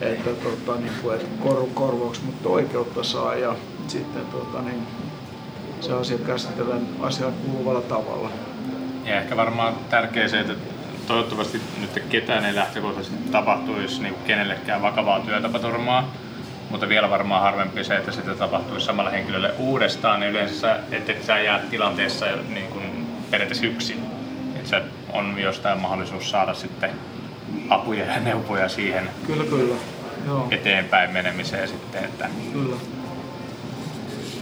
että, 0.00 0.30
tota, 0.30 0.80
niin 0.80 0.92
kuin, 1.02 1.14
että 1.14 1.28
kor, 1.42 1.66
korvauksia, 1.74 2.24
mutta 2.24 2.48
oikeutta 2.48 3.04
saa 3.04 3.34
ja 3.34 3.56
sitten 3.88 4.26
tota, 4.26 4.62
niin, 4.62 4.86
se 5.80 5.92
asia 5.92 6.18
käsitellään 6.18 6.88
asian 7.00 7.32
kuuluvalla 7.32 7.80
tavalla. 7.80 8.30
Ja 9.04 9.20
ehkä 9.20 9.36
varmaan 9.36 9.74
tärkeä 9.90 10.28
se, 10.28 10.40
että 10.40 10.54
toivottavasti 11.08 11.60
nyt 11.80 12.04
ketään 12.08 12.44
ei 12.44 12.54
lähtökohtaisesti 12.54 13.30
tapahtuisi 13.32 14.02
niin 14.02 14.14
kenellekään 14.26 14.82
vakavaa 14.82 15.20
työtapaturmaa, 15.20 16.14
mutta 16.70 16.88
vielä 16.88 17.10
varmaan 17.10 17.42
harvempi 17.42 17.84
se, 17.84 17.96
että 17.96 18.12
sitä 18.12 18.34
tapahtuisi 18.34 18.86
samalle 18.86 19.12
henkilölle 19.12 19.54
uudestaan, 19.58 20.20
niin 20.20 20.30
yleensä 20.30 20.78
että 20.90 21.12
et 21.12 21.24
sä 21.24 21.38
jää 21.38 21.58
tilanteessa 21.70 22.26
niin 22.48 22.66
kuin 22.66 23.06
periaatteessa 23.30 23.66
yksin. 23.66 24.02
Että 24.56 24.68
sä 24.68 24.82
on 25.12 25.38
jostain 25.38 25.80
mahdollisuus 25.80 26.30
saada 26.30 26.54
sitten 26.54 26.90
apuja 27.68 28.04
ja 28.04 28.20
neuvoja 28.20 28.68
siihen 28.68 29.10
kyllä, 29.26 29.44
kyllä. 29.44 29.74
Joo. 30.26 30.48
eteenpäin 30.50 31.10
menemiseen 31.10 31.68
sitten. 31.68 32.04
Että, 32.04 32.28
kyllä. 32.52 32.76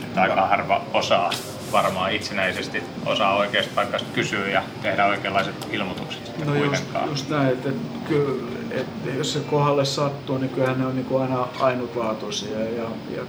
että 0.02 0.22
aika 0.22 0.46
harva 0.46 0.82
osaa 0.92 1.30
varmaan 1.76 2.12
itsenäisesti 2.12 2.82
osaa 3.06 3.36
oikeasta 3.36 3.72
paikasta 3.74 4.08
kysyä 4.14 4.48
ja 4.48 4.62
tehdä 4.82 5.06
oikeanlaiset 5.06 5.68
ilmoitukset 5.72 6.44
no 6.46 6.52
kuitenkaan. 6.52 7.08
Just, 7.08 7.20
just 7.20 7.30
näin, 7.30 7.48
että, 7.48 7.68
että, 7.68 8.80
että 8.80 9.10
jos 9.10 9.32
se 9.32 9.40
kohdalle 9.40 9.84
sattuu, 9.84 10.38
niin 10.38 10.50
kyllähän 10.50 10.78
ne 10.78 10.86
on 10.86 10.96
niin 10.96 11.06
kuin 11.06 11.22
aina 11.22 11.48
ainutlaatuisia 11.60 12.60
ja, 12.60 12.84
ja 13.16 13.22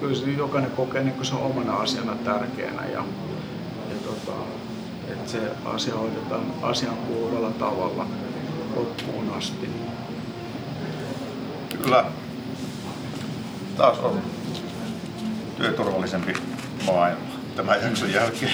kyllä 0.00 0.14
se 0.14 0.30
jokainen 0.30 0.70
kokee 0.70 1.02
niin 1.02 1.14
kuin 1.14 1.26
se 1.26 1.34
omana 1.34 1.76
asiana 1.76 2.14
tärkeänä 2.14 2.82
ja, 2.86 3.04
ja 3.88 3.96
tota, 4.04 4.32
että 5.08 5.30
se 5.30 5.38
asia 5.64 5.94
hoidetaan 5.94 6.46
asian 6.62 6.96
kuuluvalla 6.96 7.50
tavalla. 7.50 8.06
loppuun 8.76 9.34
asti. 9.36 9.70
Kyllä. 11.82 12.04
Taas 13.76 13.98
on 13.98 14.22
työturvallisempi 15.56 16.32
maailma 16.86 17.31
tämän 17.56 17.82
jakson 17.82 18.12
jälkeen. 18.12 18.52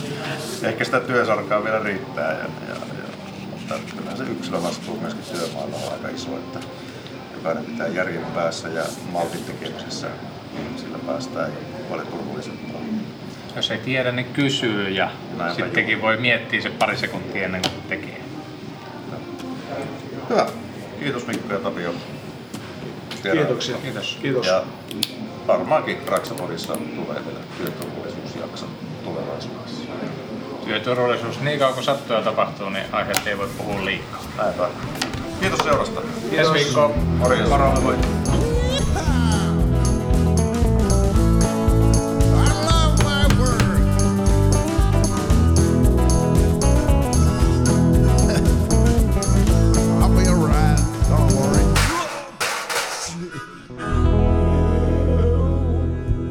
Ehkä 0.62 0.84
sitä 0.84 1.00
työsarkaa 1.00 1.64
vielä 1.64 1.78
riittää. 1.78 2.32
Ja, 2.32 2.38
ja, 2.38 2.74
ja, 2.74 3.04
mutta 3.50 3.74
kyllä 3.96 4.16
se 4.16 4.24
yksilövastuu 4.24 5.00
myöskin 5.00 5.24
työmaalla 5.24 5.76
on 5.76 5.92
aika 5.92 6.08
iso, 6.08 6.36
että 6.36 6.60
jokainen 7.34 7.64
pitää 7.64 7.88
järjen 7.88 8.24
päässä 8.24 8.68
ja 8.68 8.84
maltin 9.12 9.44
tekemisessä. 9.44 10.06
Sillä 10.76 10.98
päästään 11.06 11.52
paljon 11.90 12.06
turvallisempaa. 12.06 12.80
Jos 13.56 13.70
ei 13.70 13.78
tiedä, 13.78 14.12
niin 14.12 14.26
kysyy 14.26 14.88
ja 14.88 15.10
Näinpä 15.38 15.64
sittenkin 15.64 16.02
voi 16.02 16.16
miettiä 16.16 16.60
se 16.60 16.70
pari 16.70 16.96
sekuntia 16.96 17.44
ennen 17.44 17.62
kuin 17.62 17.82
tekee. 17.88 18.20
Hyvä. 20.30 20.46
Kiitos 21.00 21.26
Mikko 21.26 21.52
ja 21.52 21.58
Tapio. 21.58 21.94
Kiitoksia. 23.22 23.76
Kiitos. 23.76 24.18
Kiitos. 24.22 24.46
Ja 24.46 24.62
varmaankin 25.46 25.98
Raksapodissa 26.08 26.74
tulee 26.74 27.24
vielä 27.26 27.40
työturvallisuusjakso 27.56 28.01
tulevaisuudessa. 29.04 29.82
Työturvallisuus, 30.64 31.40
niin 31.40 31.58
kauan 31.58 31.74
kuin 31.74 31.84
sattuu 31.84 32.16
ja 32.16 32.22
tapahtuu, 32.22 32.68
niin 32.68 32.84
aiheesta 32.92 33.30
ei 33.30 33.38
voi 33.38 33.48
puhua 33.58 33.84
liikaa. 33.84 34.22
Näinpä. 34.36 34.68
Kiitos 35.40 35.58
seurasta. 35.58 36.00
Ensi 36.32 36.52
viikko. 36.52 36.94
Morjens. 37.18 37.48
Moro. 37.48 37.80
moi. 37.80 37.94
I 37.94 37.96
love 42.66 43.04
my 43.04 43.26
work. 43.40 43.82
I'll 50.00 50.16
be 50.16 50.26
alright. 50.28 50.78
Don't 51.08 51.32
worry. 51.34 51.62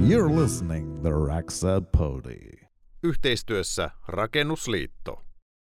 You're 0.07 0.29
listening 0.29 1.01
to 1.03 1.09
Raxa 1.09 1.81
Podi. 1.81 2.60
Yhteistyössä 3.03 3.89
Rakennusliitto. 4.07 5.25